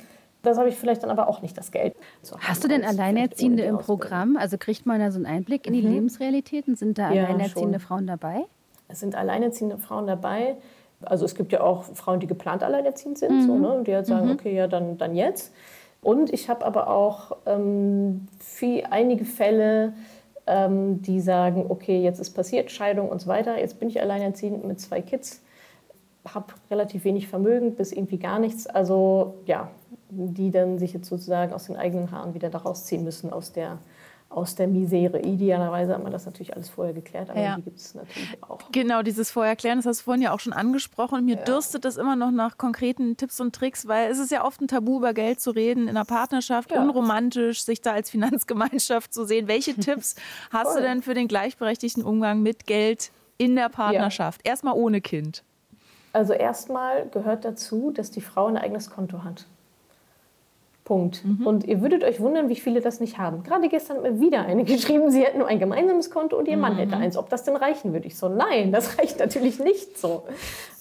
Das 0.44 0.60
habe 0.60 0.70
ich 0.70 0.76
vielleicht 0.76 1.02
dann 1.02 1.10
aber 1.10 1.28
auch 1.28 1.42
nicht 1.42 1.58
das 1.58 1.72
Geld. 1.72 1.96
Hast 2.42 2.64
du 2.64 2.68
denn 2.68 2.86
Alleinerziehende 2.86 3.64
im 3.64 3.80
Programm? 3.80 4.38
Also 4.38 4.60
kriegt 4.60 4.86
man 4.86 5.00
da 5.00 5.10
so 5.10 5.18
einen 5.18 5.26
Einblick 5.26 5.66
in 5.66 5.74
die 5.74 5.82
mhm. 5.82 5.94
Lebensrealitäten? 5.94 6.76
Sind 6.76 7.00
da 7.00 7.08
alleinerziehende 7.08 7.80
schon. 7.80 7.88
Frauen 7.88 8.06
dabei? 8.06 8.46
Es 8.88 9.00
sind 9.00 9.16
alleinerziehende 9.16 9.80
Frauen 9.80 10.06
dabei. 10.06 10.58
Also 11.02 11.26
es 11.26 11.34
gibt 11.34 11.52
ja 11.52 11.62
auch 11.62 11.86
Frauen, 11.86 12.20
die 12.20 12.28
geplant 12.28 12.62
alleinerziehend 12.62 13.18
sind, 13.18 13.32
mhm. 13.32 13.48
so, 13.48 13.58
ne? 13.58 13.84
die 13.84 13.96
halt 13.96 14.06
sagen, 14.06 14.28
mhm. 14.28 14.34
okay, 14.34 14.56
ja, 14.56 14.68
dann, 14.68 15.00
dann 15.00 15.16
jetzt. 15.16 15.52
Und 16.04 16.32
ich 16.32 16.50
habe 16.50 16.64
aber 16.64 16.88
auch 16.88 17.36
ähm, 17.48 18.28
viel, 18.40 18.84
einige 18.92 19.26
Fälle, 19.26 19.94
ähm, 20.48 21.02
die 21.02 21.22
sagen, 21.22 21.66
okay, 21.70 22.02
jetzt 22.02 22.20
ist 22.20 22.32
passiert, 22.32 22.72
Scheidung 22.72 23.10
und 23.10 23.22
so 23.22 23.28
weiter, 23.28 23.60
jetzt 23.60 23.80
bin 23.80 23.90
ich 23.90 24.02
alleinerziehend 24.02 24.66
mit 24.66 24.80
zwei 24.80 25.02
Kids, 25.02 25.42
habe 26.28 26.54
relativ 26.72 27.04
wenig 27.06 27.28
Vermögen 27.28 27.76
bis 27.76 27.92
irgendwie 27.92 28.18
gar 28.18 28.40
nichts. 28.40 28.68
Also 28.68 29.36
ja, 29.46 29.70
die 30.10 30.52
dann 30.52 30.80
sich 30.80 30.94
jetzt 30.94 31.08
sozusagen 31.08 31.54
aus 31.54 31.66
den 31.66 31.76
eigenen 31.76 32.12
Haaren 32.12 32.34
wieder 32.34 32.50
daraus 32.50 32.86
ziehen 32.86 33.04
müssen 33.04 33.32
aus 33.32 33.52
der 33.52 33.78
aus 34.30 34.56
der 34.56 34.68
Misere. 34.68 35.22
Idealerweise 35.22 35.94
hat 35.94 36.04
man 36.04 36.12
das 36.12 36.26
natürlich 36.26 36.54
alles 36.54 36.70
vorher 36.70 36.94
geklärt, 36.94 37.30
aber 37.30 37.40
ja. 37.40 37.56
die 37.56 37.64
gibt 37.64 37.80
es 37.80 37.96
natürlich 37.96 38.44
auch. 38.44 38.60
Genau, 38.72 39.02
dieses 39.02 39.32
Vorherklären, 39.32 39.80
das 39.80 39.86
hast 39.86 40.00
du 40.02 40.04
vorhin 40.04 40.22
ja 40.22 40.34
auch 40.34 40.40
schon 40.40 40.54
angesprochen. 40.54 41.26
Mir 41.26 41.38
ja. 41.38 41.44
dürstet 41.44 41.86
es 41.86 41.98
immer 41.98 42.16
noch 42.16 42.32
nach 42.32 42.58
konkreten 42.58 43.16
Tipps 43.18 43.40
und 43.40 43.56
Tricks, 43.56 43.88
weil 43.88 44.12
es 44.12 44.20
ist 44.20 44.32
ja 44.32 44.44
oft 44.44 44.62
ein 44.62 44.68
Tabu, 44.68 44.98
über 44.98 45.14
Geld 45.14 45.40
zu 45.40 45.52
reden 45.52 45.84
in 45.84 45.90
einer 45.90 46.06
Partnerschaft, 46.06 46.72
ja. 46.72 46.82
unromantisch, 46.82 47.64
sich 47.64 47.82
da 47.82 47.94
als 47.94 48.10
Finanzgemeinschaft 48.10 49.14
zu 49.14 49.26
sehen. 49.26 49.48
Welche 49.48 49.74
Tipps 49.80 50.16
hast 50.52 50.76
du 50.76 50.82
denn 50.82 51.02
für 51.02 51.14
den 51.14 51.28
gleichberechtigten 51.28 52.04
Umgang 52.04 52.42
mit 52.42 52.68
Geld 52.68 53.12
in 53.38 53.56
der 53.56 53.70
Partnerschaft? 53.70 54.42
Erstmal 54.44 54.74
ohne 54.74 55.02
Kind. 55.02 55.44
Also 56.14 56.34
erstmal 56.34 57.08
gehört 57.10 57.46
dazu, 57.46 57.92
dass 57.92 58.12
die 58.12 58.22
Frau 58.22 58.48
ein 58.48 58.58
eigenes 58.58 58.90
Konto 58.90 59.24
hat. 59.24 59.46
Punkt. 60.88 61.26
Mhm. 61.26 61.46
Und 61.46 61.66
ihr 61.66 61.82
würdet 61.82 62.06
euch 62.06 62.22
wundern, 62.22 62.48
wie 62.48 62.56
viele 62.56 62.80
das 62.80 63.02
nicht 63.02 63.18
haben. 63.18 63.44
Gerade 63.44 63.68
gestern 63.68 63.98
hat 63.98 64.04
mir 64.04 64.20
wieder 64.22 64.44
eine 64.44 64.64
geschrieben, 64.66 65.12
sie 65.12 65.22
hätten 65.22 65.40
nur 65.40 65.48
ein 65.48 65.60
gemeinsames 65.60 66.10
Konto 66.10 66.38
und 66.38 66.48
ihr 66.48 66.56
Mann 66.56 66.76
mhm. 66.76 66.78
hätte 66.78 66.96
eins. 66.96 67.18
Ob 67.18 67.30
das 67.30 67.44
denn 67.44 67.58
reichen 67.58 67.92
würde? 67.92 68.08
Ich 68.08 68.18
so, 68.18 68.30
nein, 68.30 68.72
das 68.72 68.98
reicht 69.00 69.20
natürlich 69.20 69.60
nicht 69.60 69.98
so. 69.98 70.24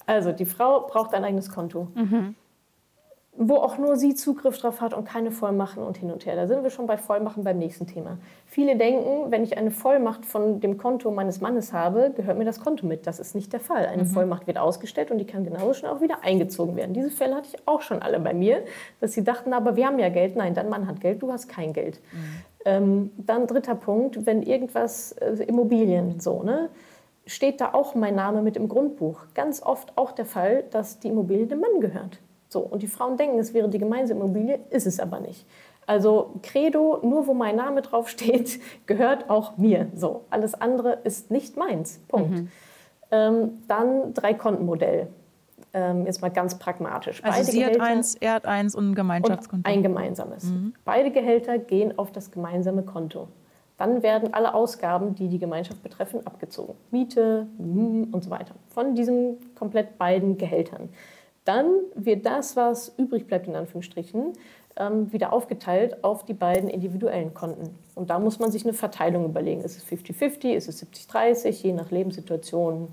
Also 0.07 0.31
die 0.31 0.47
Frau 0.47 0.87
braucht 0.87 1.13
ein 1.13 1.25
eigenes 1.25 1.51
Konto. 1.51 1.89
Mhm 1.95 2.37
wo 3.39 3.57
auch 3.57 3.79
nur 3.79 3.97
sie 3.97 4.15
Zugriff 4.15 4.59
drauf 4.59 4.81
hat 4.81 4.95
und 4.95 5.05
keine 5.05 5.31
Vollmachten 5.31 5.83
und 5.83 5.97
hin 5.99 6.11
und 6.11 6.25
her. 6.27 6.37
Da 6.37 6.47
sind 6.47 6.63
wir 6.63 6.71
schon 6.71 6.87
bei 6.87 6.97
Vollmachen 6.97 7.45
beim 7.45 7.59
nächsten 7.59 7.87
Thema. 7.87 8.19
Viele 8.47 8.77
denken, 8.77 9.31
wenn 9.31 9.43
ich 9.43 9.59
eine 9.59 9.71
Vollmacht 9.71 10.25
von 10.25 10.61
dem 10.61 10.79
Konto 10.79 11.11
meines 11.11 11.41
Mannes 11.41 11.73
habe, 11.73 12.13
gehört 12.17 12.39
mir 12.39 12.45
das 12.45 12.61
Konto 12.61 12.87
mit. 12.87 13.07
Das 13.07 13.21
ist 13.21 13.35
nicht 13.35 13.53
der 13.53 13.61
Fall. 13.61 13.87
Eine 13.87 14.05
mhm. 14.05 14.09
Vollmacht 14.09 14.47
wird 14.47 14.59
ausgestellt 14.59 15.11
und 15.11 15.19
die 15.19 15.27
kann 15.27 15.45
genauso 15.45 15.75
schnell 15.75 15.93
auch 15.93 16.01
wieder 16.01 16.25
eingezogen 16.25 16.77
werden. 16.77 16.95
Diese 16.95 17.11
Fälle 17.11 17.35
hatte 17.35 17.49
ich 17.53 17.69
auch 17.69 17.83
schon 17.83 18.03
alle 18.03 18.21
bei 18.21 18.33
mir, 18.33 18.65
dass 19.01 19.13
sie 19.13 19.25
dachten, 19.25 19.53
aber 19.53 19.77
wir 19.77 19.87
haben 19.87 19.99
ja 19.99 20.09
Geld. 20.09 20.37
Nein, 20.37 20.55
dein 20.55 20.69
Mann 20.69 20.87
hat 20.87 21.01
Geld, 21.01 21.23
du 21.23 21.31
hast 21.31 21.49
kein 21.49 21.73
Geld. 21.73 22.01
Mhm. 22.13 22.19
Ähm, 22.65 23.11
dann 23.19 23.47
dritter 23.47 23.75
Punkt, 23.75 24.27
wenn 24.27 24.43
irgendwas, 24.43 25.13
äh, 25.13 25.45
Immobilien, 25.45 26.21
so, 26.21 26.43
ne? 26.43 26.71
steht 27.27 27.61
da 27.61 27.75
auch 27.75 27.95
mein 27.95 28.15
Name 28.15 28.43
mit 28.43 28.57
im 28.57 28.69
Grundbuch. 28.69 29.21
Ganz 29.35 29.63
oft 29.63 29.93
auch 29.97 30.13
der 30.13 30.27
Fall, 30.27 30.65
dass 30.71 31.01
die 31.01 31.09
Immobilie 31.09 31.47
dem 31.47 31.61
Mann 31.61 31.81
gehört. 31.81 32.21
So, 32.49 32.61
und 32.61 32.83
die 32.83 32.87
Frauen 32.87 33.17
denken, 33.17 33.39
es 33.39 33.55
wäre 33.55 33.69
die 33.69 33.79
gemeinsame 33.79 34.21
Immobilie, 34.21 34.61
ist 34.71 34.87
es 34.87 35.01
aber 35.01 35.21
nicht. 35.21 35.47
Also 35.87 36.35
Credo, 36.43 36.99
nur 37.03 37.27
wo 37.27 37.35
mein 37.35 37.57
Name 37.57 37.83
drauf 37.83 38.09
steht, 38.09 38.61
gehört 38.87 39.31
auch 39.31 39.57
mir. 39.57 39.89
So, 39.95 40.25
alles 40.31 40.55
andere 40.55 40.99
ist 41.05 41.31
nicht 41.31 41.57
meins. 41.57 42.01
Punkt. 42.09 42.31
Mhm. 42.31 42.49
Ähm, 43.13 43.51
dann 43.69 44.15
Drei-Konten-Modell. 44.15 45.09
Ähm, 45.73 46.07
jetzt 46.07 46.23
mal 46.23 46.31
ganz 46.31 46.59
pragmatisch. 46.59 47.23
Also 47.23 47.39
Beide 47.39 47.51
sie 47.51 47.59
Gehälter, 47.59 47.83
hat 47.83 47.91
eins, 47.91 48.15
er 48.17 48.33
hat 48.33 48.47
eins 48.47 48.75
und 48.75 48.91
ein 48.91 48.95
Gemeinschaftskonto. 48.95 49.71
Ein 49.71 49.83
gemeinsames. 49.83 50.45
Mhm. 50.45 50.75
Beide 50.85 51.11
Gehälter 51.11 51.59
gehen 51.59 51.99
auf 51.99 52.11
das 52.13 52.31
gemeinsame 52.31 52.83
Konto. 52.83 53.29
dann 53.77 54.03
werden 54.03 54.33
alle 54.33 54.55
Ausgaben, 54.55 55.15
die 55.15 55.29
die 55.29 55.39
Gemeinschaft 55.39 55.83
betreffen, 55.83 56.27
abgezogen. 56.27 56.75
Miete 56.91 57.47
hm, 57.59 58.09
und 58.11 58.25
so 58.25 58.31
weiter. 58.31 58.55
Von 58.71 58.95
diesen 58.95 59.37
komplett 59.55 59.99
beiden 59.99 60.39
Gehältern. 60.39 60.89
Dann 61.47 61.71
wird 61.95 62.27
das, 62.27 62.57
was 62.57 62.93
übrig 62.99 63.27
bleibt, 63.27 63.47
in 63.47 63.57
Anführungsstrichen, 63.57 64.35
ähm, 64.77 65.13
wieder 65.13 65.33
aufgeteilt 65.33 66.05
auf 66.05 66.25
die 66.25 66.35
beiden 66.35 66.69
individuellen 66.69 67.33
Konten. 67.33 67.79
Und 67.95 68.11
da 68.11 68.19
muss 68.19 68.39
man 68.39 68.51
sich 68.51 68.65
eine 68.65 68.75
Verteilung 68.75 69.25
überlegen. 69.25 69.63
Ist 69.63 69.79
es 69.79 69.87
50-50, 69.87 70.53
ist 70.53 70.69
es 70.69 70.85
70-30, 70.85 71.63
je 71.63 71.73
nach 71.73 71.91
Lebenssituation. 71.91 72.89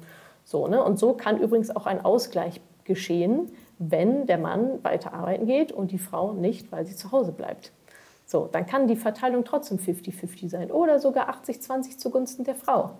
So, 0.45 0.67
ne? 0.67 0.81
Und 0.83 0.99
so 0.99 1.13
kann 1.13 1.41
übrigens 1.41 1.75
auch 1.75 1.85
ein 1.85 2.05
Ausgleich 2.05 2.61
geschehen, 2.85 3.49
wenn 3.79 4.27
der 4.27 4.37
Mann 4.37 4.83
weiter 4.83 5.13
arbeiten 5.13 5.45
geht 5.45 5.71
und 5.71 5.91
die 5.91 5.97
Frau 5.97 6.33
nicht, 6.33 6.71
weil 6.71 6.85
sie 6.85 6.95
zu 6.95 7.11
Hause 7.11 7.31
bleibt. 7.31 7.71
So, 8.25 8.47
dann 8.51 8.65
kann 8.65 8.87
die 8.87 8.95
Verteilung 8.95 9.43
trotzdem 9.43 9.77
50-50 9.77 10.49
sein 10.49 10.71
oder 10.71 10.99
sogar 10.99 11.29
80-20 11.29 11.97
zugunsten 11.97 12.43
der 12.43 12.55
Frau. 12.55 12.91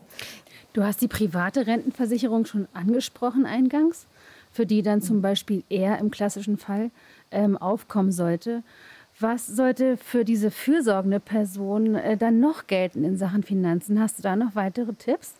Du 0.73 0.83
hast 0.83 1.01
die 1.01 1.07
private 1.07 1.67
Rentenversicherung 1.67 2.45
schon 2.45 2.67
angesprochen 2.73 3.45
eingangs, 3.45 4.07
für 4.53 4.65
die 4.65 4.81
dann 4.81 5.01
zum 5.01 5.21
Beispiel 5.21 5.63
er 5.69 5.97
im 5.97 6.11
klassischen 6.11 6.57
Fall 6.57 6.91
ähm, 7.31 7.57
aufkommen 7.57 8.11
sollte. 8.11 8.63
Was 9.19 9.47
sollte 9.47 9.97
für 9.97 10.23
diese 10.23 10.51
fürsorgende 10.51 11.19
Person 11.19 11.95
äh, 11.95 12.17
dann 12.17 12.39
noch 12.39 12.67
gelten 12.67 13.03
in 13.03 13.17
Sachen 13.17 13.43
Finanzen? 13.43 13.99
Hast 13.99 14.19
du 14.19 14.23
da 14.23 14.35
noch 14.35 14.55
weitere 14.55 14.93
Tipps? 14.93 15.33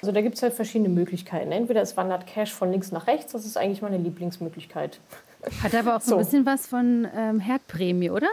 Also 0.00 0.12
da 0.12 0.22
gibt 0.22 0.36
es 0.36 0.42
halt 0.42 0.54
verschiedene 0.54 0.88
Möglichkeiten. 0.88 1.52
Entweder 1.52 1.82
es 1.82 1.96
wandert 1.96 2.26
Cash 2.26 2.52
von 2.52 2.70
links 2.70 2.90
nach 2.90 3.06
rechts, 3.06 3.32
das 3.32 3.44
ist 3.44 3.56
eigentlich 3.56 3.82
meine 3.82 3.98
Lieblingsmöglichkeit. 3.98 4.98
Hat 5.62 5.74
aber 5.74 5.96
auch 5.96 6.00
so, 6.00 6.10
so. 6.10 6.16
ein 6.16 6.24
bisschen 6.24 6.46
was 6.46 6.66
von 6.66 7.06
ähm, 7.14 7.40
Herdprämie, 7.40 8.10
oder? 8.10 8.28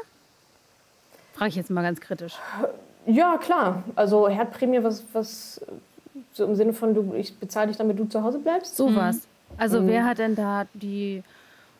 Frage 1.33 1.49
ich 1.49 1.55
jetzt 1.55 1.69
mal 1.69 1.81
ganz 1.81 1.99
kritisch. 1.99 2.35
Ja, 3.05 3.37
klar. 3.37 3.83
Also 3.95 4.29
Herdprämie, 4.29 4.81
was, 4.81 5.03
was 5.13 5.61
so 6.33 6.45
im 6.45 6.55
Sinne 6.55 6.73
von, 6.73 6.93
du, 6.93 7.13
ich 7.15 7.37
bezahle 7.37 7.67
dich, 7.67 7.77
damit 7.77 7.99
du 7.99 8.05
zu 8.05 8.23
Hause 8.23 8.39
bleibst? 8.39 8.75
So 8.75 8.95
was. 8.95 9.17
Mhm. 9.17 9.21
Also 9.57 9.81
mhm. 9.81 9.87
wer 9.87 10.05
hat 10.05 10.19
denn 10.19 10.35
da 10.35 10.65
die, 10.73 11.23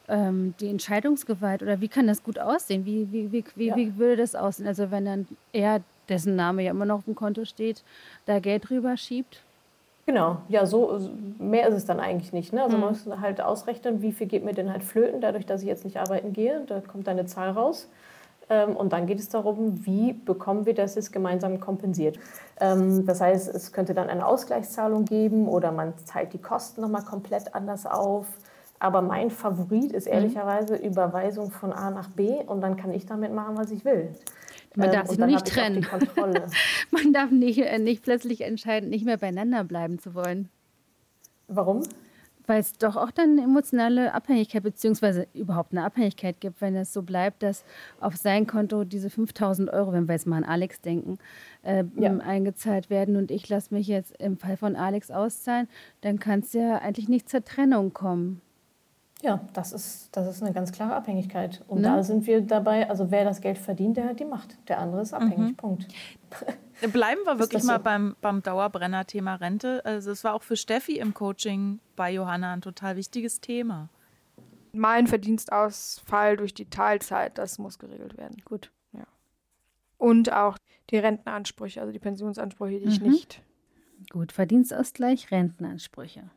ähm, 0.07 0.53
die 0.59 0.69
Entscheidungsgewalt 0.69 1.61
oder 1.61 1.81
wie 1.81 1.87
kann 1.87 2.07
das 2.07 2.23
gut 2.23 2.39
aussehen? 2.39 2.85
Wie, 2.85 3.07
wie, 3.11 3.31
wie, 3.31 3.43
wie, 3.55 3.67
ja. 3.67 3.75
wie 3.75 3.97
würde 3.97 4.21
das 4.21 4.35
aussehen? 4.35 4.67
Also 4.67 4.91
wenn 4.91 5.05
dann 5.05 5.27
er, 5.53 5.81
dessen 6.09 6.35
Name 6.35 6.63
ja 6.63 6.71
immer 6.71 6.85
noch 6.85 6.99
auf 6.99 7.05
dem 7.05 7.15
Konto 7.15 7.45
steht, 7.45 7.83
da 8.25 8.39
Geld 8.39 8.69
rüber 8.69 8.95
schiebt? 8.97 9.41
Genau, 10.05 10.37
ja, 10.47 10.65
so 10.65 11.11
mehr 11.37 11.67
ist 11.67 11.75
es 11.75 11.85
dann 11.85 11.99
eigentlich 11.99 12.31
nicht. 12.31 12.53
Ne? 12.53 12.63
Also 12.63 12.77
mhm. 12.77 12.83
man 12.83 12.89
muss 12.91 13.05
halt 13.21 13.41
ausrechnen, 13.41 14.01
wie 14.01 14.13
viel 14.13 14.27
geht 14.27 14.45
mir 14.45 14.53
denn 14.53 14.71
halt 14.71 14.83
flöten, 14.83 15.19
dadurch, 15.19 15.45
dass 15.45 15.61
ich 15.61 15.67
jetzt 15.67 15.83
nicht 15.83 15.97
arbeiten 15.97 16.31
gehe. 16.31 16.61
Da 16.65 16.79
kommt 16.79 17.09
eine 17.09 17.25
Zahl 17.25 17.51
raus. 17.51 17.89
Ähm, 18.49 18.75
und 18.75 18.93
dann 18.93 19.07
geht 19.07 19.19
es 19.19 19.29
darum, 19.29 19.85
wie 19.85 20.13
bekommen 20.13 20.65
wir 20.65 20.73
das 20.73 20.95
jetzt 20.95 21.11
gemeinsam 21.11 21.59
kompensiert. 21.59 22.17
Ähm, 22.59 23.05
das 23.05 23.21
heißt, 23.21 23.53
es 23.53 23.71
könnte 23.71 23.93
dann 23.93 24.09
eine 24.09 24.25
Ausgleichszahlung 24.25 25.05
geben 25.05 25.47
oder 25.47 25.71
man 25.71 25.93
teilt 26.05 26.33
die 26.33 26.41
Kosten 26.41 26.81
nochmal 26.81 27.03
komplett 27.03 27.53
anders 27.55 27.85
auf. 27.85 28.27
Aber 28.79 29.01
mein 29.01 29.31
Favorit 29.31 29.91
ist 29.91 30.07
mhm. 30.07 30.13
ehrlicherweise 30.13 30.75
Überweisung 30.75 31.51
von 31.51 31.73
A 31.73 31.91
nach 31.91 32.09
B 32.09 32.43
und 32.45 32.61
dann 32.61 32.77
kann 32.77 32.93
ich 32.93 33.05
damit 33.05 33.33
machen, 33.33 33.57
was 33.57 33.71
ich 33.71 33.83
will. 33.83 34.13
Man 34.75 34.91
darf 34.91 35.09
ähm, 35.09 35.15
sich 35.15 35.25
nicht 35.25 35.47
trennen. 35.47 35.87
Man 36.91 37.11
darf 37.11 37.31
nicht, 37.31 37.59
äh, 37.59 37.79
nicht 37.79 38.03
plötzlich 38.03 38.41
entscheiden, 38.41 38.89
nicht 38.89 39.05
mehr 39.05 39.17
beieinander 39.17 39.63
bleiben 39.63 39.97
zu 39.97 40.13
wollen. 40.13 40.49
Warum? 41.47 41.81
Weil 42.47 42.61
es 42.61 42.73
doch 42.73 42.95
auch 42.95 43.11
dann 43.11 43.31
eine 43.31 43.43
emotionale 43.43 44.13
Abhängigkeit 44.13 44.63
beziehungsweise 44.63 45.27
überhaupt 45.33 45.73
eine 45.73 45.83
Abhängigkeit 45.83 46.39
gibt, 46.39 46.61
wenn 46.61 46.75
es 46.75 46.93
so 46.93 47.03
bleibt, 47.03 47.43
dass 47.43 47.63
auf 47.99 48.15
sein 48.15 48.47
Konto 48.47 48.83
diese 48.83 49.09
5000 49.09 49.69
Euro, 49.69 49.93
wenn 49.93 50.07
wir 50.07 50.15
jetzt 50.15 50.27
mal 50.27 50.37
an 50.37 50.43
Alex 50.43 50.81
denken, 50.81 51.19
äh, 51.63 51.83
ja. 51.97 52.17
eingezahlt 52.17 52.89
werden 52.89 53.17
und 53.17 53.31
ich 53.31 53.47
lasse 53.49 53.73
mich 53.73 53.87
jetzt 53.87 54.15
im 54.19 54.37
Fall 54.37 54.57
von 54.57 54.75
Alex 54.75 55.11
auszahlen, 55.11 55.67
dann 56.01 56.19
kann 56.19 56.39
es 56.39 56.53
ja 56.53 56.77
eigentlich 56.79 57.09
nicht 57.09 57.29
zur 57.29 57.43
Trennung 57.43 57.93
kommen. 57.93 58.41
Ja, 59.23 59.41
das 59.53 59.73
ist, 59.73 60.15
das 60.15 60.27
ist 60.27 60.43
eine 60.43 60.53
ganz 60.53 60.71
klare 60.71 60.95
Abhängigkeit. 60.95 61.63
Und 61.67 61.81
ne? 61.81 61.87
da 61.87 62.03
sind 62.03 62.27
wir 62.27 62.41
dabei, 62.41 62.87
also 62.89 63.09
wer 63.09 63.23
das 63.23 63.41
Geld 63.41 63.57
verdient, 63.57 63.97
der 63.97 64.09
hat 64.09 64.19
die 64.19 64.25
Macht. 64.25 64.57
Der 64.67 64.79
andere 64.79 65.01
ist 65.01 65.13
abhängig, 65.13 65.51
mhm. 65.51 65.55
Punkt. 65.55 65.87
Bleiben 66.93 67.21
wir 67.25 67.39
wirklich 67.39 67.63
so? 67.63 67.67
mal 67.67 67.79
beim, 67.79 68.15
beim 68.21 68.43
Dauerbrenner-Thema 68.43 69.35
Rente. 69.35 69.83
Also 69.85 70.11
es 70.11 70.23
war 70.23 70.35
auch 70.35 70.43
für 70.43 70.55
Steffi 70.55 70.99
im 70.99 71.15
Coaching 71.15 71.79
bei 71.95 72.11
Johanna 72.11 72.53
ein 72.53 72.61
total 72.61 72.95
wichtiges 72.95 73.41
Thema. 73.41 73.89
Mein 74.71 75.07
Verdienstausfall 75.07 76.37
durch 76.37 76.53
die 76.53 76.69
Teilzeit, 76.69 77.39
das 77.39 77.57
muss 77.57 77.79
geregelt 77.79 78.17
werden. 78.17 78.37
Gut. 78.45 78.71
Ja. 78.93 79.05
Und 79.97 80.31
auch 80.31 80.59
die 80.91 80.97
Rentenansprüche, 80.97 81.81
also 81.81 81.91
die 81.91 81.99
Pensionsansprüche, 81.99 82.79
die 82.79 82.85
mhm. 82.85 82.91
ich 82.91 83.01
nicht. 83.01 83.41
Gut, 84.11 84.31
Verdienstausgleich, 84.31 85.31
Rentenansprüche. 85.31 86.29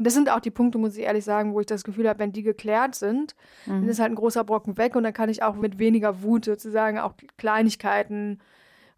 Und 0.00 0.06
das 0.06 0.14
sind 0.14 0.30
auch 0.30 0.40
die 0.40 0.50
Punkte, 0.50 0.78
muss 0.78 0.96
ich 0.96 1.04
ehrlich 1.04 1.26
sagen, 1.26 1.52
wo 1.52 1.60
ich 1.60 1.66
das 1.66 1.84
Gefühl 1.84 2.08
habe, 2.08 2.20
wenn 2.20 2.32
die 2.32 2.42
geklärt 2.42 2.94
sind, 2.94 3.36
mhm. 3.66 3.82
dann 3.82 3.88
ist 3.90 4.00
halt 4.00 4.10
ein 4.10 4.14
großer 4.14 4.44
Brocken 4.44 4.78
weg 4.78 4.96
und 4.96 5.02
dann 5.02 5.12
kann 5.12 5.28
ich 5.28 5.42
auch 5.42 5.56
mit 5.56 5.78
weniger 5.78 6.22
Wut 6.22 6.46
sozusagen 6.46 6.98
auch 6.98 7.12
Kleinigkeiten 7.36 8.40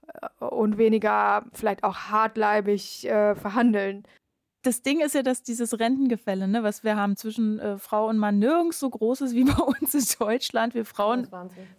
äh, 0.06 0.44
und 0.44 0.78
weniger 0.78 1.44
vielleicht 1.54 1.82
auch 1.82 1.96
hartleibig 2.12 3.04
äh, 3.08 3.34
verhandeln 3.34 4.04
das 4.62 4.82
Ding 4.82 5.00
ist 5.00 5.14
ja, 5.14 5.22
dass 5.22 5.42
dieses 5.42 5.78
Rentengefälle, 5.78 6.46
ne, 6.46 6.62
was 6.62 6.84
wir 6.84 6.96
haben 6.96 7.16
zwischen 7.16 7.58
äh, 7.58 7.78
Frau 7.78 8.08
und 8.08 8.18
Mann, 8.18 8.38
nirgends 8.38 8.78
so 8.78 8.88
groß 8.88 9.22
ist 9.22 9.34
wie 9.34 9.44
bei 9.52 9.60
uns 9.60 9.92
in 9.92 10.04
Deutschland. 10.18 10.74
Wir 10.74 10.84
Frauen 10.84 11.26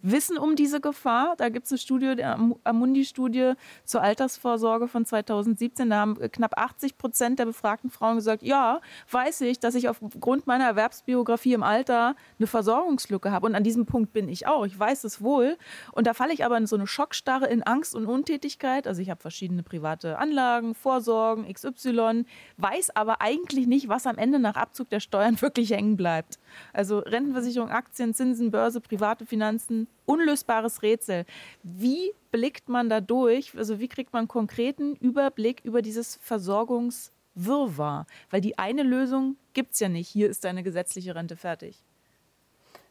wissen 0.02 0.36
um 0.36 0.54
diese 0.54 0.82
Gefahr. 0.82 1.34
Da 1.38 1.48
gibt 1.48 1.64
es 1.64 1.72
eine 1.72 1.78
Studie, 1.78 2.14
die 2.16 2.24
Amundi-Studie 2.24 3.54
zur 3.84 4.02
Altersvorsorge 4.02 4.86
von 4.86 5.06
2017. 5.06 5.88
Da 5.88 5.96
haben 5.96 6.18
knapp 6.30 6.58
80 6.58 6.98
Prozent 6.98 7.38
der 7.38 7.46
befragten 7.46 7.90
Frauen 7.90 8.16
gesagt, 8.16 8.42
ja, 8.42 8.80
weiß 9.10 9.40
ich, 9.42 9.60
dass 9.60 9.74
ich 9.74 9.88
aufgrund 9.88 10.46
meiner 10.46 10.66
Erwerbsbiografie 10.66 11.54
im 11.54 11.62
Alter 11.62 12.16
eine 12.38 12.46
Versorgungslücke 12.46 13.30
habe. 13.30 13.46
Und 13.46 13.54
an 13.54 13.64
diesem 13.64 13.86
Punkt 13.86 14.12
bin 14.12 14.28
ich 14.28 14.46
auch. 14.46 14.66
Ich 14.66 14.78
weiß 14.78 15.04
es 15.04 15.22
wohl. 15.22 15.56
Und 15.92 16.06
da 16.06 16.12
falle 16.12 16.34
ich 16.34 16.44
aber 16.44 16.58
in 16.58 16.66
so 16.66 16.76
eine 16.76 16.86
Schockstarre 16.86 17.46
in 17.46 17.62
Angst 17.62 17.94
und 17.94 18.04
Untätigkeit. 18.04 18.86
Also 18.86 19.00
ich 19.00 19.08
habe 19.08 19.22
verschiedene 19.22 19.62
private 19.62 20.18
Anlagen, 20.18 20.74
Vorsorgen, 20.74 21.50
XY, 21.50 22.26
weiß 22.58 22.73
weiß 22.74 22.90
aber 22.96 23.20
eigentlich 23.20 23.66
nicht, 23.66 23.88
was 23.88 24.06
am 24.06 24.18
Ende 24.18 24.38
nach 24.38 24.56
Abzug 24.56 24.88
der 24.90 25.00
Steuern 25.00 25.40
wirklich 25.40 25.70
hängen 25.70 25.96
bleibt. 25.96 26.38
Also 26.72 26.98
Rentenversicherung, 26.98 27.70
Aktien, 27.70 28.14
Zinsen, 28.14 28.50
Börse, 28.50 28.80
private 28.80 29.26
Finanzen, 29.26 29.86
unlösbares 30.06 30.82
Rätsel. 30.82 31.24
Wie 31.62 32.12
blickt 32.30 32.68
man 32.68 32.88
da 32.88 33.00
durch? 33.00 33.56
Also 33.56 33.78
wie 33.80 33.88
kriegt 33.88 34.12
man 34.12 34.28
konkreten 34.28 34.96
Überblick 34.96 35.60
über 35.64 35.82
dieses 35.82 36.16
Versorgungswirrwarr? 36.16 38.06
Weil 38.30 38.40
die 38.40 38.58
eine 38.58 38.82
Lösung 38.82 39.36
gibt 39.52 39.74
es 39.74 39.80
ja 39.80 39.88
nicht. 39.88 40.08
Hier 40.08 40.28
ist 40.28 40.44
deine 40.44 40.62
gesetzliche 40.62 41.14
Rente 41.14 41.36
fertig. 41.36 41.84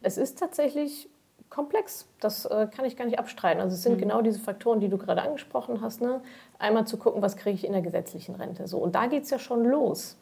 Es 0.02 0.18
ist 0.18 0.38
tatsächlich 0.38 1.10
komplex. 1.54 2.08
Das 2.20 2.46
äh, 2.46 2.68
kann 2.76 2.86
ich 2.86 2.98
gar 2.98 3.06
nicht 3.06 3.20
abstreiten. 3.20 3.62
Also 3.62 3.76
es 3.76 3.84
sind 3.84 3.94
mhm. 3.94 4.00
genau 4.00 4.22
diese 4.22 4.40
Faktoren, 4.40 4.80
die 4.80 4.90
du 4.90 4.98
gerade 4.98 5.22
angesprochen 5.22 5.82
hast. 5.82 6.02
Ne? 6.02 6.22
Einmal 6.58 6.88
zu 6.88 6.98
gucken, 6.98 7.22
was 7.22 7.38
kriege 7.38 7.56
ich 7.56 7.66
in 7.66 7.74
der 7.74 7.82
gesetzlichen 7.82 8.36
Rente. 8.36 8.68
So, 8.68 8.80
und 8.80 8.96
da 8.96 9.06
geht 9.06 9.24
es 9.24 9.30
ja 9.30 9.38
schon 9.38 9.64
los. 9.64 10.18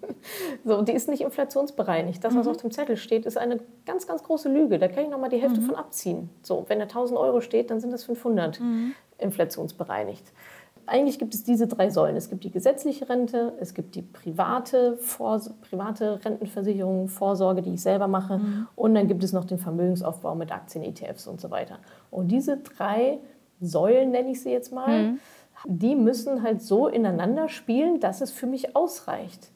so, 0.64 0.82
die 0.82 0.92
ist 0.92 1.08
nicht 1.08 1.22
inflationsbereinigt. 1.22 2.22
Das, 2.22 2.36
was 2.36 2.44
mhm. 2.44 2.50
auf 2.50 2.56
dem 2.58 2.70
Zettel 2.70 2.96
steht, 2.96 3.24
ist 3.24 3.38
eine 3.38 3.60
ganz, 3.86 4.06
ganz 4.06 4.22
große 4.22 4.48
Lüge. 4.48 4.78
Da 4.78 4.88
kann 4.88 5.04
ich 5.04 5.10
nochmal 5.10 5.30
die 5.30 5.40
Hälfte 5.40 5.60
mhm. 5.60 5.66
von 5.66 5.74
abziehen. 5.74 6.30
So, 6.42 6.66
wenn 6.68 6.78
da 6.78 6.84
1000 6.84 7.18
Euro 7.18 7.40
steht, 7.40 7.70
dann 7.70 7.80
sind 7.80 7.90
das 7.90 8.04
500 8.04 8.60
mhm. 8.60 8.94
inflationsbereinigt 9.16 10.32
eigentlich 10.88 11.18
gibt 11.18 11.34
es 11.34 11.44
diese 11.44 11.66
drei 11.66 11.90
Säulen. 11.90 12.16
Es 12.16 12.30
gibt 12.30 12.44
die 12.44 12.50
gesetzliche 12.50 13.08
Rente, 13.08 13.52
es 13.60 13.74
gibt 13.74 13.94
die 13.94 14.02
private, 14.02 14.96
Vor 14.98 15.40
private 15.68 16.24
Rentenversicherung, 16.24 17.08
Vorsorge, 17.08 17.62
die 17.62 17.74
ich 17.74 17.82
selber 17.82 18.08
mache, 18.08 18.38
mhm. 18.38 18.66
und 18.74 18.94
dann 18.94 19.06
gibt 19.06 19.22
es 19.22 19.32
noch 19.32 19.44
den 19.44 19.58
Vermögensaufbau 19.58 20.34
mit 20.34 20.52
Aktien, 20.52 20.84
ETFs 20.84 21.26
und 21.26 21.40
so 21.40 21.50
weiter. 21.50 21.78
Und 22.10 22.28
diese 22.28 22.56
drei 22.56 23.18
Säulen, 23.60 24.10
nenne 24.10 24.30
ich 24.30 24.42
sie 24.42 24.50
jetzt 24.50 24.72
mal, 24.72 25.02
mhm. 25.02 25.20
die 25.66 25.94
müssen 25.94 26.42
halt 26.42 26.62
so 26.62 26.88
ineinander 26.88 27.48
spielen, 27.48 28.00
dass 28.00 28.20
es 28.20 28.30
für 28.30 28.46
mich 28.46 28.74
ausreicht. 28.76 29.50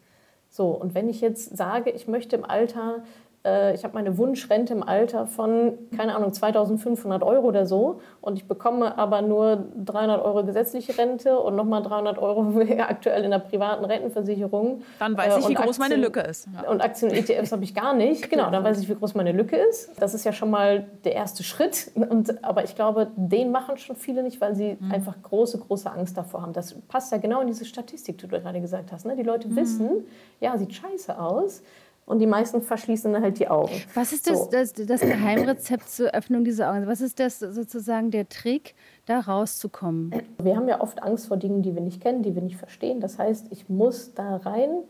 So, 0.49 0.69
und 0.69 0.95
wenn 0.95 1.09
ich 1.09 1.21
jetzt 1.21 1.57
sage, 1.57 1.91
ich 1.91 2.09
möchte 2.09 2.37
im 2.37 2.45
Alter 2.45 3.03
äh, 3.45 3.75
ich 3.75 3.85
habe 3.85 3.95
meine 3.95 4.17
Wunschrente 4.19 4.73
im 4.73 4.83
Alter 4.83 5.27
von, 5.27 5.79
keine 5.97 6.15
Ahnung, 6.15 6.33
2500 6.33 7.23
Euro 7.23 7.49
oder 7.49 7.67
so 7.67 8.01
und 8.21 8.37
ich 8.37 8.47
bekomme 8.47 8.97
aber 8.99 9.23
nur 9.23 9.65
300 9.85 10.25
Euro 10.25 10.45
gesetzliche 10.45 10.97
Rente 10.97 11.39
und 11.39 11.57
nochmal 11.57 11.83
300 11.83 12.19
Euro 12.19 12.61
aktuell 12.79 13.25
in 13.25 13.31
der 13.31 13.41
privaten 13.41 13.85
Rentenversicherung. 13.85 14.83
Dann 14.99 15.17
weiß 15.17 15.39
ich, 15.39 15.45
äh, 15.45 15.49
wie 15.51 15.55
groß 15.55 15.81
Aktien, 15.81 15.89
meine 15.89 15.97
Lücke 15.97 16.21
ist. 16.21 16.49
Ja. 16.55 16.71
Und 16.71 16.81
Aktien 16.83 17.11
und 17.11 17.17
ETFs 17.17 17.53
habe 17.53 17.65
ich 17.65 17.75
gar 17.75 17.95
nicht. 17.95 18.31
Genau, 18.31 18.51
dann 18.51 18.63
weiß 18.63 18.81
ich, 18.81 18.89
wie 18.89 18.95
groß 18.95 19.15
meine 19.15 19.33
Lücke 19.33 19.57
ist. 19.57 19.91
Das 20.01 20.15
ist 20.15 20.25
ja 20.25 20.33
schon 20.33 20.51
mal 20.51 20.87
der 21.05 21.15
erste 21.15 21.43
Schritt. 21.43 21.91
Und, 22.13 22.45
aber 22.45 22.65
ich 22.65 22.75
glaube, 22.75 23.09
den 23.17 23.53
machen 23.53 23.79
schon 23.79 23.97
viele 23.97 24.23
nicht, 24.23 24.41
weil 24.41 24.55
sie 24.55 24.77
mhm. 24.79 24.93
einfach 24.93 25.15
große, 25.23 25.59
große 25.59 25.91
Angst 25.91 26.17
davor 26.17 26.43
haben. 26.43 26.53
Das 26.53 26.75
passt 26.89 27.11
ja 27.13 27.19
genau 27.19 27.41
in 27.41 27.47
diese 27.47 27.65
Statistik, 27.65 28.19
die 28.19 28.27
du 28.27 28.41
gerade 28.41 28.61
gesagt 28.61 28.93
hast. 28.93 29.07
Ne? 29.07 29.17
Die 29.17 29.23
Leute 29.23 29.49
mhm. 29.49 29.57
wissen, 29.57 29.91
ja, 30.41 30.57
sieht 30.59 30.75
scheiße 30.75 31.19
aus 31.19 31.63
und 32.05 32.19
die 32.19 32.27
meisten 32.27 32.63
verschließen 32.63 33.21
halt 33.21 33.39
die 33.39 33.49
Augen. 33.49 33.73
Was 33.95 34.13
ist 34.13 34.29
das, 34.29 34.45
so. 34.45 34.51
das, 34.51 34.73
das 34.73 35.01
Geheimrezept 35.01 35.89
zur 35.89 36.11
Öffnung 36.11 36.45
dieser 36.45 36.71
Augen? 36.71 36.87
Was 36.87 37.01
ist 37.01 37.21
das 37.21 37.39
sozusagen 37.39 38.11
der 38.11 38.29
Trick, 38.29 38.75
da 39.07 39.21
rauszukommen? 39.21 40.13
Wir 40.43 40.57
haben 40.57 40.69
ja 40.69 40.81
oft 40.81 41.03
Angst 41.03 41.29
vor 41.29 41.37
Dingen, 41.37 41.63
die 41.63 41.75
wir 41.75 41.83
nicht 41.83 42.01
kennen, 42.01 42.23
die 42.23 42.35
wir 42.35 42.43
nicht 42.43 42.57
verstehen. 42.57 43.01
Das 43.01 43.19
heißt, 43.19 43.47
ich 43.51 43.69
muss 43.69 44.15
da 44.15 44.37
rein 44.37 44.83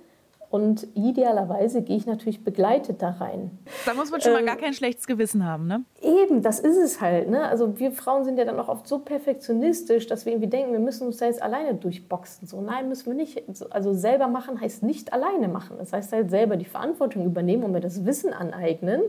und 0.52 0.86
idealerweise 0.94 1.80
gehe 1.80 1.96
ich 1.96 2.04
natürlich 2.04 2.44
begleitet 2.44 3.00
da 3.00 3.08
rein. 3.12 3.58
Da 3.86 3.94
muss 3.94 4.10
man 4.10 4.20
schon 4.20 4.32
ähm, 4.32 4.40
mal 4.40 4.44
gar 4.44 4.56
kein 4.56 4.74
schlechtes 4.74 5.06
Gewissen 5.06 5.46
haben, 5.46 5.66
ne? 5.66 5.82
Eben, 6.02 6.42
das 6.42 6.60
ist 6.60 6.76
es 6.76 7.00
halt. 7.00 7.30
Ne? 7.30 7.42
Also 7.48 7.78
wir 7.78 7.90
Frauen 7.90 8.24
sind 8.24 8.38
ja 8.38 8.44
dann 8.44 8.60
auch 8.60 8.68
oft 8.68 8.86
so 8.86 8.98
perfektionistisch, 8.98 10.06
dass 10.08 10.26
wir 10.26 10.34
irgendwie 10.34 10.50
denken, 10.50 10.72
wir 10.72 10.78
müssen 10.78 11.06
uns 11.06 11.16
da 11.16 11.24
jetzt 11.24 11.40
alleine 11.40 11.74
durchboxen. 11.74 12.46
So, 12.46 12.60
nein, 12.60 12.90
müssen 12.90 13.06
wir 13.06 13.14
nicht. 13.14 13.42
Also 13.70 13.94
selber 13.94 14.28
machen 14.28 14.60
heißt 14.60 14.82
nicht 14.82 15.14
alleine 15.14 15.48
machen. 15.48 15.78
Das 15.78 15.94
heißt 15.94 16.12
halt 16.12 16.28
selber 16.28 16.58
die 16.58 16.66
Verantwortung 16.66 17.24
übernehmen 17.24 17.64
und 17.64 17.72
mir 17.72 17.80
das 17.80 18.04
Wissen 18.04 18.34
aneignen. 18.34 19.00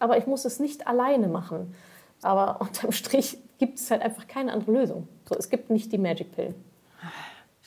Aber 0.00 0.18
ich 0.18 0.26
muss 0.26 0.44
es 0.44 0.60
nicht 0.60 0.86
alleine 0.86 1.28
machen. 1.28 1.74
Aber 2.20 2.60
unterm 2.60 2.92
Strich 2.92 3.38
gibt 3.56 3.78
es 3.78 3.90
halt 3.90 4.02
einfach 4.02 4.28
keine 4.28 4.52
andere 4.52 4.72
Lösung. 4.72 5.08
So, 5.26 5.34
es 5.34 5.48
gibt 5.48 5.70
nicht 5.70 5.92
die 5.92 5.98
Magic 5.98 6.32
Pill. 6.32 6.54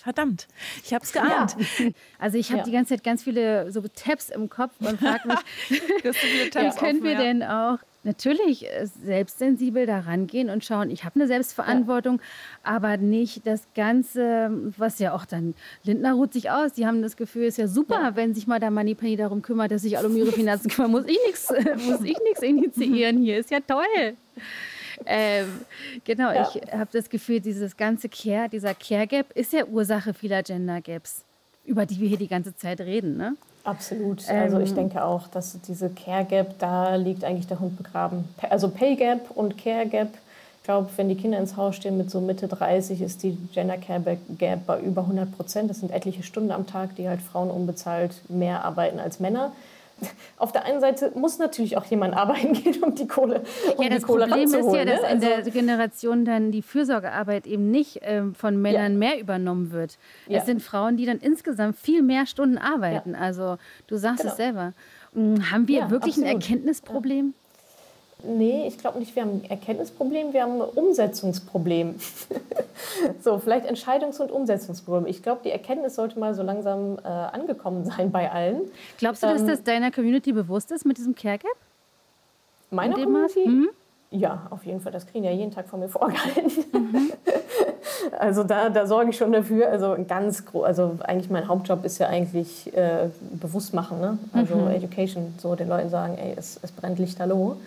Verdammt, 0.04 0.50
ich 0.84 0.94
habe 0.94 1.06
es 1.06 1.14
geahnt. 1.14 1.56
Ja. 1.80 1.88
Also 2.20 2.38
ich 2.38 2.50
habe 2.50 2.60
ja. 2.60 2.66
die 2.66 2.72
ganze 2.72 2.94
Zeit 2.94 3.06
ganz 3.06 3.24
viele 3.24 3.72
so 3.72 3.82
Tabs 3.82 4.30
im 4.30 4.50
Kopf 4.50 4.74
und 4.80 5.00
frage 5.00 5.30
mich, 5.30 5.40
wie 5.70 6.50
können 6.78 7.04
wir 7.04 7.16
denn 7.16 7.42
auch 7.42 7.80
natürlich 8.04 8.66
äh, 8.66 8.86
selbstsensibel 8.86 9.86
da 9.86 10.00
rangehen 10.00 10.50
und 10.50 10.66
schauen, 10.66 10.90
ich 10.90 11.06
habe 11.06 11.16
eine 11.16 11.28
Selbstverantwortung, 11.28 12.22
aber 12.64 12.98
nicht 12.98 13.48
das 13.48 13.66
Ganze, 13.76 14.52
was 14.78 15.00
ja 15.00 15.14
auch 15.14 15.26
dann, 15.26 15.56
Lindner 15.84 16.14
ruht 16.14 16.34
sich 16.34 16.52
aus, 16.52 16.74
die 16.74 16.86
haben 16.86 17.02
das 17.02 17.16
Gefühl, 17.16 17.46
ist 17.46 17.58
ja 17.58 17.70
super, 17.70 18.02
ja. 18.02 18.16
wenn 18.18 18.34
sich 18.34 18.46
mal 18.46 18.60
der 18.60 18.72
Moneypenny 18.72 19.16
darum 19.16 19.42
kümmert, 19.42 19.72
dass 19.72 19.84
sich 19.84 19.98
alle 19.98 20.10
um 20.10 20.18
ihre 20.18 20.34
Finanzen 20.34 20.70
kümmern, 20.70 20.92
muss 20.92 21.06
ich 21.06 21.18
nichts 21.26 21.50
muss 21.88 22.02
ich 22.02 22.18
nichts 22.26 22.42
initiieren 22.42 23.20
hier, 23.20 23.38
ist 23.38 23.52
ja 23.52 23.60
toll. 23.62 24.18
Ähm, 25.06 25.62
genau, 26.04 26.32
ja. 26.32 26.50
ich 26.54 26.72
habe 26.72 26.90
das 26.92 27.10
Gefühl, 27.10 27.40
dieses 27.40 27.76
ganze 27.78 28.10
Care, 28.10 28.50
dieser 28.50 28.74
Care 28.74 29.08
Gap 29.08 29.32
ist 29.34 29.54
ja 29.54 29.66
Ursache 29.66 30.14
vieler 30.14 30.44
Gender 30.44 30.82
Gaps, 30.82 31.24
über 31.66 31.86
die 31.86 32.00
wir 32.00 32.10
hier 32.10 32.18
die 32.18 32.28
ganze 32.28 32.56
Zeit 32.56 32.82
reden, 32.82 33.18
ne? 33.18 33.36
Absolut. 33.64 34.28
Also 34.30 34.60
ich 34.60 34.72
ähm. 34.72 34.76
denke 34.76 35.04
auch, 35.04 35.28
dass 35.28 35.58
diese 35.62 35.90
Care 35.90 36.26
Gap, 36.26 36.60
da 36.60 36.96
liegt 36.96 37.24
eigentlich 37.24 37.48
der 37.48 37.60
Hund 37.60 37.78
begraben. 37.78 38.28
Also 38.50 38.70
Pay 38.70 38.96
Gap 38.96 39.32
und 39.32 39.58
Care 39.58 39.86
Gap. 39.86 40.10
Ich 40.58 40.66
glaube, 40.66 40.90
wenn 40.96 41.10
die 41.10 41.16
Kinder 41.16 41.38
ins 41.40 41.58
Haus 41.58 41.76
stehen 41.76 41.98
mit 41.98 42.10
so 42.10 42.22
Mitte 42.22 42.48
30, 42.48 43.02
ist 43.02 43.24
die 43.24 43.38
Gender 43.54 43.78
Care 43.78 44.18
Gap 44.38 44.66
bei 44.66 44.80
über 44.80 45.02
100 45.02 45.36
Prozent. 45.36 45.70
Das 45.70 45.80
sind 45.80 45.92
etliche 45.92 46.24
Stunden 46.24 46.52
am 46.52 46.68
Tag, 46.68 46.96
die 46.96 47.08
halt 47.08 47.22
Frauen 47.22 47.50
unbezahlt 47.50 48.14
mehr 48.30 48.64
arbeiten 48.64 49.00
als 49.00 49.20
Männer 49.20 49.52
auf 50.38 50.52
der 50.52 50.66
einen 50.66 50.82
Seite 50.82 51.12
muss 51.16 51.40
natürlich 51.40 51.78
auch 51.78 51.86
jemand 51.86 52.16
arbeiten 52.16 52.54
gehen, 52.64 52.84
um 52.84 52.96
die 52.96 53.08
Kohle 53.08 53.44
um 53.76 53.84
Ja, 53.84 53.90
das 53.90 54.04
Kohle 54.04 54.28
Problem 54.28 54.46
ist 54.46 54.74
ja, 54.74 54.86
dass 54.86 55.02
ne? 55.02 55.12
in 55.12 55.22
der 55.22 55.36
also 55.38 55.52
Generation 55.52 56.26
dann 56.26 56.52
die 56.52 56.62
Fürsorgearbeit 56.62 57.48
eben 57.48 57.72
nicht 57.72 58.00
ähm, 58.02 58.36
von 58.36 58.62
Männern 58.62 58.94
ja. 58.94 58.98
mehr 58.98 59.20
übernommen 59.20 59.72
wird. 59.72 59.98
Ja. 60.28 60.40
Es 60.40 60.46
sind 60.46 60.62
Frauen, 60.62 60.98
die 60.98 61.06
dann 61.06 61.20
insgesamt 61.20 61.78
viel 61.78 62.02
mehr 62.02 62.26
Stunden 62.26 62.58
arbeiten. 62.58 63.12
Ja. 63.12 63.20
Also 63.20 63.58
du 63.88 63.98
sagst 63.98 64.22
genau. 64.22 64.32
es 64.32 64.38
selber. 64.38 64.74
Hm, 65.14 65.52
haben 65.52 65.68
wir 65.68 65.90
wirklich 65.90 66.16
absolut. 66.16 66.30
ein 66.30 66.42
Erkenntnisproblem? 66.42 67.34
Nee, 68.26 68.68
ich 68.68 68.78
glaube 68.78 69.00
nicht, 69.00 69.16
wir 69.16 69.24
haben 69.24 69.42
ein 69.44 69.50
Erkenntnisproblem, 69.50 70.32
wir 70.32 70.44
haben 70.44 70.62
ein 70.62 70.70
Umsetzungsproblem. 70.70 71.96
so, 73.22 73.38
vielleicht 73.38 73.70
Entscheidungs- 73.70 74.22
und 74.22 74.32
Umsetzungsproblem. 74.32 75.08
Ich 75.08 75.22
glaube, 75.22 75.42
die 75.44 75.52
Erkenntnis 75.52 75.96
sollte 75.96 76.18
mal 76.18 76.34
so 76.34 76.42
langsam 76.42 76.98
äh, 77.04 77.08
angekommen 77.08 77.84
sein 77.98 78.12
bei 78.12 78.32
allen. 78.32 78.62
Glaubst 78.98 79.24
du, 79.24 79.28
ähm, 79.28 79.34
dass 79.34 79.46
das 79.46 79.64
deiner 79.64 79.92
Community 79.92 80.32
bewusst 80.32 80.72
ist 80.72 80.86
mit 80.86 80.98
diesem 80.98 81.16
Care 81.16 81.38
Gap? 81.38 81.52
Meiner 82.72 82.96
Community? 82.96 83.48
Mhm. 83.48 83.70
Ja, 84.12 84.48
auf 84.52 84.64
jeden 84.66 84.80
Fall. 84.80 84.92
Das 84.92 85.06
kriegen 85.06 85.26
ja 85.26 85.32
jeden 85.32 85.52
Tag 85.52 85.68
von 85.68 85.82
mir 85.82 85.90
vorgehalten. 85.90 86.64
Mhm. 86.72 87.12
also 88.20 88.44
da, 88.44 88.70
da 88.70 88.86
sorge 88.86 89.10
ich 89.10 89.18
schon 89.18 89.34
dafür. 89.34 89.70
Also 89.70 89.98
ganz 90.08 90.46
groß, 90.46 90.64
also 90.64 90.98
eigentlich 91.04 91.30
mein 91.30 91.48
Hauptjob 91.48 91.84
ist 91.84 91.98
ja 91.98 92.08
eigentlich 92.08 92.76
äh, 92.78 93.10
bewusst 93.32 93.74
machen, 93.74 94.00
ne? 94.00 94.18
Also 94.32 94.56
mhm. 94.56 94.70
Education, 94.70 95.34
so 95.40 95.56
den 95.56 95.68
Leuten 95.68 95.90
sagen, 95.90 96.18
ey, 96.18 96.36
es, 96.38 96.58
es 96.62 96.72
brennt 96.72 97.00
Lichterloh. 97.00 97.58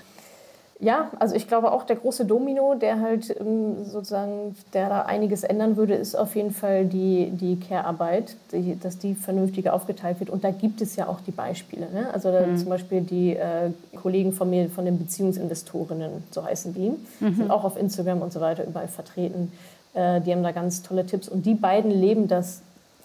Ja, 0.78 1.10
also 1.18 1.34
ich 1.34 1.48
glaube 1.48 1.72
auch 1.72 1.84
der 1.84 1.96
große 1.96 2.26
Domino, 2.26 2.74
der 2.74 3.00
halt 3.00 3.34
ähm, 3.40 3.84
sozusagen, 3.84 4.54
der 4.74 4.90
da 4.90 5.02
einiges 5.02 5.42
ändern 5.42 5.78
würde, 5.78 5.94
ist 5.94 6.14
auf 6.14 6.36
jeden 6.36 6.50
Fall 6.50 6.84
die, 6.84 7.30
die 7.30 7.58
Care-Arbeit, 7.58 8.36
dass 8.82 8.98
die 8.98 9.14
vernünftig 9.14 9.70
aufgeteilt 9.70 10.20
wird. 10.20 10.28
Und 10.28 10.44
da 10.44 10.50
gibt 10.50 10.82
es 10.82 10.94
ja 10.96 11.08
auch 11.08 11.20
die 11.20 11.30
Beispiele. 11.30 11.88
Ne? 11.90 12.08
Also 12.12 12.30
mhm. 12.30 12.58
zum 12.58 12.68
Beispiel 12.68 13.00
die 13.00 13.36
äh, 13.36 13.70
Kollegen 13.94 14.34
von 14.34 14.50
mir, 14.50 14.68
von 14.68 14.84
den 14.84 14.98
Beziehungsinvestorinnen, 14.98 16.24
so 16.30 16.44
heißen 16.44 16.74
die, 16.74 16.92
mhm. 17.20 17.34
sind 17.36 17.50
auch 17.50 17.64
auf 17.64 17.78
Instagram 17.78 18.20
und 18.20 18.32
so 18.34 18.42
weiter 18.42 18.66
überall 18.66 18.88
vertreten. 18.88 19.52
Äh, 19.94 20.20
die 20.20 20.32
haben 20.32 20.42
da 20.42 20.52
ganz 20.52 20.82
tolle 20.82 21.06
Tipps. 21.06 21.26
Und 21.26 21.46
die 21.46 21.54
beiden 21.54 21.90
leben 21.90 22.28
das 22.28 22.60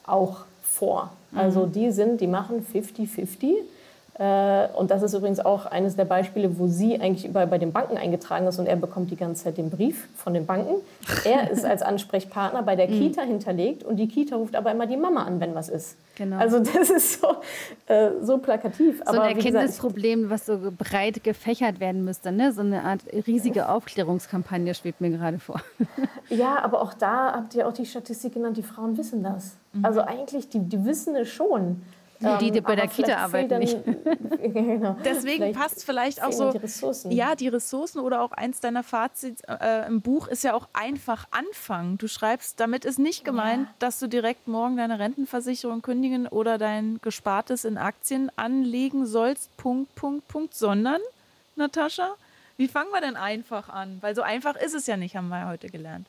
auch 0.06 0.42
vor. 0.62 1.12
Also 1.34 1.68
mhm. 1.68 1.72
die 1.72 1.92
sind, 1.92 2.20
die 2.20 2.28
machen 2.28 2.66
50-50 2.74 3.44
äh, 3.44 3.56
und 4.76 4.92
das 4.92 5.02
ist 5.02 5.16
übrigens 5.16 5.40
auch 5.40 5.66
eines 5.66 5.96
der 5.96 6.06
Beispiele, 6.06 6.60
wo 6.60 6.68
sie 6.68 7.00
eigentlich 7.02 7.26
überall 7.26 7.48
bei 7.48 7.58
den 7.58 7.72
Banken 7.72 7.98
eingetragen 7.98 8.46
ist 8.46 8.60
und 8.60 8.68
er 8.68 8.76
bekommt 8.76 9.10
die 9.10 9.16
ganze 9.16 9.46
Zeit 9.46 9.58
den 9.58 9.72
Brief 9.72 10.08
von 10.16 10.36
den 10.36 10.46
Banken. 10.46 10.76
Er 11.26 11.50
ist 11.52 11.66
als 11.66 11.82
Ansprechpartner 11.82 12.62
bei 12.62 12.76
der 12.76 12.88
mhm. 12.88 13.00
Kita 13.00 13.24
hinterlegt 13.24 13.84
und 13.84 13.96
die 13.96 14.08
Kita 14.08 14.36
ruft 14.36 14.56
aber 14.56 14.72
immer 14.72 14.86
die 14.86 14.98
Mama 14.98 15.24
an, 15.24 15.40
wenn 15.40 15.56
was 15.56 15.70
ist. 15.70 15.98
Genau. 16.16 16.38
Also 16.38 16.60
das 16.60 16.92
ist 16.92 17.20
so, 17.20 17.38
äh, 17.88 18.12
so 18.22 18.38
plakativ. 18.38 19.00
So 19.00 19.06
aber 19.06 19.24
ein 19.24 19.38
Erkenntnisproblem, 19.38 20.30
was 20.30 20.46
so 20.46 20.72
breit 20.78 21.24
gefächert 21.24 21.80
werden 21.80 22.06
müsste. 22.06 22.32
Ne? 22.32 22.52
So 22.52 22.62
eine 22.62 22.84
Art 22.84 23.02
riesige 23.26 23.70
Aufklärungskampagne 23.70 24.76
schwebt 24.76 25.02
mir 25.02 25.10
gerade 25.10 25.40
vor. 25.40 25.62
Ja, 26.30 26.64
aber 26.64 26.82
auch 26.82 26.94
da 26.94 27.34
habt 27.34 27.56
ihr 27.56 27.68
auch 27.68 27.74
die 27.74 27.86
Statistik 27.86 28.36
genannt, 28.36 28.56
die 28.56 28.64
Frauen 28.64 28.98
wissen 28.98 29.22
das. 29.22 29.58
Mhm. 29.74 29.84
Also 29.84 30.00
eigentlich, 30.00 30.48
die, 30.48 30.60
die 30.60 30.86
wissen 30.86 31.14
es 31.18 31.28
schon. 31.28 31.82
Die, 32.22 32.52
die 32.52 32.62
bei 32.62 32.76
der 32.76 32.88
Kita 32.88 33.18
arbeiten 33.18 33.60
nicht. 33.60 33.78
genau. 34.44 34.96
Deswegen 35.04 35.44
vielleicht 35.44 35.60
passt 35.60 35.84
vielleicht 35.84 36.24
auch 36.24 36.32
so. 36.32 36.52
Die 36.52 36.58
Ressourcen. 36.58 37.12
Ja, 37.12 37.36
die 37.36 37.48
Ressourcen 37.48 38.00
oder 38.00 38.22
auch 38.22 38.32
eins 38.32 38.60
deiner 38.60 38.84
Fazits 38.84 39.42
äh, 39.48 39.88
im 39.88 40.02
Buch 40.02 40.28
ist 40.28 40.44
ja 40.44 40.54
auch 40.54 40.68
einfach 40.74 41.26
anfangen. 41.32 41.98
Du 41.98 42.08
schreibst, 42.08 42.60
damit 42.60 42.86
ist 42.86 43.00
nicht 43.00 43.26
gemeint, 43.26 43.68
ja. 43.68 43.74
dass 43.80 44.00
du 44.00 44.08
direkt 44.08 44.48
morgen 44.48 44.78
deine 44.78 45.00
Rentenversicherung 45.00 45.82
kündigen 45.82 46.28
oder 46.28 46.58
dein 46.58 47.00
Gespartes 47.02 47.66
in 47.66 47.78
Aktien 47.78 48.32
anlegen 48.36 49.06
sollst. 49.06 49.56
Punkt, 49.58 49.94
Punkt, 49.96 50.28
Punkt. 50.28 50.54
Sondern, 50.54 51.02
Natascha, 51.56 52.16
wie 52.58 52.68
fangen 52.68 52.92
wir 52.92 53.02
denn 53.02 53.16
einfach 53.16 53.70
an? 53.70 53.98
Weil 54.02 54.16
so 54.16 54.22
einfach 54.22 54.56
ist 54.56 54.76
es 54.76 54.86
ja 54.86 54.98
nicht, 54.98 55.16
haben 55.16 55.30
wir 55.30 55.48
heute 55.48 55.70
gelernt. 55.70 56.08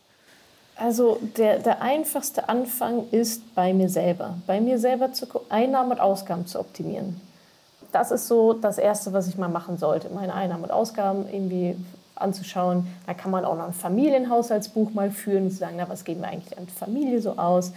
Also 0.83 1.21
der, 1.37 1.61
der 1.61 1.81
einfachste 1.81 2.49
Anfang 2.49 3.05
ist 3.13 3.55
bei 3.55 3.73
mir 3.73 3.89
selber. 3.89 4.35
Bei 4.49 4.61
mir 4.61 4.81
selber 4.81 5.13
zu, 5.13 5.27
Einnahmen 5.49 5.93
und 5.93 6.01
Ausgaben 6.01 6.45
zu 6.45 6.59
optimieren. 6.59 7.21
Das 7.93 8.11
ist 8.11 8.27
so 8.27 8.53
das 8.53 8.79
Erste, 8.79 9.13
was 9.13 9.29
ich 9.29 9.39
mal 9.39 9.49
machen 9.49 9.79
sollte, 9.79 10.09
meine 10.13 10.35
Einnahmen 10.35 10.65
und 10.65 10.73
Ausgaben 10.73 11.27
irgendwie 11.33 11.77
anzuschauen. 12.17 12.89
Da 13.07 13.15
kann 13.15 13.31
man 13.31 13.45
auch 13.45 13.57
noch 13.57 13.67
ein 13.67 13.73
Familienhaushaltsbuch 13.73 14.93
mal 14.93 15.13
führen 15.13 15.45
und 15.45 15.51
sagen, 15.51 15.75
na, 15.77 15.89
was 15.89 16.03
geben 16.03 16.23
wir 16.23 16.29
eigentlich 16.29 16.59
an 16.59 16.67
Familie 16.67 17.21
so 17.21 17.39
aus. 17.39 17.73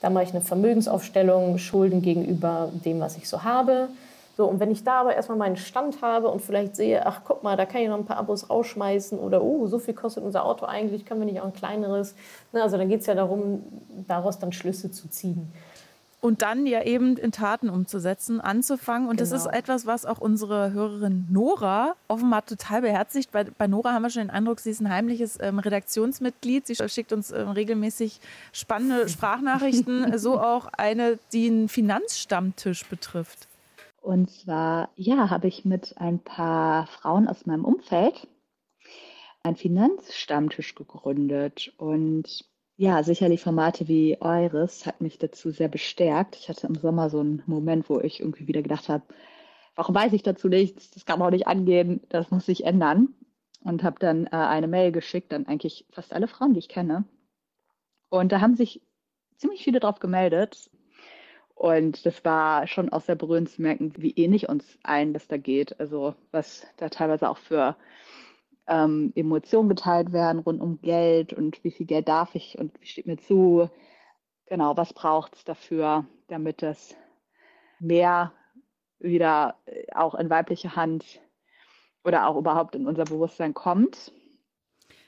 Da 0.00 0.08
mache 0.08 0.24
ich 0.24 0.30
eine 0.30 0.40
Vermögensaufstellung, 0.40 1.58
Schulden 1.58 2.00
gegenüber 2.00 2.70
dem, 2.86 3.00
was 3.00 3.18
ich 3.18 3.28
so 3.28 3.44
habe. 3.44 3.88
So, 4.36 4.44
und 4.44 4.60
wenn 4.60 4.70
ich 4.70 4.84
da 4.84 5.00
aber 5.00 5.16
erstmal 5.16 5.38
meinen 5.38 5.56
Stand 5.56 6.02
habe 6.02 6.28
und 6.28 6.42
vielleicht 6.42 6.76
sehe, 6.76 7.06
ach 7.06 7.22
guck 7.24 7.42
mal, 7.42 7.56
da 7.56 7.64
kann 7.64 7.80
ich 7.80 7.88
noch 7.88 7.96
ein 7.96 8.04
paar 8.04 8.18
Abos 8.18 8.50
rausschmeißen 8.50 9.18
oder 9.18 9.42
oh, 9.42 9.66
so 9.66 9.78
viel 9.78 9.94
kostet 9.94 10.24
unser 10.24 10.44
Auto 10.44 10.66
eigentlich, 10.66 11.06
können 11.06 11.20
wir 11.20 11.26
nicht 11.26 11.40
auch 11.40 11.46
ein 11.46 11.54
kleineres. 11.54 12.14
Ne, 12.52 12.62
also 12.62 12.76
dann 12.76 12.90
geht 12.90 13.00
es 13.00 13.06
ja 13.06 13.14
darum, 13.14 13.62
daraus 14.06 14.38
dann 14.38 14.52
Schlüsse 14.52 14.90
zu 14.90 15.08
ziehen. 15.08 15.50
Und 16.20 16.42
dann 16.42 16.66
ja 16.66 16.82
eben 16.82 17.16
in 17.16 17.32
Taten 17.32 17.70
umzusetzen, 17.70 18.40
anzufangen. 18.40 19.08
Und 19.08 19.16
genau. 19.16 19.30
das 19.30 19.38
ist 19.38 19.44
genau. 19.44 19.58
etwas, 19.58 19.86
was 19.86 20.04
auch 20.04 20.18
unsere 20.18 20.72
Hörerin 20.72 21.26
Nora 21.30 21.94
offenbar 22.08 22.44
total 22.44 22.82
beherzigt. 22.82 23.30
Bei, 23.32 23.44
bei 23.44 23.66
Nora 23.68 23.92
haben 23.92 24.02
wir 24.02 24.10
schon 24.10 24.22
den 24.22 24.30
Eindruck, 24.30 24.60
sie 24.60 24.70
ist 24.70 24.80
ein 24.80 24.90
heimliches 24.90 25.38
ähm, 25.40 25.60
Redaktionsmitglied. 25.60 26.66
Sie 26.66 26.74
schickt 26.88 27.12
uns 27.12 27.30
ähm, 27.30 27.50
regelmäßig 27.50 28.20
spannende 28.52 29.08
Sprachnachrichten. 29.08 30.18
so 30.18 30.40
auch 30.40 30.66
eine, 30.76 31.18
die 31.32 31.46
einen 31.46 31.68
Finanzstammtisch 31.68 32.84
betrifft. 32.86 33.46
Und 34.06 34.30
zwar, 34.30 34.90
ja, 34.94 35.30
habe 35.30 35.48
ich 35.48 35.64
mit 35.64 35.98
ein 35.98 36.20
paar 36.20 36.86
Frauen 36.86 37.26
aus 37.26 37.44
meinem 37.44 37.64
Umfeld 37.64 38.28
einen 39.42 39.56
Finanzstammtisch 39.56 40.76
gegründet. 40.76 41.74
Und 41.76 42.44
ja, 42.76 43.02
sicherlich 43.02 43.42
Formate 43.42 43.88
wie 43.88 44.16
eures 44.20 44.86
hat 44.86 45.00
mich 45.00 45.18
dazu 45.18 45.50
sehr 45.50 45.66
bestärkt. 45.66 46.36
Ich 46.36 46.48
hatte 46.48 46.68
im 46.68 46.76
Sommer 46.76 47.10
so 47.10 47.18
einen 47.18 47.42
Moment, 47.46 47.90
wo 47.90 47.98
ich 47.98 48.20
irgendwie 48.20 48.46
wieder 48.46 48.62
gedacht 48.62 48.88
habe, 48.88 49.02
warum 49.74 49.96
weiß 49.96 50.12
ich 50.12 50.22
dazu 50.22 50.48
nichts? 50.48 50.92
Das 50.92 51.04
kann 51.04 51.20
auch 51.20 51.30
nicht 51.30 51.48
angehen, 51.48 52.00
das 52.08 52.30
muss 52.30 52.46
sich 52.46 52.62
ändern. 52.62 53.08
Und 53.64 53.82
habe 53.82 53.98
dann 53.98 54.26
äh, 54.26 54.36
eine 54.36 54.68
Mail 54.68 54.92
geschickt 54.92 55.34
an 55.34 55.48
eigentlich 55.48 55.84
fast 55.90 56.12
alle 56.12 56.28
Frauen, 56.28 56.52
die 56.54 56.60
ich 56.60 56.68
kenne. 56.68 57.02
Und 58.08 58.30
da 58.30 58.40
haben 58.40 58.54
sich 58.54 58.82
ziemlich 59.34 59.64
viele 59.64 59.80
drauf 59.80 59.98
gemeldet 59.98 60.70
Und 61.56 62.04
das 62.04 62.22
war 62.22 62.66
schon 62.66 62.90
auch 62.90 63.00
sehr 63.00 63.14
berührend 63.14 63.48
zu 63.48 63.62
merken, 63.62 63.94
wie 63.96 64.12
ähnlich 64.12 64.48
uns 64.50 64.78
allen 64.82 65.14
das 65.14 65.26
da 65.26 65.38
geht. 65.38 65.80
Also 65.80 66.14
was 66.30 66.66
da 66.76 66.90
teilweise 66.90 67.30
auch 67.30 67.38
für 67.38 67.76
ähm, 68.68 69.10
Emotionen 69.14 69.70
geteilt 69.70 70.12
werden 70.12 70.40
rund 70.40 70.60
um 70.60 70.82
Geld 70.82 71.32
und 71.32 71.64
wie 71.64 71.70
viel 71.70 71.86
Geld 71.86 72.08
darf 72.08 72.34
ich 72.34 72.58
und 72.58 72.78
wie 72.80 72.86
steht 72.86 73.06
mir 73.06 73.16
zu. 73.16 73.70
Genau, 74.44 74.76
was 74.76 74.92
braucht 74.92 75.34
es 75.34 75.44
dafür, 75.44 76.06
damit 76.28 76.60
das 76.60 76.94
mehr 77.80 78.34
wieder 78.98 79.56
äh, 79.64 79.86
auch 79.94 80.14
in 80.14 80.28
weibliche 80.28 80.76
Hand 80.76 81.22
oder 82.04 82.28
auch 82.28 82.36
überhaupt 82.36 82.74
in 82.74 82.86
unser 82.86 83.04
Bewusstsein 83.04 83.54
kommt. 83.54 84.12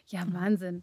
Ja, 0.07 0.25
Wahnsinn. 0.33 0.83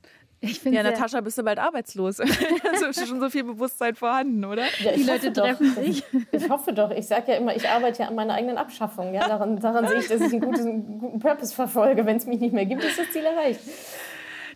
Ja, 0.66 0.84
Natascha, 0.84 1.22
bist 1.22 1.38
du 1.38 1.44
bald 1.44 1.60
arbeitslos. 1.60 2.20
also 2.72 2.86
ist 2.86 3.08
schon 3.08 3.20
so 3.20 3.30
viel 3.30 3.44
Bewusstsein 3.44 3.96
vorhanden, 3.96 4.46
oder? 4.46 4.64
Ja, 4.84 4.92
Die 4.94 5.04
Leute 5.04 5.34
treffen 5.34 5.76
doch. 5.76 5.84
sich. 5.84 6.04
Ich 6.32 6.50
hoffe 6.50 6.74
doch. 6.74 6.92
Ich 6.92 7.08
sage 7.08 7.32
ja 7.32 7.38
immer, 7.38 7.56
ich 7.56 7.68
arbeite 7.68 8.04
ja 8.04 8.10
an 8.10 8.16
meiner 8.16 8.34
eigenen 8.34 8.58
Abschaffung. 8.58 9.14
Ja? 9.14 9.28
Daran, 9.28 9.60
daran 9.60 9.88
sehe 9.88 10.00
ich, 10.00 10.08
dass 10.08 10.22
ich 10.22 10.34
einen 10.34 10.42
guten, 10.42 10.68
einen 10.68 11.00
guten 11.00 11.20
Purpose 11.20 11.54
verfolge. 11.54 12.06
Wenn 12.06 12.18
es 12.18 12.26
mich 12.26 12.40
nicht 12.40 12.54
mehr 12.54 12.66
gibt, 12.66 12.84
ist 12.84 13.00
das 13.00 13.10
Ziel 13.12 13.24
erreicht. 13.24 13.60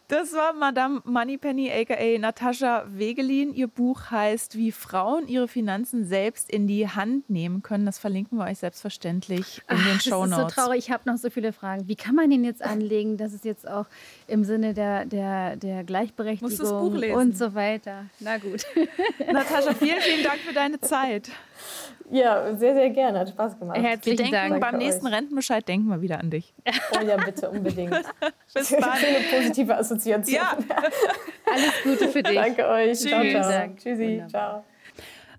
Das 0.10 0.34
war 0.34 0.54
Madame 0.54 1.04
Moneypenny, 1.06 1.72
aka 1.72 2.18
Natascha 2.18 2.84
Wegelin. 2.90 3.54
Ihr 3.54 3.68
Buch 3.68 4.10
heißt 4.10 4.58
Wie 4.58 4.72
Frauen 4.72 5.28
ihre 5.28 5.48
Finanzen 5.48 6.04
selbst 6.04 6.50
in 6.50 6.66
die 6.66 6.88
Hand 6.90 7.30
nehmen 7.30 7.62
können. 7.62 7.86
Das 7.86 8.00
verlinken 8.00 8.40
wir 8.40 8.46
euch 8.46 8.58
selbstverständlich 8.58 9.62
in 9.70 9.78
Ach, 9.78 9.86
den 9.86 10.00
Show 10.00 10.26
Notes. 10.26 10.30
Das 10.30 10.40
ist 10.40 10.56
so 10.56 10.62
traurig. 10.62 10.80
Ich 10.80 10.92
habe 10.92 11.08
noch 11.08 11.18
so 11.18 11.30
viele 11.30 11.54
Fragen. 11.54 11.88
Wie 11.88 11.96
kann 11.96 12.16
man 12.16 12.32
den 12.32 12.44
jetzt 12.44 12.64
anlegen, 12.64 13.18
dass 13.18 13.34
es 13.34 13.44
jetzt 13.44 13.70
auch 13.70 13.86
im 14.26 14.44
Sinne 14.44 14.74
der, 14.74 15.06
der, 15.06 15.58
der 15.58 15.84
Gleichberechtigung 15.84 17.14
und 17.14 17.38
so 17.38 17.54
weiter. 17.54 18.06
Na 18.20 18.40
gut. 18.40 18.66
Natascha, 19.32 19.74
vielen, 19.80 20.02
vielen 20.02 20.24
Dank 20.24 20.40
für 20.40 20.54
deine 20.54 20.80
Zeit. 20.80 21.30
Ja, 22.12 22.56
sehr, 22.56 22.74
sehr 22.74 22.90
gerne. 22.90 23.20
Hat 23.20 23.30
Spaß 23.30 23.60
gemacht. 23.60 23.78
Herzlichen 23.78 24.18
wir 24.18 24.32
denken, 24.32 24.50
Dank. 24.60 24.62
Beim 24.62 24.78
nächsten 24.78 25.08
euch. 25.08 25.14
Rentenbescheid 25.14 25.68
denken 25.68 25.88
wir 25.90 26.02
wieder 26.02 26.20
an 26.20 26.30
dich. 26.30 26.54
Oh 27.00 27.06
ja, 27.06 27.18
bitte, 27.18 27.50
unbedingt. 27.50 27.92
Bis 28.54 28.72
bald. 28.72 28.98
Schöne 28.98 29.20
positive 29.32 29.78
Assoziation. 29.78 30.36
Ja. 30.36 30.58
Alles 31.46 31.84
Gute 31.84 32.10
für 32.10 32.24
dich. 32.24 32.36
Danke 32.36 32.68
euch. 32.68 32.98
Tschüss. 33.00 33.10
Ciao, 33.10 33.24
ciao. 33.24 33.70
Tschüssi. 33.76 34.22
Wunderbar. 34.22 34.30
Ciao. 34.30 34.64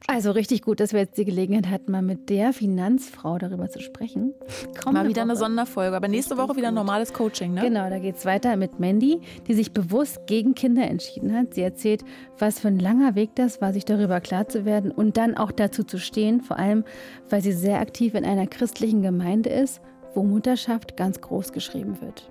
Also 0.07 0.33
richtig 0.33 0.63
gut, 0.63 0.81
dass 0.81 0.93
wir 0.93 1.01
jetzt 1.01 1.19
die 1.19 1.25
Gelegenheit 1.25 1.69
hatten, 1.69 1.93
mal 1.93 2.03
mit 2.03 2.31
der 2.31 2.53
Finanzfrau 2.53 3.39
darüber 3.39 3.69
zu 3.69 3.81
sprechen. 3.81 4.35
Kommt 4.83 4.95
mal 4.95 5.09
wieder 5.09 5.23
Woche. 5.23 5.31
eine 5.31 5.37
Sonderfolge, 5.37 5.97
aber 5.97 6.09
nächste 6.09 6.37
Woche 6.37 6.57
wieder 6.57 6.69
ein 6.69 6.75
normales 6.75 7.13
Coaching, 7.13 7.55
ne? 7.55 7.61
Genau, 7.61 7.89
da 7.89 7.99
geht 7.99 8.17
es 8.17 8.25
weiter 8.25 8.57
mit 8.57 8.81
Mandy, 8.81 9.21
die 9.47 9.55
sich 9.55 9.73
bewusst 9.73 10.27
gegen 10.27 10.55
Kinder 10.55 10.83
entschieden 10.83 11.37
hat. 11.37 11.55
Sie 11.55 11.63
erzählt, 11.63 12.05
was 12.39 12.61
für 12.61 12.69
ein 12.69 12.79
langer 12.79 13.15
Weg 13.15 13.37
das 13.37 13.61
war, 13.61 13.73
sich 13.73 13.85
darüber 13.85 14.21
klar 14.21 14.49
zu 14.49 14.65
werden 14.65 14.91
und 14.91 15.17
dann 15.17 15.37
auch 15.37 15.53
dazu 15.53 15.85
zu 15.85 15.99
stehen, 15.99 16.41
vor 16.41 16.59
allem, 16.59 16.85
weil 17.29 17.43
sie 17.43 17.53
sehr 17.53 17.79
aktiv 17.79 18.15
in 18.15 18.25
einer 18.25 18.47
christlichen 18.47 19.03
Gemeinde 19.03 19.51
ist, 19.51 19.81
wo 20.15 20.23
Mutterschaft 20.23 20.97
ganz 20.97 21.21
groß 21.21 21.53
geschrieben 21.53 22.01
wird. 22.01 22.29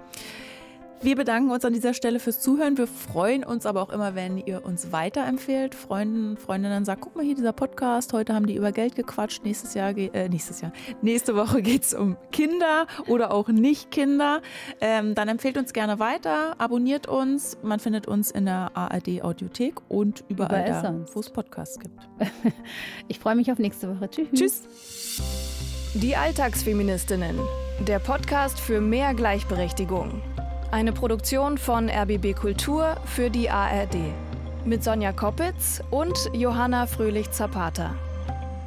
Wir 1.02 1.16
bedanken 1.16 1.50
uns 1.50 1.64
an 1.64 1.72
dieser 1.72 1.94
Stelle 1.94 2.20
fürs 2.20 2.42
Zuhören. 2.42 2.78
Wir 2.78 2.86
freuen 2.86 3.46
uns 3.46 3.66
aber 3.66 3.82
auch 3.82 3.90
immer, 3.90 4.16
wenn 4.16 4.38
ihr 4.38 4.66
uns 4.66 4.92
weiterempfehlt. 4.92 5.74
Freunden, 5.74 6.36
Freundinnen 6.36 6.84
sagt, 6.84 7.00
guck 7.00 7.16
mal 7.16 7.24
hier 7.24 7.36
dieser 7.36 7.54
Podcast. 7.54 8.12
Heute 8.12 8.34
haben 8.34 8.48
die 8.48 8.56
über 8.56 8.74
Geld 8.74 8.98
gequatscht. 8.98 9.46
Nächstes 9.46 9.76
Jahr, 9.76 9.98
äh, 9.98 10.28
nächstes 10.28 10.60
Jahr, 10.60 10.74
nächste 11.02 11.38
Woche 11.38 11.62
geht 11.62 11.84
es 11.84 11.94
um 11.94 12.18
Kinder 12.34 12.86
oder 13.08 13.32
auch 13.32 13.48
nicht 13.48 13.92
Kinder. 13.92 14.42
Ähm, 14.82 15.16
dann 15.16 15.30
empfehlt 15.30 15.58
uns 15.58 15.72
gerne 15.72 16.00
weiter, 16.00 16.56
abonniert 16.58 17.08
uns. 17.08 17.58
Man 17.64 17.80
findet 17.80 18.06
uns 18.06 18.32
in 18.32 18.46
der 18.46 18.72
ARD 18.74 19.24
Audiothek 19.24 19.76
und 19.88 20.26
überall, 20.28 20.68
überall 20.68 20.82
da, 20.82 21.14
wo 21.14 21.22
es 21.22 21.30
Podcasts 21.30 21.80
gibt. 21.80 21.98
ich 23.08 23.20
freue 23.20 23.36
mich 23.36 23.50
auf 23.54 23.58
nächste 23.58 23.88
Woche. 23.88 24.10
Tschüss. 24.10 24.28
Tschüss. 24.34 24.62
Die 25.94 26.18
Alltagsfeministinnen. 26.18 27.40
Der 27.88 28.00
Podcast 28.00 28.60
für 28.60 28.82
mehr 28.82 29.14
Gleichberechtigung. 29.14 30.22
Eine 30.72 30.94
Produktion 30.94 31.58
von 31.58 31.90
RBB 31.90 32.36
Kultur 32.36 32.96
für 33.06 33.32
die 33.32 33.50
ARD. 33.50 33.96
Mit 34.66 34.84
Sonja 34.84 35.12
Koppitz 35.12 35.82
und 35.90 36.30
Johanna 36.32 36.86
Fröhlich-Zapata. 36.86 37.96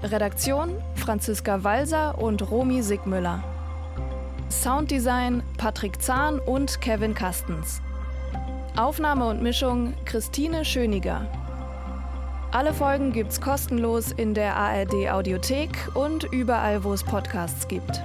Redaktion 0.03 0.83
Franziska 0.97 1.63
Walser 1.63 2.19
und 2.19 2.51
Romy 2.51 2.83
Sigmüller. 2.83 3.45
Sounddesign 4.51 5.45
Patrick 5.59 6.03
Zahn 6.03 6.41
und 6.41 6.81
Kevin 6.81 7.15
Kastens. 7.15 7.81
Aufnahme 8.77 9.29
und 9.29 9.41
Mischung 9.41 9.95
Christine 10.05 10.65
Schöniger. 10.65 11.29
Alle 12.51 12.75
Folgen 12.75 13.13
gibt's 13.13 13.41
kostenlos 13.41 14.11
in 14.11 14.35
der 14.35 14.57
ARD 14.57 15.09
Audiothek 15.09 15.71
und 15.95 16.25
überall, 16.25 16.83
wo 16.83 16.93
es 16.93 17.05
Podcasts 17.05 17.69
gibt. 17.69 18.03